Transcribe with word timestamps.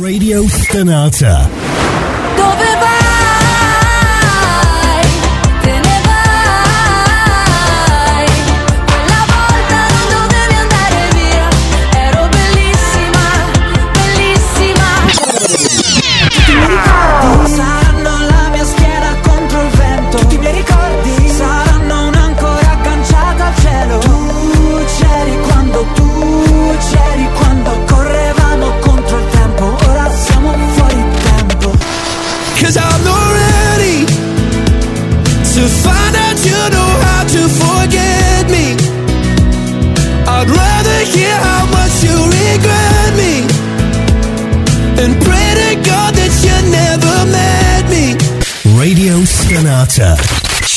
Radio 0.00 0.48
Stanata. 0.48 1.79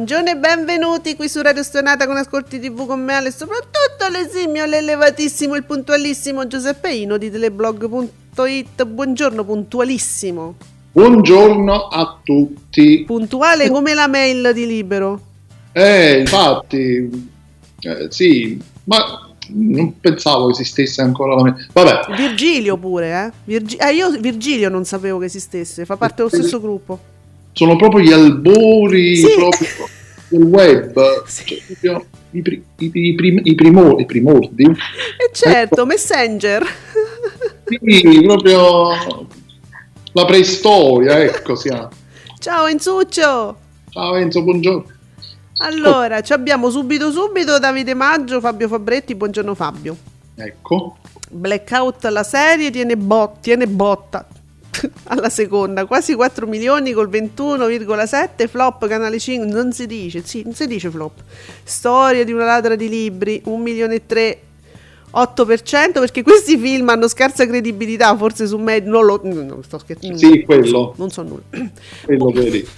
Buongiorno 0.00 0.30
e 0.30 0.36
benvenuti 0.36 1.14
qui 1.14 1.28
su 1.28 1.42
Radio 1.42 1.62
Stonata 1.62 2.06
con 2.06 2.16
Ascolti 2.16 2.58
TV 2.58 2.86
con 2.86 3.04
me 3.04 3.22
e 3.22 3.30
soprattutto 3.30 4.08
l'esimio, 4.10 4.64
l'elevatissimo, 4.64 5.54
il 5.56 5.64
puntualissimo 5.64 6.46
Giuseppe 6.46 6.90
Ino 6.90 7.18
di 7.18 7.30
teleblog.it. 7.30 8.82
Buongiorno 8.86 9.44
puntualissimo. 9.44 10.54
Buongiorno 10.92 11.88
a 11.88 12.18
tutti. 12.24 13.04
Puntuale 13.06 13.68
come 13.68 13.92
la 13.92 14.08
mail 14.08 14.52
di 14.54 14.66
Libero. 14.66 15.20
Eh, 15.72 16.20
infatti, 16.20 17.28
eh, 17.80 18.06
sì, 18.08 18.58
ma 18.84 19.28
non 19.48 20.00
pensavo 20.00 20.48
esistesse 20.48 21.02
ancora 21.02 21.34
la 21.34 21.42
me. 21.42 21.68
Vabbè, 21.74 22.16
Virgilio 22.16 22.78
pure, 22.78 23.26
eh? 23.26 23.32
Virgi- 23.44 23.76
eh, 23.76 23.92
io 23.92 24.08
Virgilio 24.18 24.70
non 24.70 24.86
sapevo 24.86 25.18
che 25.18 25.26
esistesse, 25.26 25.84
fa 25.84 25.98
parte 25.98 26.14
dello 26.16 26.30
stesso 26.30 26.58
gruppo. 26.58 27.18
Sono 27.52 27.76
proprio 27.76 28.02
gli 28.04 28.12
albori 28.12 29.16
Sì. 29.16 29.34
proprio 29.36 29.68
del 30.28 30.42
web, 30.42 31.24
Sì. 31.26 31.44
cioè, 31.44 31.62
proprio 31.80 32.06
i, 32.32 32.42
pri- 32.42 32.64
i- 32.78 33.14
prim- 33.14 33.40
i 33.44 33.54
primor- 33.54 34.00
i 34.00 34.06
primordi. 34.06 34.64
E 34.64 35.30
certo, 35.32 35.84
Messenger. 35.84 36.64
Sì, 37.64 38.20
proprio 38.22 39.26
la 40.12 40.24
preistoria, 40.24 41.22
ecco, 41.22 41.54
siamo. 41.54 41.88
Ciao 42.38 42.66
Enzuccio. 42.66 43.56
Ciao 43.90 44.14
Enzo, 44.16 44.42
buongiorno. 44.42 44.84
Allora, 45.58 46.20
ci 46.22 46.32
abbiamo 46.32 46.70
subito 46.70 47.10
subito 47.10 47.58
Davide 47.58 47.94
Maggio, 47.94 48.40
Fabio 48.40 48.66
Fabretti, 48.68 49.14
buongiorno 49.14 49.54
Fabio. 49.54 49.96
Ecco, 50.36 50.96
Blackout 51.28 52.04
la 52.06 52.22
serie 52.22 52.70
tiene, 52.70 52.96
bot- 52.96 53.40
tiene 53.40 53.66
botta 53.66 54.26
alla 55.04 55.28
seconda, 55.28 55.84
quasi 55.84 56.14
4 56.14 56.46
milioni 56.46 56.92
col 56.92 57.08
21,7 57.08 58.48
flop 58.48 58.86
canale 58.86 59.18
5, 59.18 59.46
non 59.46 59.72
si 59.72 59.86
dice, 59.86 60.22
sì, 60.24 60.42
non 60.44 60.54
si 60.54 60.66
dice 60.66 60.90
flop. 60.90 61.20
Storia 61.62 62.24
di 62.24 62.32
una 62.32 62.44
ladra 62.44 62.76
di 62.76 62.88
libri, 62.88 63.40
1 63.44 63.62
milione 63.62 63.96
e 63.96 64.06
3 64.06 64.38
8% 65.12 65.92
perché 65.94 66.22
questi 66.22 66.56
film 66.56 66.88
hanno 66.88 67.08
scarsa 67.08 67.46
credibilità, 67.46 68.16
forse 68.16 68.46
su 68.46 68.56
me 68.58 68.78
non 68.78 69.04
lo 69.04 69.20
non 69.24 69.62
sto 69.64 69.78
scherzando. 69.78 70.16
Sì, 70.16 70.44
quello. 70.44 70.94
Non 70.96 71.10
so 71.10 71.22
nulla. 71.22 71.42
quello 72.04 72.26
che 72.26 72.40
vedi. 72.40 72.68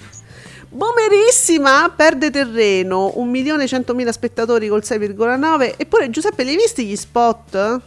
Bomerissima 0.69 1.93
perde 1.95 2.31
terreno, 2.31 3.13
1.100.000 3.17 4.09
spettatori 4.09 4.67
col 4.67 4.81
6,9 4.83 5.75
eppure 5.77 6.09
Giuseppe 6.09 6.43
li 6.43 6.49
hai 6.49 6.55
visti 6.55 6.87
gli 6.87 6.95
spot 6.95 7.81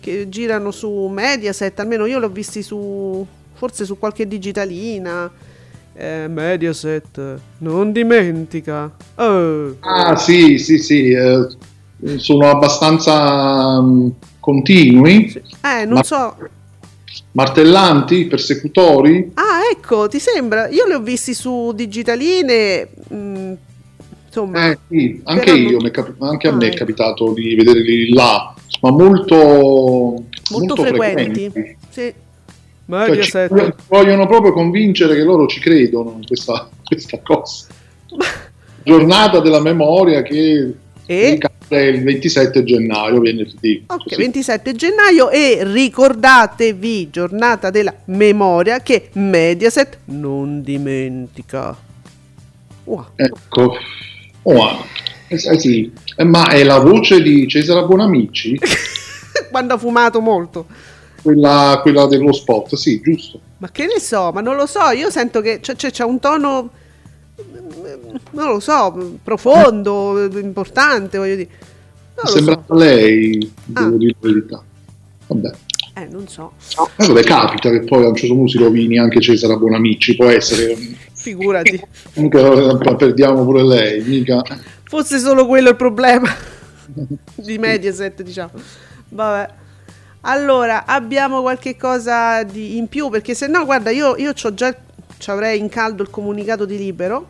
che 0.00 0.26
girano 0.30 0.70
su 0.70 1.08
Mediaset, 1.12 1.78
almeno 1.78 2.06
io 2.06 2.18
l'ho 2.18 2.30
visti 2.30 2.62
su 2.62 3.26
forse 3.62 3.84
su 3.84 3.96
qualche 3.96 4.26
digitalina. 4.26 5.30
Eh, 5.94 6.26
Mediaset, 6.26 7.38
non 7.58 7.92
dimentica. 7.92 8.90
Oh. 9.16 9.76
Ah, 9.80 10.16
sì, 10.16 10.58
sì, 10.58 10.78
sì, 10.78 11.10
eh, 11.12 11.46
sono 12.16 12.48
abbastanza 12.50 13.80
mm, 13.80 14.08
continui, 14.40 15.32
Eh, 15.62 15.84
non 15.84 15.98
Ma- 15.98 16.02
so. 16.02 16.36
martellanti, 17.32 18.24
persecutori. 18.26 19.30
Ah, 19.34 19.60
ecco, 19.70 20.08
ti 20.08 20.18
sembra? 20.18 20.66
Io 20.70 20.86
li 20.86 20.94
ho 20.94 21.00
visti 21.00 21.34
su 21.34 21.70
digitaline. 21.72 22.88
mm, 23.14 23.52
insomma, 24.26 24.70
Eh, 24.70 24.78
sì, 24.88 25.20
anche 25.24 25.50
io, 25.52 25.78
non- 25.78 25.90
capi- 25.92 26.14
anche 26.18 26.48
a 26.48 26.52
Ah, 26.52 26.56
me 26.56 26.64
è 26.64 26.68
ecco. 26.68 26.78
capitato 26.78 27.32
di 27.34 27.54
vederli 27.54 28.12
là, 28.12 28.52
ma 28.80 28.90
molto, 28.90 30.24
molto, 30.50 30.74
frequenti. 30.74 31.52
Sì. 31.90 32.12
Cioè, 32.88 33.22
ci 33.22 33.48
vogliono- 33.88 34.26
proprio 34.26 34.52
convincere 34.52 35.14
che 35.14 35.22
loro 35.22 35.46
ci 35.46 35.60
credono 35.60 36.14
in 36.18 36.26
questa, 36.26 36.68
questa 36.84 37.18
cosa. 37.22 37.66
Giornata 38.84 39.40
della 39.40 39.60
memoria 39.60 40.22
che 40.22 40.74
E? 41.06 41.38
il 41.68 42.02
27 42.02 42.64
gennaio, 42.64 43.20
venerdì. 43.20 43.84
Ok, 43.86 44.02
Così. 44.04 44.16
27 44.16 44.74
gennaio 44.74 45.30
e 45.30 45.60
ricordatevi, 45.62 47.10
giornata 47.10 47.70
della 47.70 47.94
memoria, 48.06 48.80
che 48.80 49.08
Mediaset 49.14 49.98
non 50.06 50.62
dimentica. 50.62 51.74
Wow. 52.84 53.06
Ecco. 53.14 53.76
Ah, 54.44 54.84
eh, 55.28 55.34
eh, 55.34 55.58
sì. 55.58 55.90
Eh, 56.16 56.24
ma 56.24 56.48
è 56.48 56.62
la 56.64 56.80
voce 56.80 57.22
di 57.22 57.46
Cesare 57.48 57.86
Buonamici? 57.86 58.58
Quando 59.50 59.74
ha 59.74 59.78
fumato 59.78 60.20
molto. 60.20 60.66
Quella, 61.22 61.78
quella 61.82 62.06
dello 62.06 62.32
spot, 62.32 62.74
sì, 62.74 63.00
giusto. 63.00 63.40
Ma 63.58 63.70
che 63.70 63.86
ne 63.86 64.00
so, 64.00 64.30
ma 64.32 64.40
non 64.40 64.56
lo 64.56 64.66
so, 64.66 64.90
io 64.90 65.08
sento 65.10 65.40
che 65.40 65.60
c'è, 65.60 65.76
c'è- 65.76 65.90
c'è 65.90 66.04
un 66.04 66.18
tono, 66.18 66.70
non 68.32 68.48
lo 68.48 68.60
so, 68.60 69.16
profondo, 69.22 70.28
importante, 70.38 71.18
voglio 71.18 71.36
dire. 71.36 71.48
Non 72.16 72.26
Sembra 72.32 72.62
so. 72.66 72.74
lei, 72.74 73.52
Ah. 73.72 73.82
devo 73.84 73.96
dire 73.96 74.14
la 74.20 74.28
verità. 74.28 74.62
Vabbè. 75.28 75.50
Eh, 75.94 76.06
non 76.10 76.26
so, 76.26 76.52
Eh, 76.96 77.06
vabbè, 77.06 77.22
capita 77.22 77.70
che 77.70 77.80
poi 77.80 78.04
a 78.04 78.08
un 78.08 78.14
certo 78.16 78.34
punto 78.34 78.50
si 78.52 78.58
rovini 78.58 78.98
anche 78.98 79.20
Cesare 79.20 79.56
Buonamici, 79.56 80.16
può 80.16 80.26
essere. 80.26 80.74
figurati. 81.12 81.80
Comunque 82.14 82.40
eh, 82.40 82.96
perdiamo 82.96 83.44
pure 83.44 83.62
lei, 83.62 84.02
mica. 84.02 84.42
Fosse 84.84 85.18
solo 85.18 85.46
quello 85.46 85.68
il 85.70 85.76
problema 85.76 86.28
di 87.36 87.58
Mediaset, 87.58 88.22
diciamo. 88.22 88.50
Vabbè. 89.10 89.60
Allora, 90.22 90.84
abbiamo 90.86 91.40
qualche 91.40 91.76
cosa 91.76 92.42
di, 92.44 92.76
in 92.76 92.88
più, 92.88 93.08
perché 93.08 93.34
se 93.34 93.48
no, 93.48 93.64
guarda, 93.64 93.90
io, 93.90 94.16
io 94.16 94.32
c'ho 94.32 94.54
già, 94.54 94.74
avrei 95.26 95.58
in 95.58 95.68
caldo 95.68 96.02
il 96.02 96.10
comunicato 96.10 96.64
di 96.64 96.76
libero. 96.76 97.26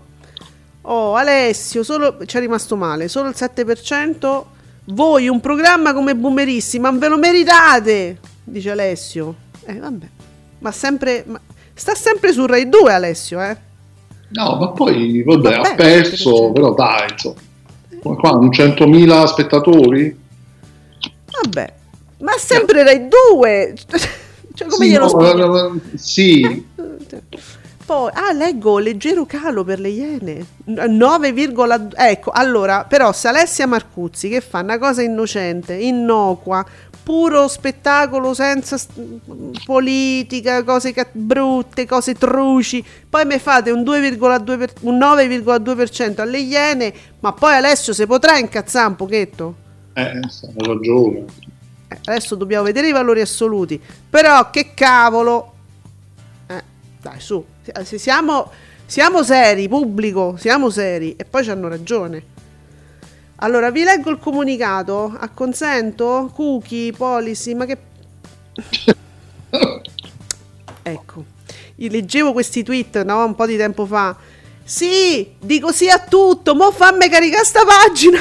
Oh, 0.82 1.14
Alessio, 1.14 1.82
solo, 1.84 2.18
ci 2.26 2.36
è 2.36 2.40
rimasto 2.40 2.76
male, 2.76 3.08
solo 3.08 3.28
il 3.28 3.34
7%. 3.38 4.44
Voi 4.86 5.28
un 5.28 5.40
programma 5.40 5.94
come 5.94 6.14
Boomerissima, 6.14 6.90
non 6.90 6.98
ve 6.98 7.08
lo 7.08 7.16
meritate, 7.16 8.18
dice 8.44 8.70
Alessio. 8.70 9.34
Eh, 9.64 9.74
vabbè. 9.78 10.06
Ma 10.58 10.72
sempre, 10.72 11.24
ma 11.26 11.40
sta 11.72 11.94
sempre 11.94 12.32
su 12.32 12.44
Rai 12.46 12.68
2 12.68 12.92
Alessio, 12.92 13.40
eh. 13.40 13.56
No, 14.30 14.56
ma 14.56 14.68
poi, 14.70 15.22
vabbè, 15.22 15.56
Vabbè, 15.56 15.70
ha 15.70 15.74
perso, 15.74 16.48
7%. 16.48 16.52
però 16.52 16.74
dai, 16.74 17.10
insomma. 17.10 17.40
Qua, 18.02 18.32
un 18.32 18.48
100.000 18.48 19.24
spettatori? 19.26 20.18
Vabbè, 21.42 21.72
ma 22.22 22.32
sempre 22.38 22.82
Rai 22.82 23.08
2. 23.08 23.74
Cioè, 24.54 24.68
come 24.68 24.84
Sì, 24.84 24.90
glielo 24.90 25.06
no, 25.06 25.74
eh, 25.74 25.80
eh, 25.94 25.98
sì, 25.98 26.66
poi, 27.86 28.10
ah, 28.12 28.32
leggo 28.32 28.78
leggero 28.78 29.24
calo 29.24 29.64
per 29.64 29.80
le 29.80 29.88
iene. 29.88 30.46
N- 30.66 30.94
9, 30.96 31.34
ecco, 31.94 32.30
allora, 32.30 32.84
però 32.84 33.12
se 33.12 33.28
Alessia 33.28 33.66
Marcuzzi 33.66 34.28
che 34.28 34.42
fa 34.42 34.60
una 34.60 34.78
cosa 34.78 35.00
innocente, 35.00 35.72
innocua, 35.72 36.64
puro 37.02 37.48
spettacolo 37.48 38.34
senza 38.34 38.76
st- 38.76 38.92
politica, 39.64 40.62
cose 40.64 40.92
ca- 40.92 41.08
brutte, 41.10 41.86
cose 41.86 42.14
truci, 42.14 42.84
poi 43.08 43.24
mi 43.24 43.38
fate 43.38 43.70
un, 43.70 43.80
2,2 43.82 44.58
per- 44.58 44.72
un 44.80 44.98
9,2% 44.98 46.20
alle 46.20 46.38
iene, 46.40 46.92
ma 47.20 47.32
poi 47.32 47.54
Alessio 47.54 47.94
se 47.94 48.06
potrà 48.06 48.36
incazzare 48.36 48.88
un 48.88 48.96
pochetto? 48.96 49.54
Eh, 49.94 50.02
hai 50.02 50.66
ragione. 50.66 51.24
Adesso 52.04 52.34
dobbiamo 52.34 52.64
vedere 52.64 52.88
i 52.88 52.92
valori 52.92 53.20
assoluti. 53.20 53.80
Però 54.08 54.50
che 54.50 54.74
cavolo. 54.74 55.52
Eh, 56.46 56.62
dai, 57.00 57.20
su. 57.20 57.44
Se 57.84 57.98
siamo, 57.98 58.50
siamo 58.86 59.22
seri, 59.22 59.68
pubblico, 59.68 60.36
siamo 60.38 60.70
seri. 60.70 61.14
E 61.16 61.24
poi 61.24 61.44
ci 61.44 61.50
hanno 61.50 61.68
ragione. 61.68 62.30
Allora, 63.36 63.70
vi 63.70 63.82
leggo 63.82 64.10
il 64.10 64.18
comunicato. 64.18 65.16
Acconsento? 65.18 66.30
Cookie, 66.34 66.92
policy, 66.92 67.54
ma 67.54 67.64
che... 67.66 67.78
ecco. 70.82 71.24
Io 71.76 71.90
leggevo 71.90 72.32
questi 72.32 72.62
tweet 72.62 73.02
no, 73.02 73.24
un 73.24 73.34
po' 73.34 73.46
di 73.46 73.56
tempo 73.56 73.86
fa. 73.86 74.16
Sì, 74.64 75.34
dico 75.40 75.72
sì 75.72 75.88
a 75.88 75.98
tutto, 75.98 76.54
mo 76.54 76.70
fammi 76.70 77.08
caricare 77.08 77.44
sta 77.44 77.62
pagina. 77.64 78.20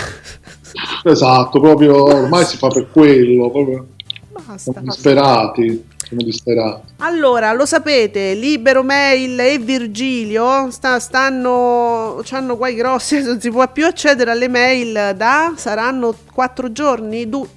Esatto, 1.03 1.59
proprio 1.59 2.03
ormai 2.03 2.45
si 2.45 2.57
fa 2.57 2.67
per 2.67 2.89
quello, 2.91 3.49
proprio 3.49 3.87
Basta. 4.31 4.71
siamo 4.71 4.81
disperati, 4.87 5.85
siamo 6.07 6.23
disperati. 6.23 6.81
Allora, 6.97 7.51
lo 7.53 7.65
sapete, 7.65 8.33
Libero 8.33 8.83
Mail 8.83 9.39
e 9.39 9.57
Virgilio 9.57 10.69
sta- 10.71 10.99
stanno, 10.99 12.21
hanno 12.31 12.57
guai 12.57 12.75
grossi, 12.75 13.21
non 13.23 13.39
si 13.41 13.49
può 13.49 13.67
più 13.71 13.85
accedere 13.85 14.31
alle 14.31 14.47
mail 14.47 15.13
da, 15.15 15.53
saranno 15.55 16.13
quattro 16.33 16.71
giorni, 16.71 17.27
du- 17.29 17.47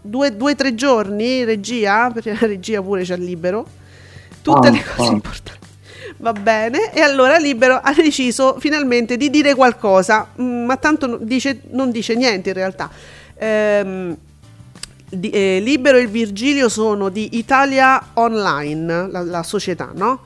due, 0.00 0.36
due, 0.36 0.54
tre 0.54 0.74
giorni, 0.74 1.44
regia, 1.44 2.10
perché 2.12 2.32
la 2.38 2.46
regia 2.46 2.80
pure 2.82 3.02
c'è 3.02 3.16
libero, 3.16 3.66
tutte 4.42 4.68
Ah, 4.68 4.70
le 4.70 4.84
cose 4.96 5.10
ah. 5.10 5.12
importanti. 5.12 5.66
Va 6.20 6.32
bene, 6.32 6.92
e 6.92 7.00
allora 7.00 7.38
Libero 7.38 7.78
ha 7.80 7.92
deciso 7.94 8.56
finalmente 8.58 9.16
di 9.16 9.30
dire 9.30 9.54
qualcosa, 9.54 10.26
mm, 10.40 10.64
ma 10.64 10.76
tanto 10.76 11.16
dice, 11.20 11.60
non 11.70 11.92
dice 11.92 12.16
niente 12.16 12.48
in 12.48 12.54
realtà. 12.56 12.90
Ehm, 13.36 14.16
di- 15.10 15.30
eh, 15.30 15.60
Libero 15.60 15.96
e 15.96 16.00
il 16.00 16.08
Virgilio 16.08 16.68
sono 16.68 17.08
di 17.08 17.36
Italia 17.38 18.08
Online, 18.14 19.08
la, 19.10 19.22
la 19.22 19.42
società, 19.44 19.92
no? 19.94 20.22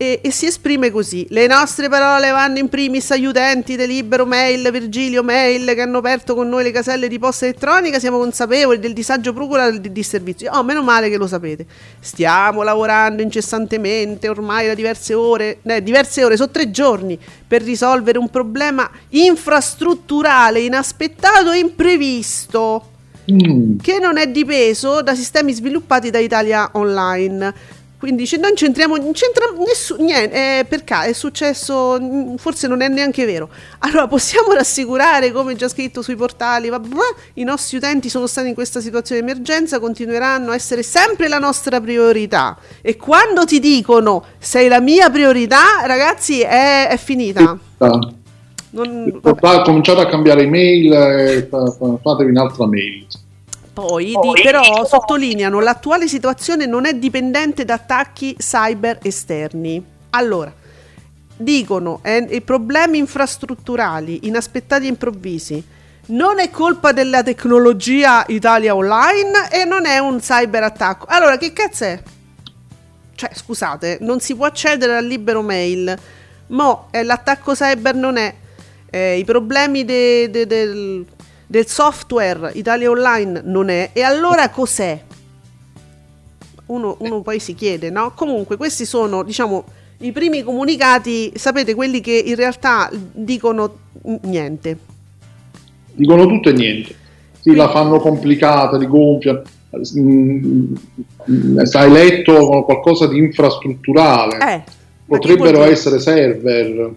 E, 0.00 0.20
e 0.22 0.30
si 0.30 0.46
esprime 0.46 0.90
così: 0.90 1.26
Le 1.28 1.46
nostre 1.46 1.90
parole 1.90 2.30
vanno 2.30 2.56
in 2.56 2.70
primis 2.70 3.10
agli 3.10 3.26
utenti 3.26 3.76
di 3.76 3.86
Libero 3.86 4.24
Mail, 4.24 4.70
Virgilio 4.70 5.22
Mail 5.22 5.74
che 5.74 5.82
hanno 5.82 5.98
aperto 5.98 6.34
con 6.34 6.48
noi 6.48 6.62
le 6.62 6.70
caselle 6.70 7.06
di 7.06 7.18
posta 7.18 7.44
elettronica. 7.44 7.98
Siamo 7.98 8.16
consapevoli 8.16 8.78
del 8.78 8.94
disagio 8.94 9.34
procura 9.34 9.70
del 9.70 9.92
disservizio. 9.92 10.52
Oh, 10.52 10.62
meno 10.62 10.82
male 10.82 11.10
che 11.10 11.18
lo 11.18 11.26
sapete. 11.26 11.66
Stiamo 12.00 12.62
lavorando 12.62 13.20
incessantemente 13.20 14.26
ormai 14.30 14.68
da 14.68 14.72
diverse 14.72 15.12
ore, 15.12 15.58
eh, 15.64 15.82
diverse 15.82 16.24
ore, 16.24 16.36
sono 16.36 16.50
tre 16.50 16.70
giorni, 16.70 17.18
per 17.46 17.60
risolvere 17.62 18.16
un 18.16 18.30
problema 18.30 18.90
infrastrutturale 19.10 20.60
inaspettato 20.60 21.52
e 21.52 21.58
imprevisto 21.58 22.90
Mm, 23.30 23.78
che 23.80 23.98
non 24.00 24.16
è 24.16 24.28
dipeso 24.28 25.02
da 25.02 25.14
sistemi 25.14 25.52
sviluppati 25.52 26.10
da 26.10 26.18
Italia 26.18 26.70
Online. 26.72 27.78
Quindi 28.00 28.22
dice, 28.22 28.38
non 28.38 28.54
c'entriamo, 28.54 28.96
non 28.96 29.12
c'entra 29.12 29.44
nessuno, 29.58 30.02
niente, 30.02 30.34
eh, 30.60 30.64
per 30.64 30.84
caso 30.84 31.10
è 31.10 31.12
successo, 31.12 31.98
mm, 32.00 32.36
forse 32.36 32.66
non 32.66 32.80
è 32.80 32.88
neanche 32.88 33.26
vero. 33.26 33.50
Allora 33.80 34.06
possiamo 34.08 34.54
rassicurare, 34.54 35.30
come 35.32 35.54
già 35.54 35.68
scritto 35.68 36.00
sui 36.00 36.16
portali, 36.16 36.70
vabbè, 36.70 36.88
i 37.34 37.44
nostri 37.44 37.76
utenti 37.76 38.08
sono 38.08 38.26
stati 38.26 38.48
in 38.48 38.54
questa 38.54 38.80
situazione 38.80 39.20
di 39.20 39.30
emergenza, 39.30 39.78
continueranno 39.78 40.50
a 40.50 40.54
essere 40.54 40.82
sempre 40.82 41.28
la 41.28 41.38
nostra 41.38 41.78
priorità. 41.78 42.56
E 42.80 42.96
quando 42.96 43.44
ti 43.44 43.60
dicono 43.60 44.24
sei 44.38 44.68
la 44.68 44.80
mia 44.80 45.10
priorità, 45.10 45.84
ragazzi, 45.84 46.40
è, 46.40 46.88
è 46.88 46.96
finita. 46.96 47.42
Non- 47.42 49.20
vabbè. 49.20 49.40
Va- 49.40 49.60
Cominciate 49.62 50.00
a 50.00 50.06
cambiare 50.06 50.44
email 50.44 50.92
e 50.92 51.48
fa- 51.50 51.98
fatevi 52.02 52.30
un'altra 52.30 52.66
mail. 52.66 53.06
Poi, 53.86 54.14
di- 54.20 54.42
però 54.42 54.84
sottolineano 54.84 55.60
l'attuale 55.60 56.08
situazione 56.08 56.66
non 56.66 56.86
è 56.86 56.94
dipendente 56.94 57.64
da 57.64 57.74
attacchi 57.74 58.36
cyber 58.36 58.98
esterni. 59.02 59.82
Allora, 60.10 60.52
dicono 61.36 62.00
eh, 62.02 62.26
i 62.30 62.40
problemi 62.42 62.98
infrastrutturali 62.98 64.26
inaspettati 64.26 64.84
e 64.84 64.88
improvvisi 64.88 65.64
non 66.06 66.40
è 66.40 66.50
colpa 66.50 66.92
della 66.92 67.22
tecnologia 67.22 68.24
Italia 68.28 68.74
Online 68.74 69.48
e 69.50 69.64
non 69.64 69.86
è 69.86 69.98
un 69.98 70.18
cyber 70.18 70.64
attacco. 70.64 71.06
Allora, 71.08 71.38
che 71.38 71.52
cazzo 71.52 71.84
è? 71.84 72.02
Cioè, 73.14 73.30
scusate, 73.32 73.98
non 74.00 74.18
si 74.20 74.34
può 74.34 74.46
accedere 74.46 74.96
al 74.96 75.04
libero 75.04 75.42
mail. 75.42 75.96
Mo, 76.48 76.88
eh, 76.90 77.04
l'attacco 77.04 77.52
cyber 77.52 77.94
non 77.94 78.16
è. 78.16 78.34
eh, 78.90 79.18
I 79.18 79.24
problemi 79.24 79.84
de- 79.84 80.28
de- 80.30 80.46
del, 80.48 81.06
del 81.50 81.66
software 81.66 82.52
Italia 82.54 82.88
Online 82.88 83.42
non 83.44 83.70
è. 83.70 83.90
E 83.92 84.02
allora 84.02 84.50
cos'è? 84.50 85.02
Uno, 86.66 86.96
uno 87.00 87.22
poi 87.22 87.40
si 87.40 87.56
chiede, 87.56 87.90
no? 87.90 88.12
Comunque, 88.14 88.56
questi 88.56 88.84
sono, 88.84 89.24
diciamo, 89.24 89.64
i 89.98 90.12
primi 90.12 90.44
comunicati, 90.44 91.32
sapete, 91.34 91.74
quelli 91.74 92.00
che 92.00 92.22
in 92.24 92.36
realtà 92.36 92.88
dicono 92.92 93.78
niente. 94.22 94.78
Dicono 95.92 96.24
tutto 96.26 96.50
e 96.50 96.52
niente. 96.52 96.94
Sì, 97.40 97.56
la 97.56 97.68
fanno 97.68 97.98
complicata, 97.98 98.76
li 98.76 98.86
gonfiano. 98.86 99.42
Mm, 99.98 100.74
mm, 101.30 101.58
Hai 101.72 101.90
letto 101.90 102.62
qualcosa 102.62 103.08
di 103.08 103.18
infrastrutturale. 103.18 104.38
Eh, 104.38 104.62
Potrebbero 105.04 105.64
essere 105.64 105.98
server. 105.98 106.94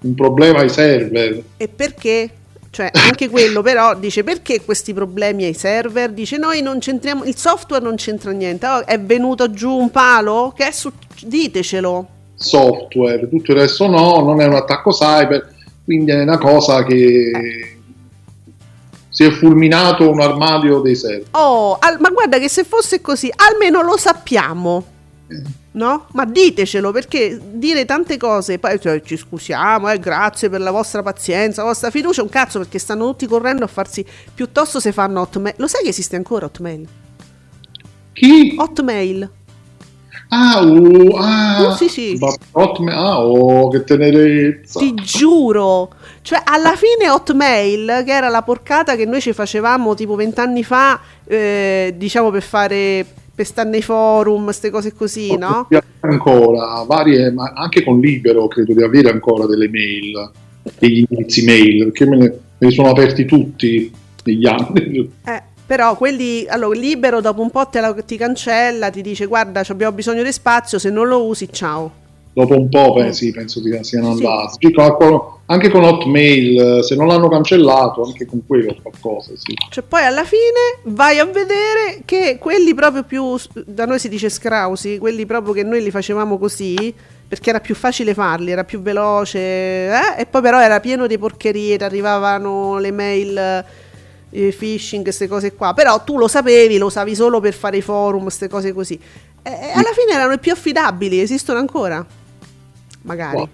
Un 0.00 0.14
problema 0.14 0.60
ai 0.60 0.68
server. 0.68 1.42
E 1.56 1.66
perché? 1.66 2.30
Cioè, 2.70 2.90
anche 2.92 3.28
quello 3.28 3.62
però 3.62 3.94
dice 3.94 4.22
perché 4.22 4.62
questi 4.62 4.92
problemi 4.92 5.44
ai 5.44 5.54
server? 5.54 6.10
Dice 6.10 6.36
noi 6.36 6.60
non 6.60 6.78
c'entriamo, 6.78 7.24
il 7.24 7.36
software 7.36 7.82
non 7.82 7.96
c'entra 7.96 8.30
niente. 8.30 8.66
Oh, 8.66 8.86
è 8.86 9.00
venuto 9.00 9.50
giù 9.50 9.70
un 9.70 9.90
palo? 9.90 10.52
Che 10.54 10.66
è 10.68 10.70
su- 10.70 10.92
Ditecelo. 11.20 12.06
Software, 12.34 13.28
tutto 13.28 13.52
il 13.52 13.58
resto 13.58 13.88
no, 13.88 14.20
non 14.22 14.40
è 14.40 14.46
un 14.46 14.54
attacco 14.54 14.90
cyber, 14.90 15.54
quindi 15.84 16.12
è 16.12 16.22
una 16.22 16.38
cosa 16.38 16.84
che 16.84 17.76
si 19.08 19.24
è 19.24 19.30
fulminato 19.30 20.08
un 20.08 20.20
armadio 20.20 20.80
dei 20.80 20.94
server. 20.94 21.26
Oh, 21.32 21.76
al- 21.80 21.98
ma 21.98 22.10
guarda 22.10 22.38
che 22.38 22.48
se 22.48 22.62
fosse 22.62 23.00
così, 23.00 23.32
almeno 23.34 23.82
lo 23.82 23.96
sappiamo. 23.96 24.84
No? 25.78 26.06
Ma 26.14 26.24
ditecelo 26.24 26.90
perché 26.90 27.38
dire 27.40 27.84
tante 27.84 28.16
cose, 28.16 28.58
poi 28.58 28.80
cioè, 28.80 29.00
ci 29.00 29.16
scusiamo, 29.16 29.88
eh, 29.88 30.00
grazie 30.00 30.50
per 30.50 30.60
la 30.60 30.72
vostra 30.72 31.04
pazienza, 31.04 31.62
la 31.62 31.68
vostra 31.68 31.90
fiducia, 31.90 32.20
un 32.20 32.28
cazzo 32.28 32.58
perché 32.58 32.80
stanno 32.80 33.06
tutti 33.06 33.26
correndo 33.28 33.62
a 33.62 33.68
farsi 33.68 34.04
piuttosto 34.34 34.80
se 34.80 34.90
fanno 34.90 35.20
Hotmail. 35.20 35.54
Lo 35.58 35.68
sai 35.68 35.84
che 35.84 35.90
esiste 35.90 36.16
ancora 36.16 36.46
Hotmail? 36.46 36.88
Chi? 38.12 38.56
Hotmail. 38.58 39.30
Ah, 40.30 40.62
uh, 40.62 41.14
ah, 41.16 41.66
Oh, 41.68 41.76
sì, 41.76 41.88
sì. 41.88 42.16
ma- 42.18 42.34
Hotmail- 42.50 42.98
ah, 42.98 43.20
oh, 43.24 43.68
che 43.68 43.84
tenerezza. 43.84 44.80
Ti 44.80 44.94
giuro, 44.94 45.90
cioè 46.22 46.42
alla 46.44 46.74
fine 46.74 47.08
Hotmail, 47.08 48.02
che 48.04 48.12
era 48.12 48.28
la 48.28 48.42
porcata 48.42 48.96
che 48.96 49.06
noi 49.06 49.20
ci 49.20 49.32
facevamo 49.32 49.94
tipo 49.94 50.16
vent'anni 50.16 50.64
fa, 50.64 50.98
eh, 51.24 51.94
diciamo 51.96 52.30
per 52.30 52.42
fare, 52.42 53.06
per 53.38 53.46
stare 53.46 53.68
nei 53.68 53.82
forum, 53.82 54.42
queste 54.42 54.68
cose 54.68 54.92
così, 54.92 55.36
no? 55.36 55.68
Ancora, 56.00 56.82
varie, 56.82 57.30
ma 57.30 57.52
anche 57.54 57.84
con 57.84 58.00
Libero 58.00 58.48
credo 58.48 58.74
di 58.74 58.82
avere 58.82 59.10
ancora 59.10 59.46
delle 59.46 59.68
mail, 59.68 60.28
degli 60.76 61.06
indirizzi 61.08 61.44
mail, 61.44 61.84
perché 61.84 62.04
me 62.04 62.16
ne, 62.16 62.24
me 62.26 62.38
ne 62.66 62.70
sono 62.72 62.88
aperti 62.88 63.26
tutti 63.26 63.92
negli 64.24 64.44
anni. 64.44 65.12
Eh, 65.24 65.42
però 65.64 65.96
quelli, 65.96 66.46
allora, 66.48 66.76
libero 66.76 67.20
dopo 67.20 67.40
un 67.40 67.50
po' 67.52 67.68
te 67.68 67.78
la- 67.78 67.94
ti 67.94 68.16
cancella, 68.16 68.90
ti 68.90 69.02
dice 69.02 69.26
guarda 69.26 69.62
abbiamo 69.68 69.94
bisogno 69.94 70.24
di 70.24 70.32
spazio, 70.32 70.80
se 70.80 70.90
non 70.90 71.06
lo 71.06 71.24
usi 71.24 71.48
ciao. 71.52 72.06
Dopo 72.32 72.56
un 72.56 72.68
po' 72.68 72.92
pensi, 72.92 73.32
penso 73.32 73.60
che 73.62 73.82
siano 73.82 74.10
andati. 74.10 74.56
Sì, 74.60 74.72
anche 75.50 75.70
con 75.70 75.82
Hotmail, 75.82 76.78
eh, 76.78 76.82
se 76.82 76.94
non 76.94 77.06
l'hanno 77.06 77.28
cancellato, 77.28 78.02
anche 78.02 78.26
con 78.26 78.44
quello 78.46 78.76
qualcosa, 78.82 79.32
sì. 79.34 79.54
Cioè 79.70 79.82
poi 79.82 80.04
alla 80.04 80.24
fine 80.24 80.80
vai 80.94 81.18
a 81.18 81.24
vedere 81.24 82.02
che 82.04 82.36
quelli 82.38 82.74
proprio 82.74 83.02
più, 83.02 83.34
da 83.64 83.86
noi 83.86 83.98
si 83.98 84.10
dice 84.10 84.28
scrausi, 84.28 84.98
quelli 84.98 85.24
proprio 85.24 85.54
che 85.54 85.62
noi 85.62 85.82
li 85.82 85.90
facevamo 85.90 86.36
così, 86.36 86.94
perché 87.26 87.48
era 87.48 87.60
più 87.60 87.74
facile 87.74 88.12
farli, 88.12 88.50
era 88.50 88.64
più 88.64 88.82
veloce, 88.82 89.38
eh? 89.38 90.18
e 90.18 90.26
poi 90.26 90.42
però 90.42 90.60
era 90.60 90.80
pieno 90.80 91.06
di 91.06 91.16
porcherie, 91.16 91.78
ti 91.78 91.84
arrivavano 91.84 92.78
le 92.78 92.90
mail 92.90 93.64
eh, 94.30 94.54
phishing, 94.56 95.02
queste 95.02 95.28
cose 95.28 95.54
qua, 95.54 95.72
però 95.72 96.04
tu 96.04 96.18
lo 96.18 96.28
sapevi, 96.28 96.76
lo 96.76 96.86
usavi 96.86 97.14
solo 97.14 97.40
per 97.40 97.54
fare 97.54 97.78
i 97.78 97.82
forum, 97.82 98.22
queste 98.22 98.48
cose 98.48 98.74
così. 98.74 99.00
E 99.42 99.50
alla 99.72 99.92
fine 99.94 100.12
erano 100.12 100.34
i 100.34 100.38
più 100.38 100.52
affidabili, 100.52 101.20
esistono 101.20 101.58
ancora. 101.58 102.04
Magari. 103.02 103.36
Wow. 103.36 103.48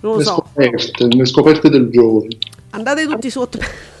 Non 0.00 0.12
lo 0.12 0.18
le 0.18 0.24
so. 0.24 0.30
scoperte, 0.34 1.06
le 1.08 1.24
scoperte 1.26 1.68
del 1.70 1.90
giorno. 1.90 2.28
Andate 2.70 3.06
tutti 3.06 3.30
sotto. 3.30 3.58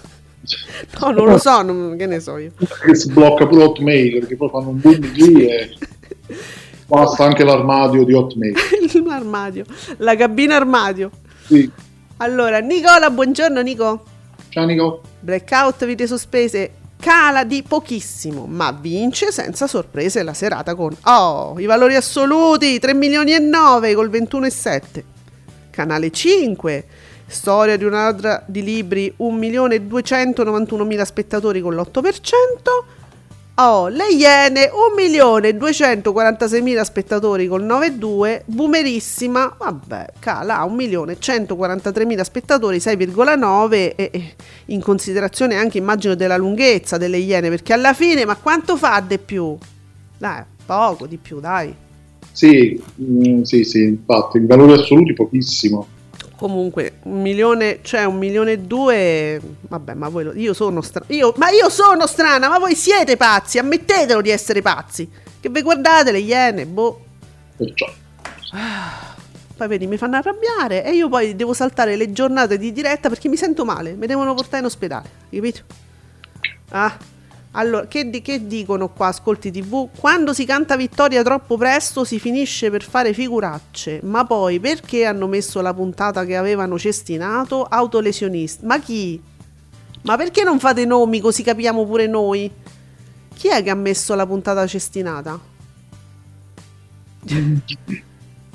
No, 1.00 1.10
non 1.10 1.26
lo 1.26 1.36
so, 1.36 1.60
non- 1.60 1.96
che 1.98 2.06
ne 2.06 2.20
so 2.20 2.38
io. 2.38 2.52
Che 2.56 2.94
si 2.94 3.12
blocca 3.12 3.46
pure 3.46 3.64
Hotmail 3.64 4.20
perché 4.20 4.36
poi 4.36 4.48
fanno 4.48 4.68
un 4.70 4.80
boom 4.80 5.00
lì 5.12 5.44
e 5.46 5.76
basta 6.86 7.24
anche 7.24 7.44
l'armadio 7.44 8.04
di 8.04 8.14
Hotmail. 8.14 8.54
L'armadio, 9.04 9.64
la 9.98 10.16
cabina 10.16 10.56
armadio. 10.56 11.10
Sì. 11.44 11.70
Allora, 12.18 12.60
Nicola, 12.60 13.10
buongiorno 13.10 13.60
Nico. 13.60 14.04
Ciao 14.48 14.64
Nico. 14.64 15.02
Blackout, 15.20 15.84
vite 15.84 16.06
sospese, 16.06 16.70
cala 17.00 17.44
di 17.44 17.62
pochissimo, 17.62 18.46
ma 18.46 18.72
vince 18.72 19.30
senza 19.30 19.66
sorprese 19.66 20.22
la 20.22 20.34
serata 20.34 20.74
con 20.74 20.94
Oh, 21.04 21.58
i 21.58 21.64
valori 21.64 21.94
assoluti, 21.94 22.78
3 22.78 22.94
milioni 22.94 23.32
e 23.34 23.38
9 23.38 23.94
col 23.94 24.10
21,7. 24.10 25.02
Canale 25.70 26.10
5, 26.10 26.84
storia 27.26 27.76
di 27.76 27.84
una 27.84 28.04
ladra 28.04 28.42
di 28.46 28.62
libri, 28.62 29.12
1 29.16 29.36
milione 29.36 29.76
e 29.76 29.82
291 29.82 30.84
mila 30.84 31.04
spettatori 31.04 31.60
con 31.60 31.74
l'8%. 31.74 32.97
Oh, 33.60 33.88
le 33.88 34.06
Iene, 34.12 34.70
1 34.72 34.94
milione 34.96 35.48
e 35.48 35.54
246 35.56 36.62
mila 36.62 36.84
spettatori 36.84 37.48
col 37.48 37.64
9,2, 37.64 38.42
boomerissima, 38.44 39.56
vabbè, 39.58 40.12
cala 40.20 40.58
a 40.58 40.64
1 40.64 40.74
milione 40.76 41.12
e 41.14 41.16
143 41.18 42.04
mila 42.04 42.22
spettatori, 42.22 42.76
6,9 42.76 43.72
e, 43.72 43.94
e 43.96 44.34
in 44.66 44.80
considerazione 44.80 45.56
anche 45.56 45.76
immagino 45.76 46.14
della 46.14 46.36
lunghezza 46.36 46.98
delle 46.98 47.16
Iene, 47.16 47.48
perché 47.48 47.72
alla 47.72 47.94
fine, 47.94 48.24
ma 48.24 48.36
quanto 48.36 48.76
fa 48.76 49.04
di 49.04 49.18
più? 49.18 49.58
Dai, 50.16 50.44
poco 50.64 51.08
di 51.08 51.16
più, 51.16 51.40
dai. 51.40 51.74
Sì, 52.30 52.80
mm, 53.02 53.42
sì, 53.42 53.64
sì, 53.64 53.82
infatti, 53.82 54.36
i 54.36 54.46
valori 54.46 54.74
assoluti 54.74 55.14
pochissimo. 55.14 55.84
Comunque, 56.38 56.98
un 57.02 57.20
milione, 57.20 57.80
cioè 57.82 58.04
un 58.04 58.16
milione 58.16 58.52
e 58.52 58.58
due, 58.58 59.40
vabbè, 59.62 59.94
ma 59.94 60.08
voi 60.08 60.22
lo, 60.22 60.32
io 60.36 60.54
sono 60.54 60.80
strana, 60.82 61.06
io, 61.08 61.34
ma 61.36 61.50
io 61.50 61.68
sono 61.68 62.06
strana, 62.06 62.48
ma 62.48 62.60
voi 62.60 62.76
siete 62.76 63.16
pazzi, 63.16 63.58
ammettetelo 63.58 64.20
di 64.20 64.30
essere 64.30 64.62
pazzi, 64.62 65.10
che 65.40 65.48
vi 65.48 65.62
guardate 65.62 66.12
le 66.12 66.20
Iene, 66.20 66.64
boh. 66.64 67.04
Perciò. 67.56 67.86
Poi 69.56 69.66
vedi, 69.66 69.88
mi 69.88 69.96
fanno 69.96 70.14
arrabbiare 70.14 70.84
e 70.84 70.92
io 70.94 71.08
poi 71.08 71.34
devo 71.34 71.52
saltare 71.52 71.96
le 71.96 72.12
giornate 72.12 72.56
di 72.56 72.72
diretta 72.72 73.08
perché 73.08 73.28
mi 73.28 73.36
sento 73.36 73.64
male, 73.64 73.94
mi 73.94 74.06
devono 74.06 74.32
portare 74.34 74.58
in 74.58 74.66
ospedale, 74.66 75.08
capito? 75.28 75.62
Ah, 76.70 76.96
allora, 77.58 77.86
che, 77.88 78.08
di- 78.08 78.22
che 78.22 78.46
dicono 78.46 78.88
qua, 78.88 79.08
ascolti 79.08 79.50
tv? 79.50 79.88
Quando 79.98 80.32
si 80.32 80.44
canta 80.44 80.76
vittoria 80.76 81.24
troppo 81.24 81.56
presto 81.56 82.04
si 82.04 82.20
finisce 82.20 82.70
per 82.70 82.84
fare 82.84 83.12
figuracce, 83.12 84.00
ma 84.04 84.24
poi 84.24 84.60
perché 84.60 85.04
hanno 85.04 85.26
messo 85.26 85.60
la 85.60 85.74
puntata 85.74 86.24
che 86.24 86.36
avevano 86.36 86.78
cestinato? 86.78 87.64
Autolesionista. 87.64 88.64
Ma 88.64 88.78
chi? 88.78 89.20
Ma 90.02 90.16
perché 90.16 90.44
non 90.44 90.60
fate 90.60 90.84
nomi 90.84 91.18
così 91.20 91.42
capiamo 91.42 91.84
pure 91.84 92.06
noi? 92.06 92.48
Chi 93.34 93.48
è 93.48 93.60
che 93.62 93.70
ha 93.70 93.74
messo 93.74 94.14
la 94.14 94.26
puntata 94.26 94.64
cestinata? 94.64 95.38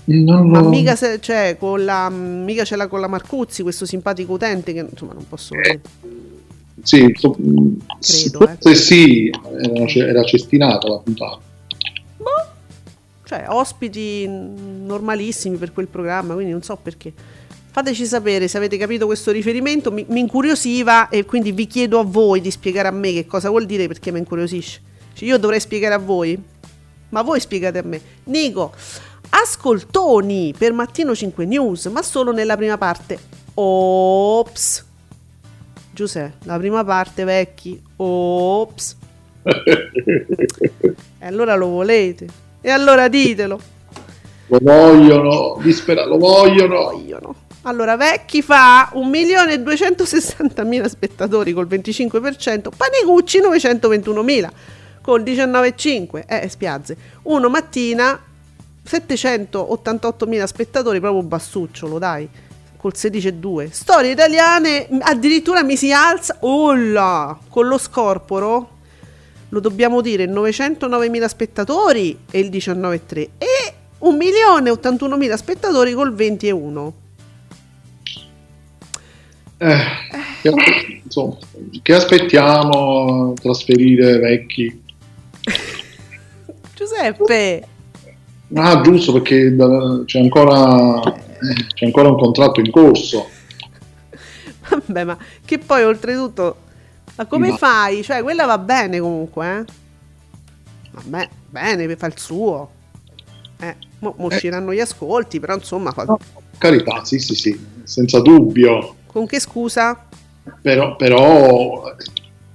Non 0.06 0.50
Ma 0.50 0.62
mica, 0.62 0.96
se- 0.96 1.20
cioè, 1.20 1.58
con 1.60 1.84
la, 1.84 2.10
mica 2.10 2.64
ce 2.64 2.78
l'ha 2.78 2.88
con 2.88 3.02
la 3.02 3.08
Marcuzzi, 3.08 3.64
questo 3.64 3.86
simpatico 3.86 4.34
utente 4.34 4.72
che 4.72 4.86
insomma 4.90 5.14
non 5.14 5.28
posso 5.28 5.56
dire. 5.56 5.82
Sì, 6.82 7.14
so- 7.18 7.36
mm, 7.40 7.76
Credo, 8.00 8.40
forse 8.60 8.76
sì, 8.76 9.30
era, 9.30 10.08
era 10.10 10.24
cestinata 10.24 10.88
la 10.88 10.98
puntata. 10.98 11.40
Boh. 12.18 12.52
Cioè, 13.24 13.46
ospiti 13.48 14.28
normalissimi 14.28 15.58
per 15.58 15.72
quel 15.72 15.88
programma, 15.88 16.34
quindi 16.34 16.52
non 16.52 16.64
so 16.64 16.76
perché. 16.76 17.14
Fateci 17.72 18.06
sapere 18.06 18.48
se 18.48 18.58
avete 18.58 18.78
capito 18.78 19.06
questo 19.06 19.32
riferimento, 19.32 19.92
mi, 19.92 20.06
mi 20.10 20.20
incuriosiva 20.20 21.10
e 21.10 21.26
quindi 21.26 21.52
vi 21.52 21.66
chiedo 21.66 22.00
a 22.00 22.04
voi 22.04 22.40
di 22.42 22.52
spiegare 22.52 22.88
a 22.88 22.92
me 22.92 23.14
che 23.14 23.26
cosa 23.26 23.50
vuol 23.50 23.66
dire 23.66 23.88
perché 23.88 24.12
mi 24.12 24.20
incuriosisce. 24.20 24.82
Cioè, 25.14 25.28
io 25.28 25.38
dovrei 25.38 25.60
spiegare 25.60 25.96
a 25.96 26.00
voi? 26.00 26.40
Ma 27.10 27.22
voi 27.22 27.40
spiegate 27.40 27.80
a 27.80 27.84
me. 27.84 28.02
Nico, 28.26 28.74
ascoltoni 29.30 30.54
per 30.58 30.74
Mattino 30.74 31.16
5 31.16 31.46
News, 31.46 31.86
ma 31.88 32.02
solo 32.02 32.32
nella 32.32 32.56
prima 32.56 32.78
parte. 32.78 33.20
Ops. 33.56 34.86
Giuseppe, 35.94 36.46
la 36.46 36.58
prima 36.58 36.84
parte 36.84 37.24
vecchi. 37.24 37.82
Ops. 37.98 38.98
E 41.24 41.28
allora 41.28 41.56
lo 41.56 41.68
volete? 41.68 42.28
E 42.60 42.70
allora 42.70 43.08
ditelo. 43.08 43.58
Lo 44.48 44.60
vogliono, 44.62 45.58
dispera- 45.62 46.06
lo 46.06 46.18
vogliono. 46.18 46.92
Vogliono. 46.92 47.36
Allora, 47.62 47.96
Vecchi 47.96 48.42
fa 48.42 48.92
1.260.000 48.94 50.86
spettatori 50.86 51.54
col 51.54 51.68
25%, 51.68 52.68
Panicucci 52.76 53.40
921.000 53.40 54.50
col 55.02 55.22
19,5%, 55.22 56.26
eh, 56.28 56.50
spiazze. 56.50 56.98
Uno 57.24 57.48
mattina 57.48 58.20
788.000 58.86 60.44
spettatori, 60.44 61.00
proprio 61.00 61.24
bassucciolo, 61.24 62.00
dai, 62.00 62.28
col 62.84 62.92
16,2%. 62.94 63.70
Storie 63.70 64.12
italiane, 64.12 64.90
addirittura 65.00 65.64
mi 65.64 65.78
si 65.78 65.94
alza, 65.94 66.36
olla, 66.42 67.40
con 67.48 67.68
lo 67.68 67.78
scorporo, 67.78 68.70
lo 69.48 69.60
dobbiamo 69.62 70.02
dire, 70.02 70.26
909.000 70.26 71.26
spettatori 71.26 72.20
e 72.30 72.40
il 72.40 72.50
19,3% 72.50 73.30
e 73.38 73.74
1.081.000 74.02 75.34
spettatori 75.36 75.94
col 75.94 76.14
20,1%. 76.14 76.92
Eh, 79.60 79.78
che, 80.42 81.02
insomma, 81.06 81.38
che 81.82 81.94
aspettiamo 81.94 83.34
trasferire 83.42 84.18
vecchi? 84.18 84.84
Giuseppe, 86.76 87.68
Ah, 88.56 88.82
giusto, 88.82 89.14
perché 89.14 89.56
c'è 90.06 90.20
ancora, 90.20 91.00
c'è 91.74 91.86
ancora 91.86 92.10
un 92.10 92.18
contratto 92.18 92.60
in 92.60 92.72
corso. 92.72 93.28
vabbè, 94.70 95.04
ma 95.04 95.18
che 95.46 95.58
poi 95.60 95.84
oltretutto, 95.84 96.58
ma 97.16 97.26
come 97.26 97.50
Ma- 97.50 97.58
fai? 97.58 98.04
Cioè, 98.04 98.22
quella 98.24 98.46
va 98.46 98.58
bene 98.58 99.00
comunque, 99.00 99.60
eh? 99.60 99.66
Vabbè, 100.92 101.30
bene, 101.50 101.96
fa 101.96 102.06
il 102.08 102.18
suo. 102.18 102.70
Eh, 103.60 103.76
mo, 104.00 104.14
mo 104.18 104.30
Eh. 104.30 104.36
usciranno 104.36 104.74
gli 104.74 104.80
ascolti, 104.80 105.40
però 105.40 105.56
insomma, 105.56 105.92
fa- 105.92 106.04
No, 106.04 106.20
carità, 106.58 107.04
sì, 107.06 107.20
sì, 107.20 107.36
sì, 107.36 107.60
senza 107.84 108.20
dubbio. 108.22 108.96
con 109.08 109.26
che 109.26 109.40
scusa? 109.40 110.06
Però, 110.62 110.96
però, 110.96 111.96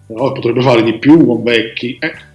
però 0.07 0.33
potrebbe 0.33 0.61
fare 0.63 0.83
di 0.83 0.99
più 0.99 1.25
con 1.27 1.43
vecchi. 1.43 1.97
Eh. 2.01 2.27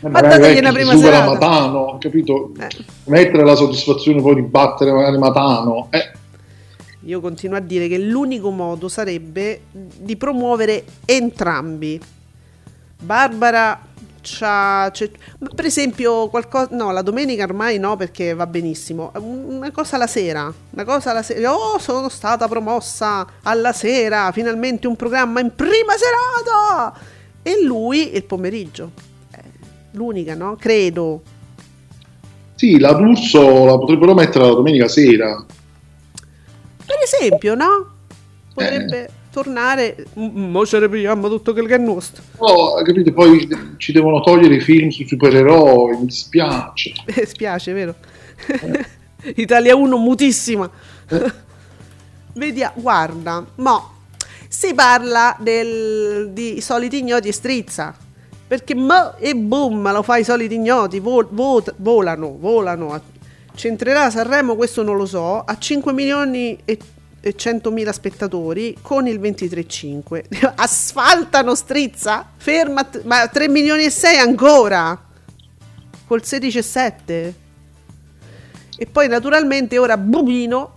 Eh, 0.00 0.08
magari 0.08 0.38
dategli 0.40 0.58
una 0.58 0.72
prima 0.72 0.92
supera 0.92 1.16
serata. 1.24 1.32
Matano, 1.32 1.96
capito? 1.98 2.52
Eh. 2.58 2.68
Mettere 3.04 3.44
la 3.44 3.54
soddisfazione 3.54 4.20
poi 4.20 4.34
di 4.36 4.42
battere 4.42 4.92
magari 4.92 5.18
Matano. 5.18 5.88
Eh. 5.90 6.12
Io 7.04 7.20
continuo 7.20 7.56
a 7.56 7.60
dire 7.60 7.86
che 7.88 7.98
l'unico 7.98 8.50
modo 8.50 8.88
sarebbe 8.88 9.62
di 9.70 10.16
promuovere 10.16 10.84
entrambi. 11.04 12.00
Barbara 13.00 13.80
c'ha, 14.22 14.90
c'è- 14.90 15.10
ma 15.38 15.48
per 15.54 15.66
esempio 15.66 16.28
qualcosa 16.28 16.68
no, 16.72 16.90
la 16.90 17.02
domenica 17.02 17.44
ormai 17.44 17.78
no 17.78 17.94
perché 17.96 18.34
va 18.34 18.46
benissimo. 18.48 19.12
Una 19.18 19.70
cosa 19.70 19.96
la 19.96 20.08
sera, 20.08 20.52
una 20.70 20.84
cosa 20.84 21.12
la 21.12 21.22
sera. 21.22 21.54
Oh, 21.54 21.78
sono 21.78 22.08
stata 22.08 22.48
promossa 22.48 23.24
alla 23.42 23.72
sera, 23.72 24.32
finalmente 24.32 24.88
un 24.88 24.96
programma 24.96 25.38
in 25.40 25.52
prima 25.54 25.92
serata. 25.96 26.98
E 27.42 27.62
lui 27.62 28.16
il 28.16 28.24
pomeriggio. 28.24 28.90
Eh, 29.96 29.98
L'unica, 29.98 30.34
no? 30.34 30.56
Credo. 30.56 31.22
Sì, 32.54 32.78
la 32.78 32.92
D'Urso 32.92 33.64
la 33.64 33.78
potrebbero 33.78 34.14
mettere 34.14 34.46
la 34.46 34.54
domenica 34.54 34.88
sera. 34.88 35.44
Per 36.86 36.96
esempio, 37.02 37.54
no? 37.54 37.94
Potrebbe 38.54 39.08
tornare. 39.30 40.06
"Mm, 40.18 40.50
Mo 40.50 40.64
ci 40.64 40.78
riprendiamo 40.78 41.28
tutto 41.28 41.52
quel 41.52 41.66
che 41.66 41.74
è 41.74 41.78
nostro. 41.78 42.22
Oh, 42.38 42.80
capite? 42.82 43.12
Poi 43.12 43.46
ci 43.76 43.92
devono 43.92 44.20
togliere 44.20 44.54
i 44.56 44.60
film 44.60 44.88
sui 44.88 45.06
supereroi, 45.06 45.98
mi 45.98 46.06
dispiace. 46.06 46.92
Eh, 47.06 47.26
spiace, 47.26 47.72
vero? 47.72 47.94
Italia 49.34 49.74
1 49.76 49.96
mutissima. 49.98 50.70
Vediamo, 52.34 52.74
guarda, 52.76 53.44
mo 53.56 53.94
si 54.48 54.72
parla 54.74 55.36
del, 55.40 56.30
di 56.32 56.60
soliti 56.62 56.98
ignoti 56.98 57.28
e 57.28 57.32
strizza. 57.32 57.94
Perché 58.46 58.74
mo 58.74 59.16
e 59.18 59.34
boom, 59.34 59.90
lo 59.92 60.02
fa 60.02 60.18
i 60.18 60.24
soliti 60.24 60.54
ignoti, 60.54 61.00
vol- 61.00 61.28
vot- 61.30 61.74
volano, 61.78 62.36
volano. 62.38 63.00
C'entrerà 63.54 64.08
Sanremo, 64.10 64.54
questo 64.54 64.82
non 64.82 64.96
lo 64.96 65.06
so, 65.06 65.40
a 65.40 65.58
5 65.58 65.92
milioni 65.92 66.56
e, 66.64 66.78
e 67.20 67.34
100 67.34 67.70
mila 67.72 67.90
spettatori 67.90 68.76
con 68.80 69.08
il 69.08 69.18
23,5. 69.18 70.52
Asfaltano 70.54 71.54
strizza? 71.56 72.28
Ferma, 72.36 72.86
ma 73.04 73.26
3 73.26 73.48
milioni 73.48 73.84
e 73.84 73.90
6 73.90 74.18
ancora? 74.18 75.04
Col 76.06 76.20
16,7? 76.22 77.32
E 78.78 78.86
poi 78.86 79.08
naturalmente 79.08 79.78
ora 79.78 79.96
Bubino 79.96 80.75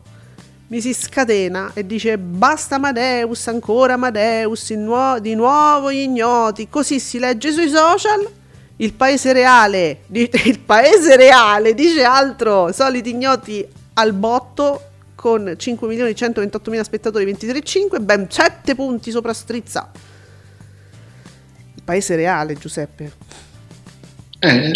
mi 0.70 0.82
si 0.82 0.94
scatena 0.94 1.72
e 1.74 1.86
dice 1.86 2.18
basta 2.20 2.76
Amadeus, 2.76 3.48
ancora 3.48 3.94
Amadeus, 3.94 4.70
nuo- 4.72 5.20
di 5.20 5.34
nuovo 5.34 5.92
gli 5.92 5.98
ignoti. 5.98 6.70
Così 6.70 7.00
si 7.00 7.18
legge 7.18 7.52
sui 7.52 7.70
social. 7.70 8.38
Il 8.78 8.94
paese 8.94 9.34
reale, 9.34 10.02
il 10.12 10.60
paese 10.60 11.16
reale 11.16 11.74
dice 11.74 12.04
altro, 12.04 12.72
soliti 12.72 13.10
ignoti 13.10 13.66
al 13.94 14.14
botto 14.14 14.84
con 15.16 15.44
5.128.000 15.44 16.82
spettatori 16.82 17.26
23,5, 17.26 18.02
ben 18.02 18.28
7 18.30 18.76
punti 18.76 19.12
sopra 19.12 19.34
Strizza. 19.34 19.92
Il 21.76 21.82
paese 21.84 22.16
reale, 22.16 22.54
Giuseppe. 22.54 23.12
Eh, 24.40 24.72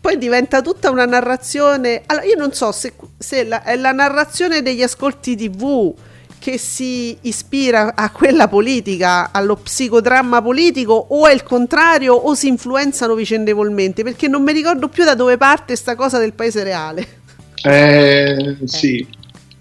Poi 0.00 0.16
diventa 0.18 0.62
tutta 0.62 0.90
una 0.90 1.04
narrazione. 1.04 2.02
Allora, 2.06 2.24
io 2.24 2.36
non 2.36 2.52
so 2.52 2.72
se, 2.72 2.94
se 3.18 3.44
la- 3.44 3.62
è 3.62 3.76
la 3.76 3.92
narrazione 3.92 4.62
degli 4.62 4.82
ascolti 4.82 5.36
TV 5.36 5.94
che 6.38 6.56
si 6.56 7.18
ispira 7.22 7.94
a 7.94 8.10
quella 8.10 8.48
politica, 8.48 9.30
allo 9.30 9.56
psicodramma 9.56 10.40
politico, 10.40 10.94
o 11.10 11.26
è 11.26 11.34
il 11.34 11.42
contrario, 11.42 12.14
o 12.14 12.32
si 12.34 12.48
influenzano 12.48 13.14
vicendevolmente, 13.14 14.02
perché 14.02 14.26
non 14.26 14.42
mi 14.42 14.52
ricordo 14.52 14.88
più 14.88 15.04
da 15.04 15.14
dove 15.14 15.36
parte 15.36 15.76
sta 15.76 15.94
cosa 15.96 16.18
del 16.18 16.32
paese 16.32 16.62
reale. 16.64 17.18
eh, 17.62 18.56
sì, 18.64 19.06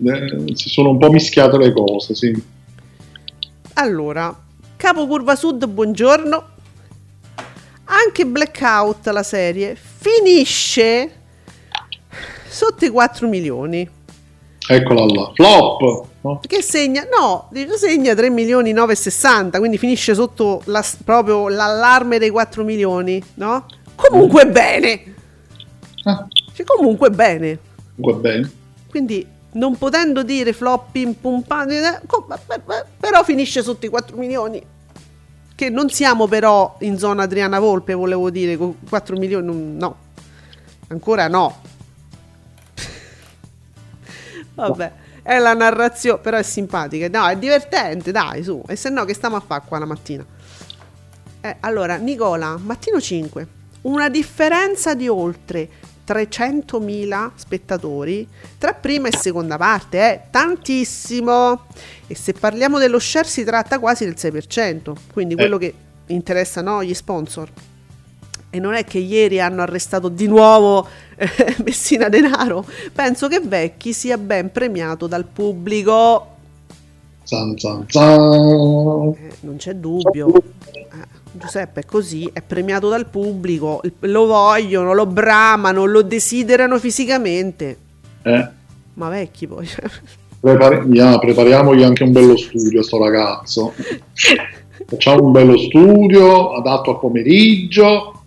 Eh, 0.01 0.55
si 0.55 0.69
sono 0.69 0.91
un 0.91 0.98
po' 0.98 1.10
mischiate 1.12 1.58
le 1.58 1.74
cose, 1.74 2.15
sì. 2.15 2.34
Allora, 3.74 4.34
Capo 4.75 5.08
Curva 5.08 5.36
Sud, 5.36 5.65
buongiorno. 5.67 6.48
Anche 8.05 8.25
Blackout, 8.25 9.07
la 9.07 9.23
serie, 9.23 9.75
finisce 9.75 11.11
sotto 12.47 12.85
i 12.85 12.89
4 12.89 13.27
milioni. 13.27 13.87
Eccola 14.71 15.05
là, 15.05 15.31
flop. 15.33 16.05
no? 16.21 16.39
Che 16.45 16.61
segna, 16.61 17.05
no, 17.09 17.49
segna 17.75 18.13
3 18.13 18.29
milioni 18.29 18.71
960, 18.71 19.57
quindi 19.57 19.77
finisce 19.79 20.13
sotto 20.13 20.61
la- 20.65 20.85
proprio 21.03 21.47
l'allarme 21.49 22.19
dei 22.19 22.29
4 22.29 22.63
milioni, 22.63 23.21
no? 23.35 23.65
Comunque 23.95 24.45
bene, 24.47 25.15
Ah, 26.03 26.25
cioè, 26.53 26.65
comunque 26.65 27.09
bene. 27.09 27.57
comunque 27.95 28.21
bene. 28.29 28.51
Quindi 28.89 29.25
non 29.53 29.77
potendo 29.77 30.21
dire 30.23 30.53
flop 30.53 30.91
pim 30.91 31.13
pum 31.13 31.41
pam, 31.41 31.69
eh, 31.71 31.99
però 32.99 33.23
finisce 33.23 33.63
sotto 33.63 33.85
i 33.85 33.89
4 33.89 34.15
milioni. 34.17 34.61
Che 35.59 35.69
non 35.69 35.89
siamo 35.89 36.25
però 36.25 36.77
in 36.79 36.97
zona 36.97 37.23
Adriana 37.23 37.59
Volpe, 37.59 37.93
volevo 37.93 38.29
dire, 38.29 38.55
con 38.55 38.77
4 38.87 39.17
milioni, 39.17 39.75
no. 39.75 39.97
Ancora 40.87 41.27
no. 41.27 41.61
Vabbè, 44.55 44.91
è 45.21 45.37
la 45.37 45.53
narrazione, 45.53 46.19
però 46.21 46.37
è 46.37 46.43
simpatica. 46.43 47.09
No, 47.09 47.27
è 47.27 47.35
divertente, 47.35 48.11
dai, 48.11 48.41
su. 48.41 48.63
E 48.69 48.77
se 48.77 48.87
no, 48.87 49.03
che 49.03 49.13
stiamo 49.13 49.35
a 49.35 49.41
fare 49.41 49.63
qua 49.67 49.79
la 49.79 49.85
mattina? 49.85 50.25
Eh, 51.41 51.57
allora, 51.59 51.97
Nicola, 51.97 52.55
mattino 52.55 53.01
5. 53.01 53.47
Una 53.81 54.07
differenza 54.07 54.95
di 54.95 55.09
oltre 55.09 55.67
300.000 56.09 57.31
spettatori 57.35 58.27
tra 58.57 58.73
prima 58.73 59.07
e 59.07 59.15
seconda 59.15 59.57
parte, 59.57 59.99
è 59.99 60.21
tantissimo. 60.31 61.65
E 62.07 62.15
se 62.15 62.33
parliamo 62.33 62.79
dello 62.79 62.97
share 62.97 63.27
si 63.27 63.43
tratta 63.43 63.77
quasi 63.77 64.05
del 64.05 64.15
6%, 64.17 64.93
quindi 65.13 65.35
quello 65.35 65.57
che 65.57 65.73
interessa 66.07 66.61
no, 66.61 66.83
gli 66.83 66.93
sponsor. 66.95 67.49
E 68.49 68.59
non 68.59 68.73
è 68.73 68.83
che 68.83 68.97
ieri 68.97 69.39
hanno 69.39 69.61
arrestato 69.61 70.09
di 70.09 70.25
nuovo 70.25 70.87
eh, 71.15 71.55
Messina 71.63 72.09
Denaro. 72.09 72.65
Penso 72.91 73.27
che 73.27 73.39
Vecchi 73.39 73.93
sia 73.93 74.17
ben 74.17 74.51
premiato 74.51 75.05
dal 75.05 75.25
pubblico. 75.25 76.37
Zan, 77.23 77.55
zan, 77.59 77.85
zan. 77.87 79.13
Eh, 79.15 79.33
non 79.41 79.57
c'è 79.57 79.75
dubbio. 79.75 80.31
Eh, 81.33 81.37
Giuseppe 81.37 81.81
è 81.81 81.85
così, 81.85 82.29
è 82.31 82.41
premiato 82.41 82.89
dal 82.89 83.07
pubblico, 83.07 83.81
lo 84.01 84.25
vogliono, 84.25 84.93
lo 84.93 85.05
bramano, 85.05 85.85
lo 85.85 86.01
desiderano 86.01 86.79
fisicamente. 86.79 87.77
Eh, 88.23 88.47
Ma 88.95 89.09
vecchi 89.09 89.47
poi. 89.47 89.65
cioè. 89.65 89.85
prepari- 90.39 90.89
yeah, 90.91 91.17
prepariamogli 91.19 91.83
anche 91.83 92.03
un 92.03 92.11
bello 92.11 92.37
studio 92.37 92.81
a 92.81 92.83
sto 92.83 92.97
ragazzo. 93.03 93.73
Facciamo 94.85 95.25
un 95.25 95.31
bello 95.31 95.57
studio 95.57 96.53
adatto 96.53 96.91
al 96.91 96.99
pomeriggio, 96.99 98.23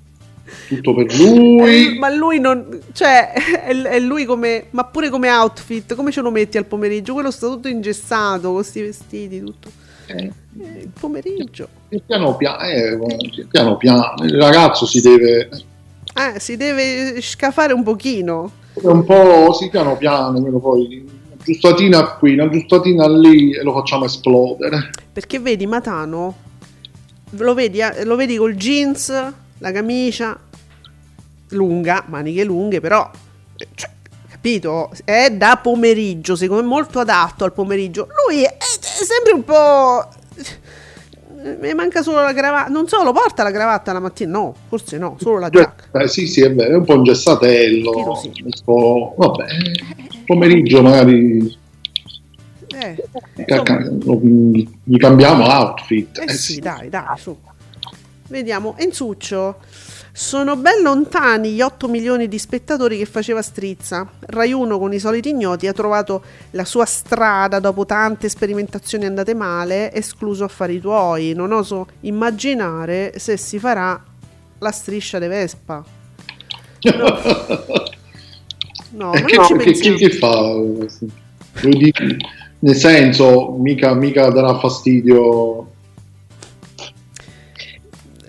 tutto 0.69 0.95
per 0.95 1.13
lui. 1.19 1.99
Ma 1.99 2.09
lui 2.15 2.39
non. 2.39 2.81
Cioè, 2.93 3.33
è, 3.33 3.75
è 3.75 3.99
lui 3.99 4.25
come. 4.25 4.67
Ma 4.71 4.85
pure 4.85 5.11
come 5.11 5.29
outfit, 5.31 5.95
come 5.95 6.13
ce 6.13 6.21
lo 6.21 6.31
metti 6.31 6.59
al 6.59 6.67
pomeriggio? 6.67 7.15
Quello 7.15 7.31
sta 7.33 7.49
tutto 7.49 7.69
ingessato, 7.69 8.43
con 8.43 8.55
questi 8.55 8.81
vestiti, 8.81 9.41
tutto. 9.41 9.71
Eh, 10.17 10.33
Eh, 10.61 10.79
il 10.83 10.91
pomeriggio. 10.99 11.69
piano, 12.07 12.37
piano, 12.37 12.61
eh, 12.63 12.99
piano 13.49 13.77
piano, 13.77 14.15
il 14.25 14.39
ragazzo 14.41 14.85
si 14.87 15.01
deve 15.01 15.49
Eh, 16.15 16.39
si 16.41 16.57
deve 16.57 17.21
scafare 17.23 17.73
un 17.73 17.83
pochino. 17.83 18.51
un 18.75 19.05
po' 19.05 19.53
sì, 19.55 19.71
piano 19.71 19.97
piano, 19.97 20.41
poi 20.59 21.05
una 21.07 21.37
giustatina 21.43 22.05
qui, 22.17 22.35
una 22.35 22.49
giustatina 22.51 23.09
lì 23.09 23.55
e 23.55 23.63
lo 23.63 23.73
facciamo 23.73 24.05
esplodere. 24.05 24.91
Perché 25.13 25.39
vedi 25.39 25.67
Matano, 25.67 26.35
lo 27.31 27.55
vedi, 27.55 27.81
eh, 27.81 28.05
lo 28.05 28.17
vedi 28.17 28.37
col 28.37 28.55
jeans, 28.55 29.09
la 29.59 29.73
camicia 29.73 30.39
lunga, 31.51 32.05
maniche 32.09 32.45
lunghe, 32.45 32.81
però, 32.81 33.09
eh, 33.57 33.69
cioè, 33.75 33.91
capito? 34.43 34.91
È 35.05 35.31
da 35.31 35.61
pomeriggio, 35.63 36.35
secondo 36.35 36.63
me 36.63 36.69
molto 36.69 36.99
adatto 36.99 37.45
al 37.45 37.53
pomeriggio. 37.53 38.09
Lui 38.27 38.43
è, 38.43 38.57
è 38.57 39.05
sempre 39.05 39.33
un 39.33 39.45
po'... 39.45 40.09
Mi 41.61 41.75
manca 41.75 42.03
solo 42.03 42.23
la 42.23 42.33
cravatta. 42.33 42.69
Non 42.71 42.87
so, 42.89 43.03
lo 43.03 43.13
porta 43.13 43.43
la 43.43 43.51
cravatta 43.51 43.93
la 43.93 44.01
mattina? 44.01 44.39
No, 44.39 44.55
forse 44.69 44.99
no, 44.99 45.17
solo 45.21 45.39
la 45.39 45.49
giacca. 45.49 46.01
Eh, 46.01 46.09
sì, 46.09 46.27
sì, 46.27 46.41
è 46.41 46.53
vero, 46.53 46.75
è 46.75 46.77
un 46.77 46.85
po' 46.85 46.95
ingessatello, 46.95 47.91
Tiro 47.93 48.15
sì. 48.15 48.33
un 48.45 48.51
po', 48.65 49.15
vabbè, 49.17 49.47
pomeriggio 50.25 50.83
magari 50.83 51.59
Eh, 52.75 53.05
gli 54.85 54.97
cambiamo 54.99 55.45
outfit. 55.45 56.19
Eh 56.19 56.25
Eh 56.27 56.33
sì, 56.33 56.53
sì. 56.55 56.61
dai, 56.61 56.89
dai, 56.89 57.19
su. 57.19 57.37
Vediamo, 58.29 58.75
Enzuccio. 58.79 59.57
Sono 60.15 60.57
ben 60.57 60.83
lontani 60.83 61.53
gli 61.53 61.63
8 61.63 61.89
milioni 61.89 62.29
di 62.29 62.39
spettatori 62.39 62.99
che 62.99 63.07
faceva 63.07 63.41
Strizza. 63.41 64.07
Rai 64.21 64.53
1 64.53 64.79
con 64.79 64.93
i 64.93 64.99
soliti 64.99 65.31
ignoti 65.31 65.67
ha 65.67 65.73
trovato 65.73 66.23
la 66.51 66.67
sua 66.67 66.85
strada 66.85 67.59
dopo 67.61 67.87
tante 67.87 68.29
sperimentazioni 68.29 69.07
andate 69.07 69.33
male, 69.35 69.91
escluso 69.93 70.45
affari 70.45 70.81
tuoi. 70.81 71.33
Non 71.33 71.51
oso 71.53 71.87
immaginare 72.01 73.15
se 73.17 73.39
si 73.39 73.59
farà 73.59 73.99
la 74.59 74.71
striscia 74.71 75.19
de 75.19 75.29
Vespa. 75.29 75.83
No, 78.95 79.15
E 79.15 79.23
ma 79.23 79.27
che, 79.27 79.39
ci 79.43 79.55
che- 79.57 79.73
chi, 79.73 79.95
pensiamo. 79.95 79.97
chi 79.97 80.11
fa? 80.11 80.55
Nel 82.59 82.77
senso, 82.77 83.53
mica, 83.59 83.95
mica 83.95 84.29
darà 84.29 84.59
fastidio, 84.59 85.72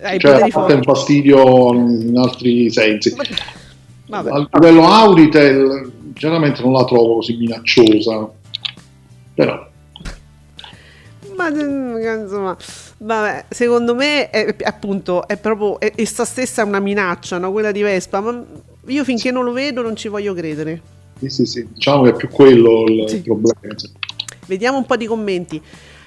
Hai 0.03 0.19
cioè 0.19 0.41
ha 0.41 0.47
forti. 0.49 0.73
un 0.73 0.83
fastidio 0.83 1.73
in 1.73 2.17
altri 2.17 2.69
sensi. 2.69 3.15
Vabbè. 4.07 4.29
A 4.31 4.47
livello 4.59 4.87
Auritel, 4.87 5.91
generalmente 6.13 6.61
non 6.61 6.73
la 6.73 6.83
trovo 6.85 7.15
così 7.15 7.37
minacciosa, 7.37 8.29
però 9.33 9.67
Ma 11.35 11.49
mm, 11.49 12.21
insomma, 12.23 12.55
vabbè, 12.97 13.45
secondo 13.49 13.95
me 13.95 14.29
è, 14.29 14.55
appunto 14.63 15.25
è 15.27 15.37
proprio 15.37 15.79
è, 15.79 15.93
essa 15.95 16.25
stessa 16.25 16.63
una 16.63 16.79
minaccia, 16.79 17.37
no? 17.37 17.51
quella 17.51 17.71
di 17.71 17.81
Vespa. 17.81 18.19
Ma 18.19 18.43
io 18.87 19.03
finché 19.03 19.31
non 19.31 19.45
lo 19.45 19.51
vedo 19.53 19.81
non 19.81 19.95
ci 19.95 20.09
voglio 20.09 20.33
credere. 20.33 20.81
sì, 21.19 21.29
sì, 21.29 21.45
sì, 21.45 21.67
diciamo 21.73 22.03
che 22.03 22.09
è 22.09 22.15
più 22.15 22.27
quello 22.29 22.83
il 22.87 23.09
Sì. 23.09 23.21
problema. 23.21 23.57
Vediamo 24.45 24.77
un 24.77 24.85
po' 24.85 24.97
di 24.97 25.05
commenti. 25.05 25.61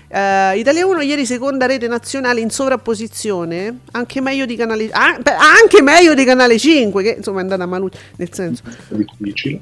Eh, 0.08 0.58
Italia 0.58 0.86
1 0.86 1.00
ieri 1.00 1.26
seconda 1.26 1.66
rete 1.66 1.88
nazionale 1.88 2.40
in 2.40 2.50
sovrapposizione, 2.50 3.80
anche 3.92 4.20
meglio 4.20 4.46
di 4.46 4.54
canale 4.54 4.88
ah, 4.92 5.18
beh, 5.20 5.32
anche 5.32 5.82
meglio 5.82 6.14
di 6.14 6.24
canale 6.24 6.58
5, 6.58 7.02
che 7.02 7.14
insomma 7.18 7.38
è 7.38 7.42
andata 7.42 7.66
maluccia, 7.66 7.98
nel 8.16 8.32
senso 8.32 8.62
difficile. 8.88 9.60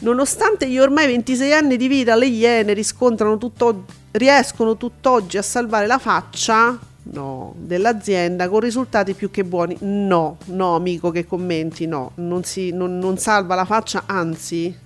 Nonostante 0.00 0.68
gli 0.68 0.78
ormai 0.78 1.06
26 1.06 1.52
anni 1.52 1.76
di 1.76 1.86
vita, 1.86 2.16
le 2.16 2.26
Iene 2.26 2.72
riscontrano 2.72 3.38
tutto, 3.38 3.84
riescono 4.10 4.76
tutt'oggi 4.76 5.38
a 5.38 5.42
salvare 5.42 5.86
la 5.86 5.98
faccia 5.98 6.76
no, 7.04 7.54
dell'azienda 7.56 8.48
con 8.48 8.60
risultati 8.60 9.14
più 9.14 9.30
che 9.30 9.44
buoni. 9.44 9.76
No, 9.80 10.38
no, 10.46 10.74
amico 10.74 11.10
che 11.10 11.24
commenti, 11.24 11.86
no, 11.86 12.10
non, 12.16 12.42
si, 12.42 12.72
non, 12.72 12.98
non 12.98 13.16
salva 13.18 13.54
la 13.54 13.64
faccia, 13.64 14.02
anzi, 14.06 14.76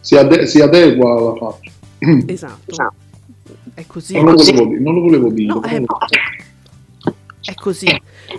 Si, 0.00 0.16
ade- 0.16 0.46
si 0.46 0.60
adegua 0.60 1.16
alla 1.16 1.34
faccia. 1.36 1.70
esatto. 2.26 3.06
È 3.78 3.86
così. 3.86 4.14
Non 4.14 4.34
lo 4.34 4.42
volevo 4.42 4.64
dire. 4.66 4.80
Non 4.80 4.94
lo 4.94 5.00
volevo 5.02 5.30
dire 5.30 5.52
No, 5.52 5.60
però 5.60 5.76
eh, 5.76 5.84
è 7.42 7.54
così. 7.54 7.86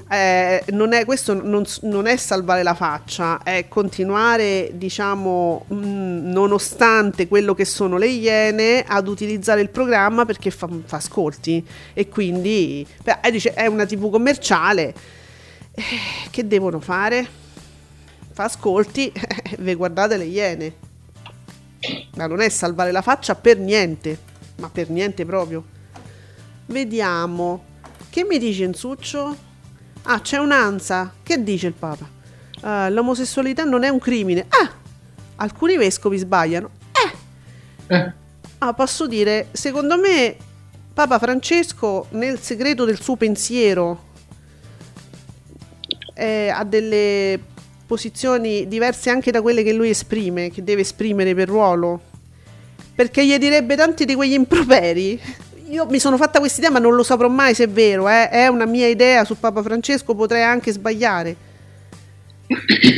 Eh, 0.09 0.63
non 0.71 0.91
è, 0.91 1.05
questo 1.05 1.33
non, 1.33 1.63
non 1.83 2.07
è 2.07 2.17
salvare 2.17 2.61
la 2.61 2.73
faccia, 2.73 3.41
è 3.41 3.69
continuare, 3.69 4.71
diciamo, 4.73 5.63
mh, 5.65 5.75
nonostante 6.29 7.29
quello 7.29 7.53
che 7.53 7.63
sono 7.63 7.97
le 7.97 8.07
iene, 8.07 8.83
ad 8.85 9.07
utilizzare 9.07 9.61
il 9.61 9.69
programma 9.69 10.25
perché 10.25 10.51
fa, 10.51 10.67
fa 10.83 10.97
ascolti. 10.97 11.65
E 11.93 12.09
quindi 12.09 12.85
beh, 13.01 13.19
eh, 13.21 13.31
dice, 13.31 13.53
è 13.53 13.65
una 13.65 13.85
TV 13.85 14.11
commerciale. 14.11 14.93
Eh, 15.71 15.83
che 16.31 16.45
devono 16.45 16.81
fare? 16.81 17.25
Fa 18.33 18.43
ascolti, 18.43 19.09
ve 19.59 19.73
guardate 19.75 20.17
le 20.17 20.25
iene. 20.25 20.73
Ma 22.15 22.27
non 22.27 22.41
è 22.41 22.49
salvare 22.49 22.91
la 22.91 23.01
faccia 23.01 23.35
per 23.35 23.57
niente, 23.57 24.27
ma 24.59 24.69
per 24.69 24.89
niente 24.89 25.25
proprio. 25.25 25.63
Vediamo. 26.67 27.63
Che 28.09 28.23
mi 28.23 28.37
dice 28.37 28.63
Insuccio? 28.63 29.35
Ah, 30.03 30.21
c'è 30.21 30.37
un'ansa. 30.37 31.13
Che 31.23 31.43
dice 31.43 31.67
il 31.67 31.73
Papa? 31.73 32.07
"Ah, 32.61 32.89
l'omosessualità 32.89 33.63
non 33.63 33.83
è 33.83 33.89
un 33.89 33.99
crimine. 33.99 34.45
Ah, 34.49 34.71
alcuni 35.37 35.77
vescovi 35.77 36.17
sbagliano. 36.17 36.69
Eh. 37.87 37.95
Eh, 37.95 38.13
Ah, 38.61 38.73
posso 38.73 39.07
dire, 39.07 39.47
secondo 39.53 39.97
me 39.97 40.35
Papa 40.93 41.17
Francesco 41.17 42.07
nel 42.11 42.39
segreto 42.39 42.83
del 42.83 42.99
suo 42.99 43.15
pensiero 43.15 44.07
eh, 46.13 46.49
ha 46.49 46.63
delle 46.65 47.39
posizioni 47.85 48.67
diverse 48.67 49.09
anche 49.09 49.31
da 49.31 49.41
quelle 49.41 49.63
che 49.63 49.71
lui 49.73 49.89
esprime, 49.89 50.51
che 50.51 50.61
deve 50.63 50.81
esprimere 50.81 51.33
per 51.33 51.47
ruolo. 51.47 52.01
Perché 52.99 53.25
gli 53.25 53.37
direbbe 53.37 53.77
tanti 53.77 54.03
di 54.03 54.13
quegli 54.13 54.33
improperi. 54.33 55.17
Io 55.69 55.85
mi 55.85 55.99
sono 55.99 56.17
fatta 56.17 56.39
questa 56.39 56.57
idea, 56.59 56.69
ma 56.69 56.79
non 56.79 56.95
lo 56.95 57.03
saprò 57.03 57.29
mai 57.29 57.53
se 57.55 57.63
è 57.63 57.69
vero. 57.69 58.09
eh. 58.09 58.27
È 58.27 58.47
una 58.47 58.65
mia 58.65 58.87
idea 58.87 59.23
su 59.23 59.39
Papa 59.39 59.61
Francesco, 59.63 60.13
potrei 60.15 60.43
anche 60.43 60.73
sbagliare. 60.73 61.33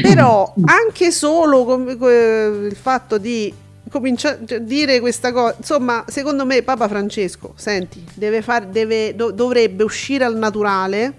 Però 0.01 0.55
anche 0.65 1.11
solo 1.11 1.65
com- 1.65 1.95
co- 1.99 2.09
il 2.09 2.75
fatto 2.81 3.19
di 3.19 3.53
cominciare 3.91 4.39
a 4.55 4.57
dire 4.57 4.99
questa 4.99 5.31
cosa, 5.31 5.53
insomma, 5.59 6.03
secondo 6.07 6.47
me 6.47 6.63
Papa 6.63 6.87
Francesco, 6.87 7.53
senti, 7.55 8.03
deve 8.15 8.41
far, 8.41 8.65
deve, 8.65 9.13
do- 9.15 9.29
dovrebbe 9.29 9.83
uscire 9.83 10.23
al 10.23 10.35
naturale 10.35 11.13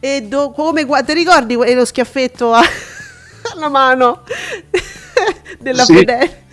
e 0.00 0.22
do- 0.22 0.50
come 0.52 0.84
gua- 0.84 1.02
ti 1.02 1.12
ricordi 1.12 1.56
lo 1.56 1.84
schiaffetto 1.84 2.52
a- 2.54 2.62
alla 3.54 3.68
mano 3.68 4.22
della 5.60 5.84
Sì. 5.84 5.94
fedele? 5.96 6.44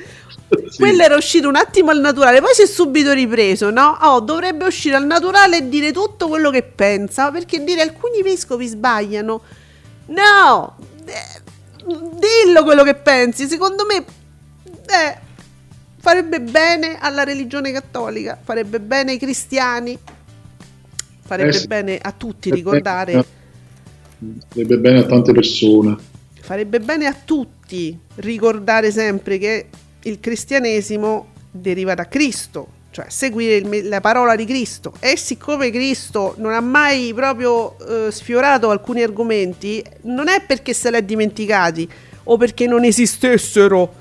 Sì. 0.70 0.78
Quello 0.78 1.04
era 1.04 1.16
uscito 1.16 1.48
un 1.48 1.56
attimo 1.56 1.92
al 1.92 2.00
naturale, 2.00 2.40
poi 2.40 2.54
si 2.54 2.64
è 2.64 2.66
subito 2.68 3.14
ripreso, 3.14 3.70
no? 3.70 3.98
Oh, 4.02 4.20
dovrebbe 4.20 4.66
uscire 4.66 4.96
al 4.96 5.06
naturale 5.06 5.58
e 5.58 5.70
dire 5.70 5.92
tutto 5.92 6.28
quello 6.28 6.50
che 6.50 6.64
pensa, 6.64 7.32
perché 7.32 7.64
dire 7.64 7.82
alcuni 7.82 8.22
vescovi 8.22 8.68
sbagliano. 8.68 9.42
No! 10.08 10.76
Eh, 11.06 11.42
dillo 11.86 12.64
quello 12.64 12.84
che 12.84 12.96
pensi, 12.96 13.48
secondo 13.48 13.86
me 13.86 13.98
eh, 13.98 15.18
farebbe 16.00 16.42
bene 16.42 16.98
alla 17.00 17.24
religione 17.24 17.72
cattolica, 17.72 18.38
farebbe 18.42 18.80
bene 18.80 19.12
ai 19.12 19.18
cristiani, 19.18 19.98
farebbe 21.26 21.50
Eh 21.50 21.54
sì. 21.54 21.68
bene 21.68 21.98
a 22.02 22.12
tutti 22.12 22.52
ricordare, 22.52 23.26
Sarebbe 24.54 24.78
bene 24.78 25.00
a 25.00 25.04
tante 25.04 25.34
persone. 25.34 25.98
farebbe 26.40 26.80
bene 26.80 27.08
a 27.08 27.14
tutti 27.14 27.98
ricordare 28.16 28.92
sempre 28.92 29.38
che 29.38 29.68
il 30.04 30.20
cristianesimo 30.20 31.28
deriva 31.52 31.94
da 31.94 32.08
Cristo, 32.08 32.68
cioè 32.92 33.06
seguire 33.10 33.56
il 33.56 33.88
la 33.88 34.02
parola 34.02 34.36
di 34.36 34.46
Cristo. 34.46 34.94
E 35.00 35.18
siccome 35.18 35.70
Cristo 35.70 36.36
non 36.38 36.54
ha 36.54 36.62
mai 36.62 37.14
proprio 37.14 37.76
eh, 37.80 38.12
sfiorato 38.12 38.70
alcuni 38.70 39.04
argomenti, 39.04 39.84
non 40.04 40.28
è 40.28 40.42
perché 40.46 40.74
se 40.74 40.90
li 40.90 40.98
ha 40.98 41.02
dimenticati 41.02 41.90
o 42.26 42.38
perché 42.38 42.68
non 42.68 42.84
esistessero, 42.84 43.94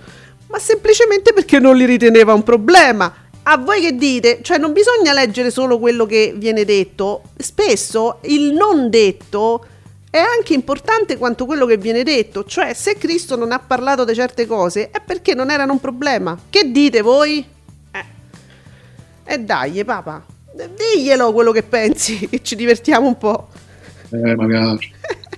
ma 0.49 0.59
semplicemente 0.59 1.33
perché 1.33 1.59
non 1.59 1.77
li 1.77 1.85
riteneva 1.85 2.35
un 2.35 2.43
problema. 2.43 3.15
A 3.45 3.57
voi 3.57 3.81
che 3.81 3.97
dite? 3.97 4.39
Cioè 4.41 4.59
non 4.59 4.73
bisogna 4.73 5.13
leggere 5.13 5.51
solo 5.51 5.81
quello 5.81 6.07
che 6.07 6.33
viene 6.37 6.65
detto, 6.65 7.23
spesso 7.37 8.19
il 8.23 8.53
non 8.53 8.89
detto 8.89 9.67
è 10.13 10.19
anche 10.19 10.53
importante 10.53 11.17
quanto 11.17 11.47
quello 11.47 11.65
che 11.65 11.79
viene 11.79 12.03
detto, 12.03 12.45
cioè 12.45 12.75
se 12.75 12.99
Cristo 12.99 13.35
non 13.35 13.51
ha 13.51 13.59
parlato 13.59 14.05
di 14.05 14.13
certe 14.13 14.45
cose 14.45 14.91
è 14.91 15.01
perché 15.01 15.33
non 15.33 15.51
erano 15.51 15.73
un 15.73 15.81
problema. 15.81 16.39
Che 16.51 16.71
dite 16.71 17.01
voi? 17.01 17.43
Eh. 17.91 18.05
E 19.25 19.39
dai, 19.39 19.83
papà, 19.87 20.23
diglielo 20.53 21.33
quello 21.33 21.51
che 21.51 21.63
pensi, 21.63 22.29
che 22.29 22.43
ci 22.43 22.57
divertiamo 22.57 23.07
un 23.07 23.17
po'. 23.17 23.49
Eh, 24.11 24.37
magari. 24.37 24.93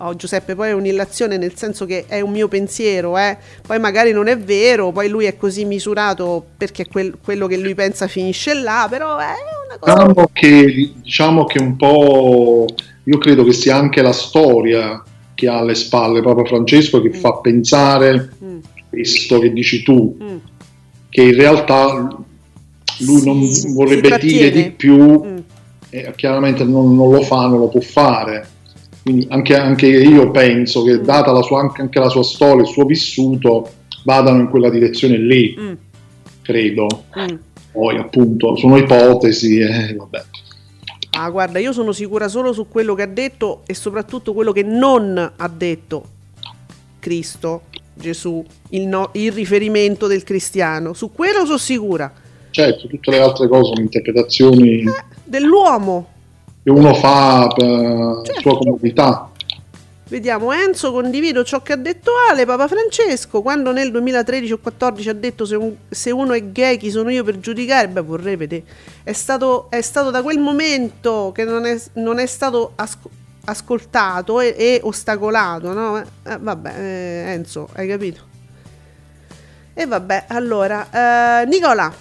Oh, 0.00 0.14
Giuseppe, 0.14 0.54
poi 0.54 0.68
è 0.68 0.72
un'illazione 0.74 1.36
nel 1.38 1.56
senso 1.56 1.84
che 1.84 2.04
è 2.06 2.20
un 2.20 2.30
mio 2.30 2.46
pensiero, 2.46 3.18
eh. 3.18 3.36
Poi 3.66 3.80
magari 3.80 4.12
non 4.12 4.28
è 4.28 4.38
vero, 4.38 4.92
poi 4.92 5.08
lui 5.08 5.24
è 5.24 5.36
così 5.36 5.64
misurato 5.64 6.46
perché 6.56 6.86
quel- 6.86 7.18
quello 7.20 7.48
che 7.48 7.56
lui 7.56 7.74
pensa 7.74 8.06
finisce 8.06 8.54
là, 8.54 8.86
però 8.88 9.18
è 9.18 9.34
una 9.66 9.76
cosa... 9.76 10.04
Diciamo 10.04 10.30
che, 10.32 10.92
diciamo 11.02 11.44
che 11.46 11.60
un 11.60 11.74
po', 11.74 12.66
io 13.08 13.18
credo 13.18 13.42
che 13.44 13.52
sia 13.52 13.76
anche 13.76 14.02
la 14.02 14.12
storia 14.12 15.02
che 15.34 15.48
ha 15.48 15.58
alle 15.58 15.74
spalle 15.74 16.20
Papa 16.20 16.44
Francesco 16.44 17.00
che 17.00 17.12
fa 17.12 17.34
pensare 17.34 18.32
Mm, 18.44 18.58
questo 18.90 19.38
che 19.38 19.52
dici 19.52 19.82
tu, 19.82 20.16
mm, 20.22 20.36
che 21.10 21.22
in 21.22 21.34
realtà 21.34 22.16
lui 23.00 23.24
non 23.24 23.42
si 23.44 23.72
vorrebbe 23.72 24.18
dire 24.18 24.50
di 24.50 24.70
più, 24.70 25.24
mm. 25.24 25.36
e 25.90 26.12
chiaramente 26.16 26.64
non, 26.64 26.94
non 26.96 27.10
lo 27.12 27.22
fa, 27.22 27.46
non 27.46 27.60
lo 27.60 27.68
può 27.68 27.80
fare. 27.80 28.46
Quindi 29.02 29.26
anche, 29.30 29.56
anche 29.56 29.86
io 29.86 30.30
penso 30.30 30.82
che 30.82 30.98
Mm. 30.98 31.02
data 31.04 31.30
la 31.32 31.42
sua, 31.42 31.60
anche, 31.60 31.80
anche 31.82 31.98
la 31.98 32.08
sua 32.08 32.22
storia, 32.24 32.62
il 32.62 32.68
suo 32.68 32.84
vissuto, 32.84 33.70
vadano 34.04 34.40
in 34.40 34.48
quella 34.48 34.70
direzione 34.70 35.16
lì, 35.18 35.54
Mm, 35.58 35.72
credo. 36.42 36.86
mm. 37.18 37.36
Poi 37.72 37.96
appunto 37.96 38.56
sono 38.56 38.76
ipotesi, 38.76 39.60
e 39.60 39.94
vabbè. 39.96 40.24
Ah, 41.20 41.30
guarda, 41.30 41.58
io 41.58 41.72
sono 41.72 41.90
sicura 41.90 42.28
solo 42.28 42.52
su 42.52 42.68
quello 42.68 42.94
che 42.94 43.02
ha 43.02 43.06
detto 43.06 43.62
e 43.66 43.74
soprattutto 43.74 44.32
quello 44.32 44.52
che 44.52 44.62
non 44.62 45.32
ha 45.36 45.48
detto 45.48 46.04
Cristo, 47.00 47.62
Gesù, 47.92 48.44
il, 48.70 48.86
no- 48.86 49.10
il 49.14 49.32
riferimento 49.32 50.06
del 50.06 50.22
cristiano. 50.22 50.92
Su 50.92 51.10
quello 51.10 51.44
sono 51.44 51.58
sicura. 51.58 52.12
Certo, 52.50 52.86
tutte 52.86 53.10
le 53.10 53.18
altre 53.20 53.48
cose 53.48 53.64
sono 53.64 53.80
interpretazioni 53.80 54.84
Dell'uomo. 55.24 56.06
che 56.62 56.70
uno 56.70 56.94
fa 56.94 57.48
per 57.48 58.20
Certo. 58.24 58.40
sua 58.40 58.58
comodità. 58.58 59.28
Vediamo, 60.08 60.52
Enzo, 60.52 60.90
condivido 60.90 61.44
ciò 61.44 61.60
che 61.60 61.74
ha 61.74 61.76
detto 61.76 62.12
Ale, 62.30 62.46
Papa 62.46 62.66
Francesco, 62.66 63.42
quando 63.42 63.72
nel 63.72 63.90
2013 63.90 64.52
o 64.52 64.58
14 64.58 65.08
ha 65.10 65.12
detto 65.12 65.44
se, 65.44 65.54
un- 65.54 65.74
se 65.90 66.10
uno 66.10 66.32
è 66.32 66.50
gay 66.50 66.78
chi 66.78 66.90
sono 66.90 67.10
io 67.10 67.22
per 67.24 67.38
giudicare, 67.40 67.88
beh 67.88 68.00
vorrei 68.00 68.36
vedere. 68.36 68.64
È 69.02 69.12
stato, 69.12 69.66
è 69.68 69.82
stato 69.82 70.10
da 70.10 70.22
quel 70.22 70.38
momento 70.38 71.30
che 71.34 71.44
non 71.44 71.66
è, 71.66 71.78
non 71.94 72.18
è 72.18 72.24
stato 72.24 72.72
asco- 72.76 73.10
ascoltato 73.44 74.40
e, 74.40 74.54
e 74.56 74.80
ostacolato, 74.82 75.74
no? 75.74 75.98
Eh, 75.98 76.38
vabbè, 76.40 76.72
eh, 76.78 77.32
Enzo, 77.32 77.68
hai 77.74 77.86
capito? 77.86 78.22
E 79.74 79.84
vabbè, 79.84 80.24
allora, 80.28 81.42
eh, 81.42 81.46
Nicola, 81.46 81.92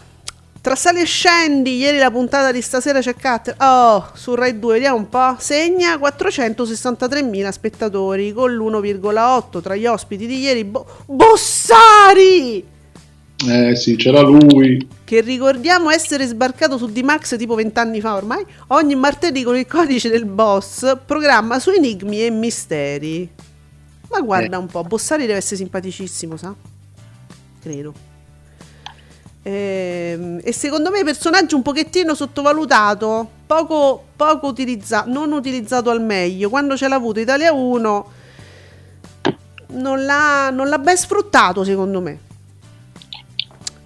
tra 0.67 0.75
sali 0.75 0.99
e 0.99 1.05
scendi, 1.05 1.77
ieri 1.77 1.97
la 1.97 2.11
puntata 2.11 2.51
di 2.51 2.61
stasera 2.61 2.99
c'è 2.99 3.13
Cutter. 3.13 3.55
Oh, 3.59 4.09
su 4.15 4.35
Rai 4.35 4.59
2, 4.59 4.73
vediamo 4.73 4.97
un 4.97 5.07
po'. 5.07 5.37
Segna 5.39 5.95
463.000 5.95 7.49
spettatori 7.51 8.33
con 8.33 8.53
l'1,8 8.53 9.61
tra 9.61 9.77
gli 9.77 9.85
ospiti 9.85 10.27
di 10.27 10.39
ieri. 10.39 10.65
Bo- 10.65 10.85
Bossari! 11.05 12.65
Eh 13.47 13.75
sì, 13.77 13.95
c'era 13.95 14.19
lui. 14.19 14.85
Che 15.05 15.21
ricordiamo 15.21 15.89
essere 15.89 16.25
sbarcato 16.25 16.77
su 16.77 16.87
D-Max 16.87 17.37
tipo 17.37 17.55
vent'anni 17.55 18.01
fa 18.01 18.15
ormai. 18.15 18.45
Ogni 18.67 18.95
martedì 18.95 19.43
con 19.43 19.55
il 19.55 19.67
codice 19.67 20.09
del 20.09 20.25
boss 20.25 20.97
programma 21.05 21.59
su 21.59 21.69
enigmi 21.69 22.25
e 22.25 22.29
misteri. 22.29 23.29
Ma 24.09 24.19
guarda 24.19 24.57
Eh. 24.57 24.59
un 24.59 24.65
po', 24.65 24.83
Bossari 24.83 25.27
deve 25.27 25.37
essere 25.37 25.55
simpaticissimo, 25.55 26.35
sa? 26.35 26.53
Credo. 27.61 28.06
Ehm, 29.47 30.41
E, 30.43 30.51
secondo 30.51 30.91
me 30.91 31.03
personaggio 31.05 31.55
un 31.55 31.61
pochettino 31.61 32.13
sottovalutato, 32.13 33.29
poco, 33.45 34.03
poco 34.15 34.47
utilizzato, 34.47 35.09
non 35.09 35.31
utilizzato 35.31 35.89
al 35.89 36.01
meglio. 36.01 36.49
Quando 36.49 36.75
ce 36.75 36.87
l'ha 36.89 36.95
avuto 36.95 37.19
Italia 37.21 37.53
1 37.53 38.11
non 39.69 40.05
l'ha, 40.05 40.49
non 40.49 40.67
l'ha 40.67 40.79
ben 40.79 40.97
sfruttato 40.97 41.63
secondo 41.63 42.01
me. 42.01 42.19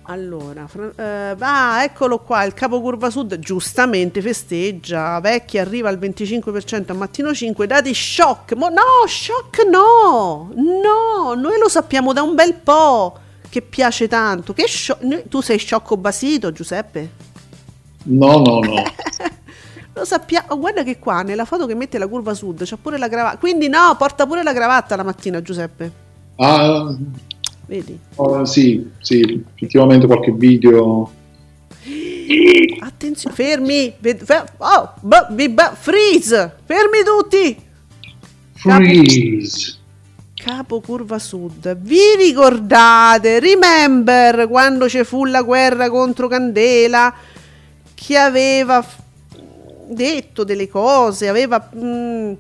Allora, 0.04 0.68
eh, 0.98 1.36
ah, 1.40 1.84
eccolo 1.84 2.20
qua, 2.20 2.44
il 2.44 2.54
capo 2.54 2.82
curva 2.82 3.10
sud 3.10 3.38
giustamente 3.40 4.22
festeggia, 4.22 5.20
Vecchi 5.22 5.58
arriva 5.58 5.88
al 5.90 5.98
25% 5.98 6.92
a 6.92 6.94
mattino 6.96 7.34
5, 7.34 7.68
dati 7.68 7.94
shock, 7.94 8.54
Mo- 8.56 8.70
no, 8.70 9.08
shock 9.08 9.64
no, 9.70 10.52
no, 10.54 11.34
noi 11.36 11.58
lo 11.60 11.70
sappiamo 11.70 12.12
da 12.14 12.24
un 12.24 12.36
bel 12.36 12.56
po' 12.56 13.20
che 13.52 13.62
piace 13.62 14.08
tanto, 14.08 14.54
che 14.54 14.66
scio- 14.66 14.98
tu 15.28 15.42
sei 15.42 15.58
sciocco 15.58 15.98
basito 15.98 16.54
Giuseppe? 16.54 17.10
No, 18.04 18.38
no, 18.38 18.60
no. 18.60 18.74
Lo 19.94 20.06
sappiamo. 20.06 20.54
Oh, 20.54 20.58
guarda 20.58 20.84
che 20.84 20.98
qua 20.98 21.22
nella 21.22 21.44
foto 21.44 21.66
che 21.68 21.76
mette 21.76 21.98
la 21.98 22.08
curva 22.08 22.34
sud 22.34 22.64
c'ha 22.66 22.78
pure 22.82 22.98
la 22.98 23.10
cravatta. 23.10 23.38
Quindi 23.38 23.68
no, 23.68 23.94
porta 23.98 24.26
pure 24.26 24.42
la 24.42 24.54
cravatta 24.54 24.96
la 24.96 25.04
mattina, 25.04 25.42
Giuseppe. 25.42 25.92
Ah, 26.38 26.96
Vedi? 27.66 28.00
oh, 28.16 28.46
sì, 28.46 28.90
sì, 29.00 29.44
effettivamente 29.54 30.08
qualche 30.08 30.32
video. 30.32 31.12
Attenzione, 32.80 33.36
fermi. 33.36 33.94
Oh, 34.60 34.94
bi- 35.30 35.50
ba- 35.50 35.76
freeze. 35.78 36.56
Fermi 36.64 37.00
tutti. 37.06 37.62
Freeze. 38.54 39.76
Capo 40.44 40.82
curva 40.82 41.20
sud. 41.20 41.78
Vi 41.78 42.16
ricordate? 42.18 43.40
Remember 43.40 44.48
quando 44.48 44.90
ci 44.90 45.04
fu 45.04 45.26
la 45.26 45.44
guerra 45.44 45.88
contro 45.88 46.28
Candela? 46.28 47.14
Che 47.94 48.18
aveva 48.18 48.84
detto 49.88 50.44
delle 50.44 50.68
cose, 50.68 51.28
aveva 51.28 51.70
mm, 51.76 52.34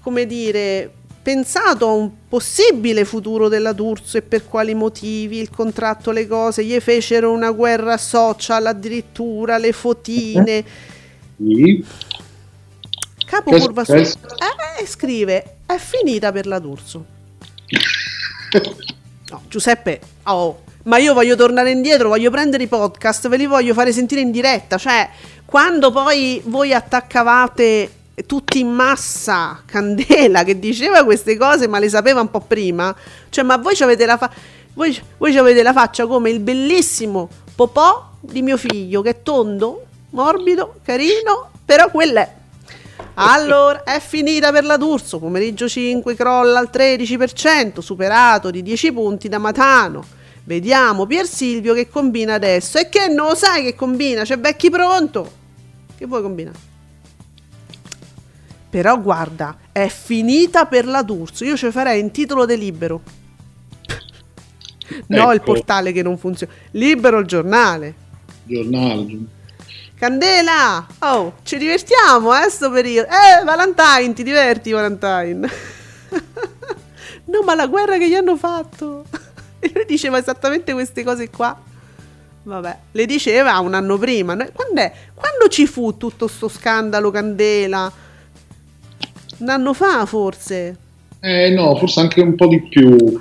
come 0.00 0.26
dire 0.26 0.90
pensato 1.22 1.86
a 1.86 1.92
un 1.92 2.10
possibile 2.28 3.04
futuro 3.04 3.46
della 3.46 3.72
D'Urso 3.72 4.16
e 4.16 4.22
per 4.22 4.48
quali 4.48 4.74
motivi 4.74 5.38
il 5.38 5.50
contratto, 5.50 6.10
le 6.10 6.26
cose, 6.26 6.64
gli 6.64 6.76
fecero 6.80 7.30
una 7.30 7.52
guerra 7.52 7.96
social 7.96 8.66
addirittura, 8.66 9.56
le 9.56 9.70
fotine. 9.70 10.64
Sì. 11.36 11.84
Capo 13.28 13.50
Che 13.50 13.60
curva 13.60 13.84
sud. 13.84 13.96
successo? 13.96 14.18
Eh, 14.80 14.86
scrive, 14.86 15.56
è 15.66 15.76
finita 15.76 16.32
per 16.32 16.46
la 16.46 16.58
D'Urso. 16.58 17.04
No, 19.30 19.42
Giuseppe, 19.46 20.00
oh, 20.22 20.62
ma 20.84 20.96
io 20.96 21.12
voglio 21.12 21.36
tornare 21.36 21.70
indietro, 21.70 22.08
voglio 22.08 22.30
prendere 22.30 22.62
i 22.62 22.66
podcast, 22.66 23.28
ve 23.28 23.36
li 23.36 23.44
voglio 23.44 23.74
fare 23.74 23.92
sentire 23.92 24.22
in 24.22 24.30
diretta, 24.30 24.78
cioè 24.78 25.06
quando 25.44 25.90
poi 25.90 26.40
voi 26.46 26.72
attaccavate 26.72 27.92
tutti 28.24 28.60
in 28.60 28.68
massa 28.70 29.60
Candela 29.66 30.44
che 30.44 30.58
diceva 30.58 31.04
queste 31.04 31.36
cose 31.36 31.68
ma 31.68 31.78
le 31.78 31.90
sapeva 31.90 32.22
un 32.22 32.30
po' 32.30 32.40
prima, 32.40 32.96
cioè 33.28 33.44
ma 33.44 33.58
voi 33.58 33.76
avete 33.80 34.06
la 34.06 34.16
fa- 34.16 34.30
voi, 34.72 34.98
voi 35.18 35.36
avete 35.36 35.62
la 35.62 35.74
faccia 35.74 36.06
come 36.06 36.30
il 36.30 36.40
bellissimo 36.40 37.28
popò 37.54 38.12
di 38.20 38.40
mio 38.40 38.56
figlio 38.56 39.02
che 39.02 39.10
è 39.10 39.22
tondo, 39.22 39.84
morbido, 40.12 40.76
carino, 40.82 41.50
però 41.66 41.90
quella 41.90 42.22
è. 42.22 42.36
Allora, 43.20 43.82
è 43.82 43.98
finita 44.00 44.52
per 44.52 44.64
la 44.64 44.76
D'Urso, 44.76 45.18
pomeriggio 45.18 45.68
5 45.68 46.14
crolla 46.14 46.60
al 46.60 46.70
13%, 46.72 47.80
superato 47.80 48.50
di 48.50 48.62
10 48.62 48.92
punti 48.92 49.28
da 49.28 49.38
Matano. 49.38 50.04
Vediamo 50.44 51.04
Pier 51.04 51.26
Silvio 51.26 51.74
che 51.74 51.88
combina 51.88 52.34
adesso. 52.34 52.78
E 52.78 52.88
che 52.88 53.08
non 53.08 53.28
lo 53.28 53.34
sai 53.34 53.64
che 53.64 53.74
combina? 53.74 54.22
C'è 54.22 54.36
Becchi 54.36 54.70
pronto. 54.70 55.30
Che 55.96 56.06
vuoi 56.06 56.22
combinare? 56.22 56.56
Però 58.70 59.00
guarda, 59.00 59.56
è 59.72 59.88
finita 59.88 60.66
per 60.66 60.86
la 60.86 61.02
D'Urso. 61.02 61.44
Io 61.44 61.56
ci 61.56 61.70
farei 61.70 62.00
in 62.00 62.10
titolo 62.12 62.46
de 62.46 62.54
libero. 62.54 63.02
No, 65.08 65.30
il 65.32 65.36
Ecco. 65.36 65.44
portale 65.52 65.92
che 65.92 66.02
non 66.02 66.16
funziona. 66.16 66.52
Libero 66.70 67.18
il 67.18 67.26
giornale. 67.26 67.94
Giornale. 68.44 69.18
Candela! 69.98 70.86
Oh, 71.00 71.34
ci 71.42 71.58
divertiamo, 71.58 72.32
eh, 72.40 72.48
sto 72.48 72.70
periodo. 72.70 73.08
Eh, 73.08 73.44
Valentine, 73.44 74.12
ti 74.12 74.22
diverti, 74.22 74.70
Valentine? 74.70 75.40
no, 77.26 77.42
ma 77.44 77.54
la 77.56 77.66
guerra 77.66 77.98
che 77.98 78.08
gli 78.08 78.14
hanno 78.14 78.36
fatto. 78.36 79.04
E 79.60 79.72
lui 79.74 79.84
diceva 79.86 80.18
esattamente 80.18 80.72
queste 80.72 81.02
cose 81.02 81.30
qua. 81.30 81.58
Vabbè, 82.44 82.78
le 82.92 83.06
diceva 83.06 83.58
un 83.58 83.74
anno 83.74 83.98
prima. 83.98 84.36
Quando, 84.52 84.80
è? 84.80 84.92
Quando 85.12 85.48
ci 85.48 85.66
fu 85.66 85.96
tutto 85.96 86.28
sto 86.28 86.46
scandalo, 86.46 87.10
Candela? 87.10 87.90
Un 89.38 89.48
anno 89.48 89.72
fa, 89.74 90.06
forse? 90.06 90.76
Eh 91.18 91.50
no, 91.50 91.74
forse 91.74 91.98
anche 91.98 92.20
un 92.20 92.36
po' 92.36 92.46
di 92.46 92.60
più. 92.68 93.20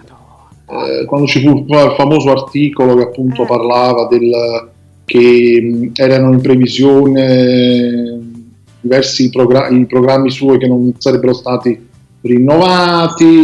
Eh, 0.69 1.05
quando 1.07 1.25
ci 1.25 1.41
fu 1.41 1.65
il 1.67 1.93
famoso 1.97 2.29
articolo 2.29 2.95
che 2.95 3.03
appunto 3.05 3.41
Eh. 3.41 3.45
parlava 3.47 4.05
del 4.05 4.69
che 5.07 5.91
erano 5.95 6.33
in 6.33 6.41
previsione 6.41 8.19
diversi 8.81 9.29
progra- 9.29 9.69
i 9.69 9.85
programmi 9.85 10.29
suoi 10.29 10.57
che 10.57 10.67
non 10.67 10.93
sarebbero 10.97 11.31
stati 11.33 11.87
rinnovati, 12.19 13.39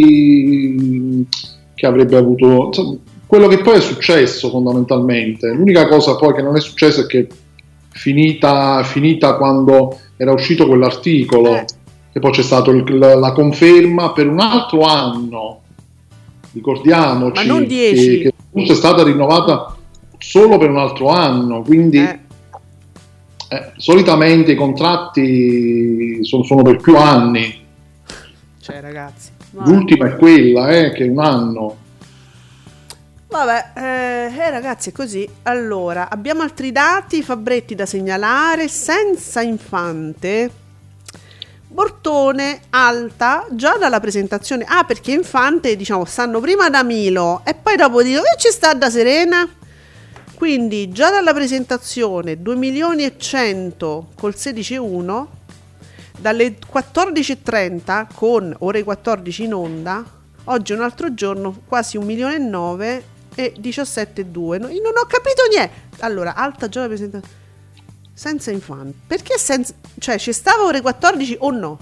che 1.74 1.86
avrebbe 1.86 2.16
avuto 2.18 2.66
insomma, 2.66 2.98
quello 3.26 3.48
che 3.48 3.62
poi 3.62 3.78
è 3.78 3.80
successo 3.80 4.50
fondamentalmente. 4.50 5.54
L'unica 5.54 5.88
cosa 5.88 6.16
poi 6.16 6.34
che 6.34 6.42
non 6.42 6.54
è 6.54 6.60
successo 6.60 7.00
è 7.00 7.06
che 7.06 7.28
finita, 7.88 8.82
finita 8.82 9.36
quando 9.36 9.98
era 10.18 10.32
uscito 10.32 10.66
quell'articolo, 10.66 11.54
Eh. 11.54 11.64
che 12.12 12.20
poi 12.20 12.30
c'è 12.30 12.42
stata 12.42 12.70
la 12.70 13.32
conferma 13.32 14.12
per 14.12 14.28
un 14.28 14.40
altro 14.40 14.82
anno. 14.82 15.60
Ricordiamoci 16.52 17.46
Ma 17.46 17.52
non 17.54 17.66
10. 17.66 18.06
che, 18.18 18.18
che 18.24 18.32
forse 18.52 18.72
è 18.72 18.76
stata 18.76 19.02
rinnovata 19.02 19.73
solo 20.26 20.56
per 20.58 20.70
un 20.70 20.78
altro 20.78 21.08
anno, 21.08 21.62
quindi 21.62 21.98
Eh, 21.98 22.18
eh, 23.50 23.72
solitamente 23.76 24.52
i 24.52 24.56
contratti 24.56 26.24
sono, 26.24 26.42
sono 26.44 26.62
per 26.62 26.76
più 26.76 26.96
anni. 26.96 27.62
cioè, 28.60 28.80
ragazzi. 28.80 29.30
vabbè. 29.50 29.68
L'ultima 29.70 30.06
è 30.08 30.16
quella, 30.16 30.68
eh, 30.70 30.92
che 30.92 31.04
è 31.04 31.08
un 31.08 31.18
anno. 31.20 31.76
Vabbè, 33.28 33.70
eh, 33.76 34.34
eh, 34.34 34.50
ragazzi, 34.50 34.90
è 34.90 34.92
così. 34.92 35.28
Allora, 35.42 36.08
abbiamo 36.08 36.42
altri 36.42 36.72
dati, 36.72 37.22
Fabretti 37.22 37.74
da 37.74 37.84
segnalare. 37.84 38.68
Senza 38.68 39.42
infante, 39.42 40.50
Bortone 41.66 42.60
alta 42.70 43.44
già 43.50 43.76
dalla 43.76 43.98
presentazione. 44.00 44.64
Ah, 44.66 44.84
perché 44.84 45.10
infante, 45.12 45.74
diciamo, 45.76 46.04
stanno 46.04 46.40
prima 46.40 46.70
da 46.70 46.82
Milo 46.84 47.42
e 47.44 47.54
poi 47.54 47.74
dopo 47.76 48.02
dico 48.02 48.20
che 48.22 48.36
ci 48.38 48.50
sta 48.50 48.72
da 48.74 48.88
Serena. 48.88 49.46
Quindi 50.44 50.90
già 50.90 51.08
dalla 51.10 51.32
presentazione 51.32 52.42
2 52.42 52.54
milioni 52.56 53.04
e 53.04 53.14
100 53.16 54.08
col 54.14 54.34
16,1 54.36 55.26
dalle 56.18 56.56
14.30 56.70 58.06
con 58.14 58.54
ore 58.58 58.82
14 58.84 59.44
in 59.44 59.54
onda 59.54 60.04
oggi 60.44 60.74
un 60.74 60.82
altro 60.82 61.14
giorno 61.14 61.62
quasi 61.66 61.96
1 61.96 62.04
milione 62.04 62.34
e 62.34 62.38
9 62.40 63.04
e 63.34 63.54
17,2 63.58 64.60
No, 64.60 64.68
io 64.68 64.82
non 64.82 64.92
ho 64.98 65.06
capito 65.06 65.44
niente. 65.48 65.72
Allora 66.00 66.34
alta 66.34 66.68
già 66.68 66.80
la 66.80 66.88
presentazione. 66.88 67.34
Senza 68.12 68.50
infante 68.50 68.98
perché 69.06 69.38
senza 69.38 69.72
cioè 69.98 70.18
ci 70.18 70.34
stava 70.34 70.64
ore 70.64 70.82
14 70.82 71.36
o 71.40 71.50
no? 71.52 71.78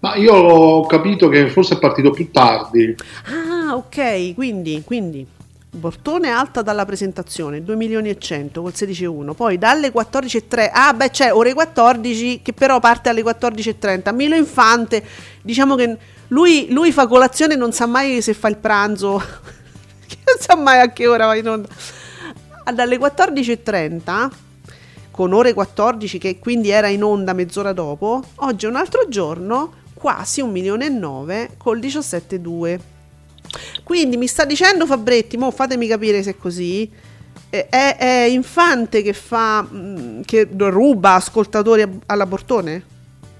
Ma 0.00 0.14
io 0.14 0.32
ho 0.32 0.86
capito 0.86 1.28
che 1.28 1.50
forse 1.50 1.74
è 1.74 1.78
partito 1.78 2.12
più 2.12 2.30
tardi. 2.30 2.94
ah 3.26 3.74
ok. 3.74 4.32
Quindi 4.32 4.82
quindi 4.86 5.40
Bortone 5.74 6.28
alta 6.28 6.60
dalla 6.60 6.84
presentazione 6.84 7.62
2 7.62 7.76
milioni 7.76 8.10
e 8.10 8.18
100 8.18 8.60
col 8.60 8.72
16,1 8.74 9.32
poi 9.32 9.56
dalle 9.56 9.90
14.30 9.90 10.70
ah 10.70 10.92
beh 10.92 11.08
c'è 11.08 11.32
ore 11.32 11.54
14 11.54 12.42
che 12.42 12.52
però 12.52 12.78
parte 12.78 13.08
alle 13.08 13.22
14.30 13.22 14.14
Milo 14.14 14.34
Infante 14.34 15.02
diciamo 15.40 15.74
che 15.74 15.96
lui, 16.28 16.66
lui 16.68 16.92
fa 16.92 17.06
colazione 17.06 17.56
non 17.56 17.72
sa 17.72 17.86
mai 17.86 18.20
se 18.20 18.34
fa 18.34 18.48
il 18.48 18.58
pranzo 18.58 19.12
non 19.16 20.36
sa 20.38 20.56
mai 20.56 20.80
a 20.80 20.92
che 20.92 21.06
ora 21.06 21.24
va 21.24 21.36
in 21.36 21.48
onda. 21.48 21.68
Ah, 22.64 22.72
dalle 22.72 22.98
14.30 22.98 24.30
con 25.10 25.32
ore 25.32 25.54
14 25.54 26.18
che 26.18 26.38
quindi 26.38 26.68
era 26.68 26.88
in 26.88 27.02
onda 27.02 27.32
mezz'ora 27.32 27.72
dopo 27.72 28.22
oggi 28.36 28.66
è 28.66 28.68
un 28.68 28.76
altro 28.76 29.08
giorno 29.08 29.72
quasi 29.94 30.42
1 30.42 30.52
milione 30.52 30.84
e 30.84 30.90
9 30.90 31.54
col 31.56 31.78
17,2 31.78 32.78
quindi 33.82 34.16
mi 34.16 34.26
sta 34.26 34.44
dicendo 34.44 34.86
Fabretti, 34.86 35.36
mo 35.36 35.50
fatemi 35.50 35.86
capire 35.86 36.22
se 36.22 36.30
è 36.30 36.36
così. 36.36 36.90
È, 37.50 37.66
è 37.68 38.26
Infante 38.30 39.02
che 39.02 39.12
fa 39.12 39.66
mm, 39.70 40.22
che 40.22 40.48
ruba 40.56 41.14
ascoltatori 41.14 41.84
alla 42.06 42.26
Bortone? 42.26 42.82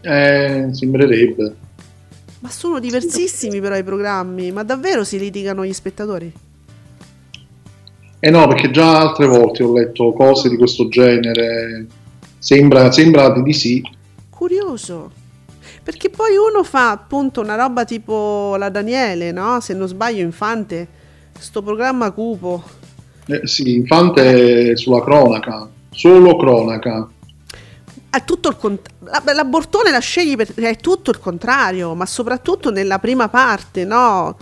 Eh, 0.03 0.69
sembrerebbe. 0.71 1.55
Ma 2.41 2.51
sono 2.51 2.81
diversissimi 2.81 3.61
però 3.61 3.77
i 3.77 3.85
programmi, 3.85 4.51
ma 4.51 4.65
davvero 4.65 5.05
si 5.05 5.19
litigano 5.19 5.65
gli 5.65 5.73
spettatori? 5.73 6.33
Eh 8.19 8.31
no, 8.31 8.47
perché 8.49 8.71
già 8.71 9.01
altre 9.01 9.27
volte 9.27 9.63
ho 9.63 9.73
letto 9.73 10.13
cose 10.13 10.49
di 10.49 10.57
questo 10.57 10.89
genere. 10.89 11.87
Sembra, 12.39 12.91
sembra 12.91 13.31
di 13.41 13.53
sì. 13.53 13.83
Curioso. 14.29 15.11
Perché 15.83 16.11
poi 16.11 16.37
uno 16.37 16.63
fa 16.63 16.91
appunto 16.91 17.41
una 17.41 17.57
roba 17.57 17.85
tipo 17.85 18.55
la 18.57 18.69
Daniele, 18.69 19.33
no? 19.33 19.61
Se 19.61 19.75
non 19.75 19.89
sbaglio, 19.89 20.23
Infante, 20.23 20.87
sto 21.39 21.61
programma 21.63 22.11
cupo. 22.13 22.63
Eh, 23.27 23.47
sì, 23.47 23.75
Infante 23.75 24.77
sulla 24.77 25.03
cronaca, 25.03 25.69
solo 25.91 26.37
cronaca. 26.37 27.09
È 28.11 28.25
tutto 28.25 28.49
il 28.51 28.57
contrario. 28.57 29.23
La, 29.25 29.33
la 29.33 29.45
Bortone 29.45 29.91
la 29.91 29.99
scegli 29.99 30.37
perché 30.37 30.69
è 30.69 30.77
tutto 30.77 31.11
il 31.11 31.19
contrario, 31.19 31.95
ma 31.95 32.07
soprattutto 32.07 32.71
nella 32.71 32.99
prima 32.99 33.29
parte, 33.29 33.85
no? 33.85 34.37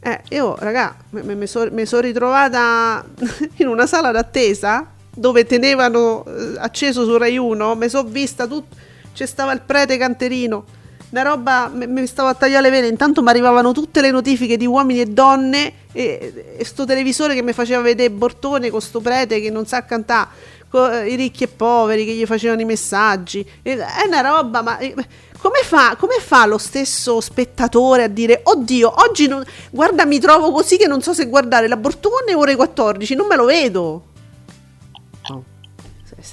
Eh, 0.00 0.20
io, 0.30 0.54
raga, 0.58 0.96
mi 1.10 1.46
sono 1.46 2.00
ritrovata 2.00 3.04
in 3.56 3.66
una 3.68 3.86
sala 3.86 4.10
d'attesa 4.10 4.86
dove 5.18 5.44
tenevano 5.44 6.24
eh, 6.24 6.54
acceso 6.58 7.04
su 7.04 7.16
Rai 7.16 7.36
1, 7.36 7.74
mi 7.74 7.88
sono 7.88 8.08
vista 8.08 8.46
tutto, 8.46 8.76
c'è 9.18 9.26
stava 9.26 9.50
il 9.50 9.62
prete 9.62 9.96
canterino, 9.96 10.64
una 11.10 11.22
roba, 11.22 11.68
mi- 11.74 12.06
stavo 12.06 12.28
a 12.28 12.34
tagliare 12.34 12.62
le 12.62 12.70
vene, 12.70 12.86
intanto 12.86 13.20
mi 13.20 13.30
arrivavano 13.30 13.72
tutte 13.72 14.00
le 14.00 14.12
notifiche 14.12 14.56
di 14.56 14.64
uomini 14.64 15.00
e 15.00 15.06
donne 15.06 15.72
e, 15.90 16.54
e 16.56 16.64
sto 16.64 16.84
televisore 16.84 17.34
che 17.34 17.42
mi 17.42 17.52
faceva 17.52 17.82
vedere 17.82 18.12
Bortone 18.12 18.70
con 18.70 18.80
sto 18.80 19.00
prete 19.00 19.40
che 19.40 19.50
non 19.50 19.66
sa 19.66 19.84
cantare, 19.84 20.28
co- 20.70 21.00
i 21.02 21.16
ricchi 21.16 21.42
e 21.42 21.48
poveri 21.48 22.04
che 22.04 22.12
gli 22.12 22.26
facevano 22.26 22.60
i 22.60 22.64
messaggi, 22.64 23.44
E- 23.62 23.76
è 23.76 24.06
una 24.06 24.20
roba, 24.20 24.62
ma... 24.62 24.78
eh, 24.78 24.94
Come 25.40 25.62
fa, 25.64 25.96
come 25.96 26.18
fa 26.20 26.46
lo 26.46 26.58
stesso 26.58 27.20
spettatore 27.20 28.04
a 28.04 28.08
dire 28.08 28.40
oddio 28.44 28.92
oggi 29.02 29.26
non, 29.28 29.44
guarda 29.70 30.04
mi 30.04 30.18
trovo 30.20 30.50
così 30.52 30.76
che 30.76 30.86
non 30.88 31.00
so 31.02 31.12
se 31.12 31.26
guardare 31.26 31.66
la 31.68 31.76
Bortone 31.76 32.34
ore 32.34 32.54
14 32.56 33.14
non 33.16 33.26
me 33.28 33.34
lo 33.36 33.44
vedo. 33.46 34.02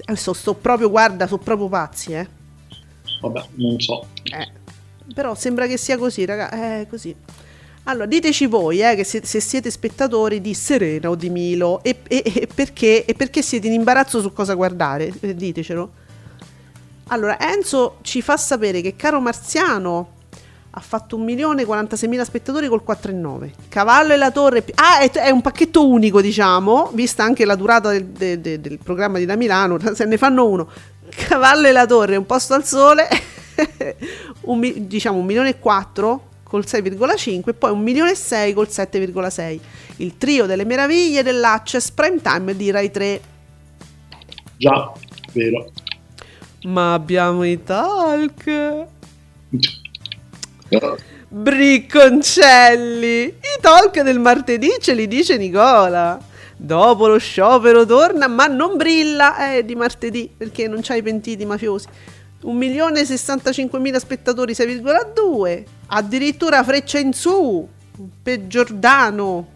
Eh, 0.07 0.15
sto, 0.15 0.33
sto 0.33 0.53
proprio 0.55 0.89
guarda 0.89 1.27
sono 1.27 1.41
proprio 1.43 1.67
pazzi 1.69 2.13
eh 2.13 2.27
Vabbè, 3.29 3.47
non 3.55 3.79
so. 3.79 4.05
eh, 4.23 4.47
però 5.13 5.35
sembra 5.35 5.67
che 5.67 5.77
sia 5.77 5.97
così, 5.97 6.25
raga. 6.25 6.49
È 6.49 6.87
così. 6.89 7.15
Allora, 7.87 8.05
diteci 8.07 8.47
voi 8.47 8.81
eh, 8.81 9.03
se, 9.03 9.21
se 9.23 9.39
siete 9.39 9.69
spettatori 9.69 10.41
di 10.41 10.53
Serena 10.55 11.09
o 11.09 11.15
di 11.15 11.29
Milo 11.29 11.83
e, 11.83 11.99
e- 12.07 12.23
e 12.25 12.47
perché, 12.53 13.05
e 13.05 13.13
perché 13.13 13.41
siete 13.43 13.67
in 13.67 13.73
imbarazzo 13.73 14.21
su 14.21 14.33
cosa 14.33 14.53
guardare. 14.55 15.13
Eh, 15.19 15.35
ditecelo. 15.35 15.91
Allora, 17.09 17.37
Enzo 17.39 17.97
ci 18.01 18.21
fa 18.23 18.35
sapere 18.37 18.81
che 18.81 18.95
Caro 18.95 19.19
Marziano 19.19 20.09
ha 20.77 20.79
fatto 20.81 21.17
1.046.000 21.17 22.21
spettatori 22.23 22.67
col 22.67 22.81
4,9. 22.85 23.51
Cavallo 23.69 24.13
e 24.13 24.17
la 24.17 24.31
Torre. 24.31 24.65
Ah, 24.73 24.99
è, 24.99 25.11
è 25.11 25.29
un 25.29 25.41
pacchetto 25.41 25.87
unico, 25.87 26.19
diciamo, 26.21 26.89
vista 26.93 27.23
anche 27.23 27.45
la 27.45 27.55
durata 27.55 27.91
del, 27.91 28.05
de- 28.05 28.41
de- 28.41 28.59
del 28.59 28.79
programma 28.83 29.19
di 29.19 29.25
da 29.25 29.35
Milano. 29.35 29.77
Se 29.93 30.03
ne 30.05 30.17
fanno 30.17 30.47
uno. 30.49 30.67
Cavallo 31.15 31.67
e 31.67 31.71
la 31.71 31.85
Torre, 31.85 32.15
un 32.15 32.25
posto 32.25 32.53
al 32.53 32.65
sole, 32.65 33.07
un 34.41 34.87
diciamo 34.87 35.17
un 35.17 35.25
milione 35.25 35.49
e 35.49 35.59
4 35.59 36.29
col 36.43 36.63
6,5 36.65 37.49
e 37.49 37.53
poi 37.53 37.71
un 37.71 37.81
milione 37.81 38.11
e 38.11 38.15
6 38.15 38.53
col 38.53 38.67
7,6. 38.69 39.59
Il 39.97 40.17
trio 40.17 40.45
delle 40.45 40.65
meraviglie 40.65 41.23
dell'Access 41.23 41.91
Prime 41.91 42.21
Time 42.21 42.55
di 42.55 42.71
Rai 42.71 42.91
3. 42.91 43.21
Già, 44.57 44.91
vero. 45.33 45.71
Ma 46.63 46.93
abbiamo 46.93 47.43
i 47.43 47.61
talk. 47.63 48.85
Bricconcelli! 51.27 53.23
I 53.23 53.59
talk 53.59 54.01
del 54.01 54.19
martedì 54.19 54.71
ce 54.79 54.93
li 54.93 55.07
dice 55.07 55.37
Nicola. 55.37 56.33
Dopo 56.57 57.07
lo 57.07 57.17
sciopero 57.17 57.85
torna, 57.85 58.27
ma 58.27 58.47
non 58.47 58.77
brilla 58.77 59.53
eh, 59.55 59.65
di 59.65 59.75
martedì 59.75 60.29
perché 60.35 60.67
non 60.67 60.79
c'hai 60.81 61.01
pentiti 61.01 61.45
mafiosi. 61.45 61.87
1.065.000 62.43 63.97
spettatori 63.97 64.53
6,2. 64.53 65.63
Addirittura 65.87 66.63
freccia 66.63 66.99
in 66.99 67.13
su 67.13 67.67
per 68.21 68.47
Giordano. 68.47 69.47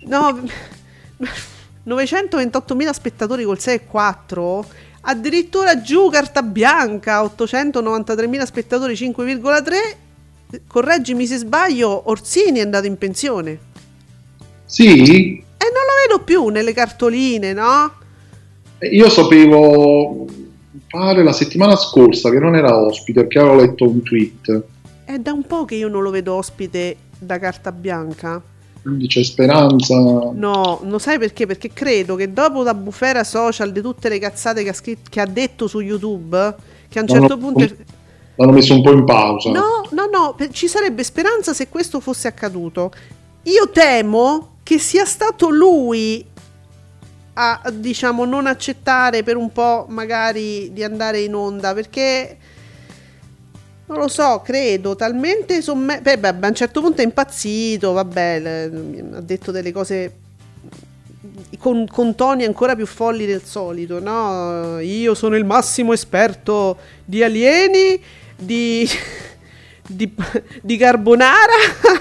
No, 0.00 0.40
928.000 1.86 2.90
spettatori 2.90 3.44
col 3.44 3.58
6,4. 3.60 4.64
Addirittura 5.08 5.80
giù 5.80 6.08
carta 6.10 6.42
bianca 6.42 7.22
893.000 7.22 8.44
spettatori 8.44 8.94
5,3. 8.94 10.60
Correggimi 10.66 11.26
se 11.26 11.38
sbaglio, 11.38 12.10
Orsini 12.10 12.58
è 12.58 12.62
andato 12.62 12.86
in 12.86 12.98
pensione. 12.98 13.58
Sì, 14.64 15.44
vedo 16.06 16.22
più 16.22 16.48
nelle 16.48 16.72
cartoline, 16.72 17.52
no? 17.52 17.92
io 18.80 19.08
sapevo 19.08 20.26
pare 20.88 21.22
la 21.22 21.32
settimana 21.32 21.76
scorsa 21.76 22.30
che 22.30 22.38
non 22.38 22.54
era 22.54 22.78
ospite 22.78 23.22
perché 23.22 23.38
avevo 23.38 23.56
letto 23.56 23.88
un 23.88 24.02
tweet. 24.02 24.62
È 25.04 25.18
da 25.18 25.32
un 25.32 25.44
po' 25.44 25.64
che 25.64 25.76
io 25.76 25.88
non 25.88 26.02
lo 26.02 26.10
vedo 26.10 26.34
ospite 26.34 26.96
da 27.18 27.38
carta 27.38 27.72
bianca. 27.72 28.42
Quindi 28.82 29.08
c'è 29.08 29.22
speranza. 29.22 29.96
No, 29.96 30.80
non 30.82 31.00
sai 31.00 31.18
perché? 31.18 31.46
Perché 31.46 31.72
credo 31.72 32.14
che 32.14 32.32
dopo 32.32 32.62
la 32.62 32.74
bufera 32.74 33.24
social 33.24 33.72
di 33.72 33.80
tutte 33.80 34.08
le 34.08 34.18
cazzate 34.18 34.62
che 34.62 34.68
ha, 34.68 34.74
scritto, 34.74 35.08
che 35.10 35.20
ha 35.20 35.26
detto 35.26 35.66
su 35.66 35.80
YouTube, 35.80 36.54
che 36.88 36.98
a 36.98 37.02
un 37.02 37.08
certo 37.08 37.36
punto... 37.36 37.64
è- 37.64 37.74
L'hanno 38.38 38.52
messo 38.52 38.74
un 38.74 38.82
po' 38.82 38.92
in 38.92 39.04
pausa. 39.04 39.50
No, 39.50 39.88
no, 39.92 40.08
no, 40.12 40.36
ci 40.50 40.68
sarebbe 40.68 41.02
speranza 41.02 41.54
se 41.54 41.68
questo 41.68 42.00
fosse 42.00 42.28
accaduto. 42.28 42.92
Io 43.44 43.70
temo 43.70 44.55
che 44.66 44.80
sia 44.80 45.04
stato 45.04 45.48
lui 45.48 46.26
a, 47.34 47.70
diciamo, 47.72 48.24
non 48.24 48.48
accettare 48.48 49.22
per 49.22 49.36
un 49.36 49.52
po' 49.52 49.86
magari 49.88 50.72
di 50.72 50.82
andare 50.82 51.20
in 51.20 51.36
onda, 51.36 51.72
perché 51.72 52.36
non 53.86 53.98
lo 53.98 54.08
so, 54.08 54.40
credo, 54.44 54.96
talmente 54.96 55.62
somme... 55.62 56.00
Beh, 56.00 56.18
beh, 56.18 56.28
a 56.40 56.48
un 56.48 56.54
certo 56.56 56.80
punto 56.80 57.00
è 57.00 57.04
impazzito, 57.04 57.92
vabbè, 57.92 58.40
le- 58.40 59.04
ha 59.18 59.20
detto 59.20 59.52
delle 59.52 59.70
cose 59.70 60.16
con, 61.60 61.86
con 61.86 62.16
toni 62.16 62.42
ancora 62.42 62.74
più 62.74 62.86
folli 62.86 63.24
del 63.24 63.44
solito, 63.44 64.00
no? 64.00 64.80
Io 64.80 65.14
sono 65.14 65.36
il 65.36 65.44
massimo 65.44 65.92
esperto 65.92 66.76
di 67.04 67.22
alieni, 67.22 68.02
di, 68.34 68.84
di, 69.88 70.12
di 70.62 70.76
carbonara, 70.76 71.52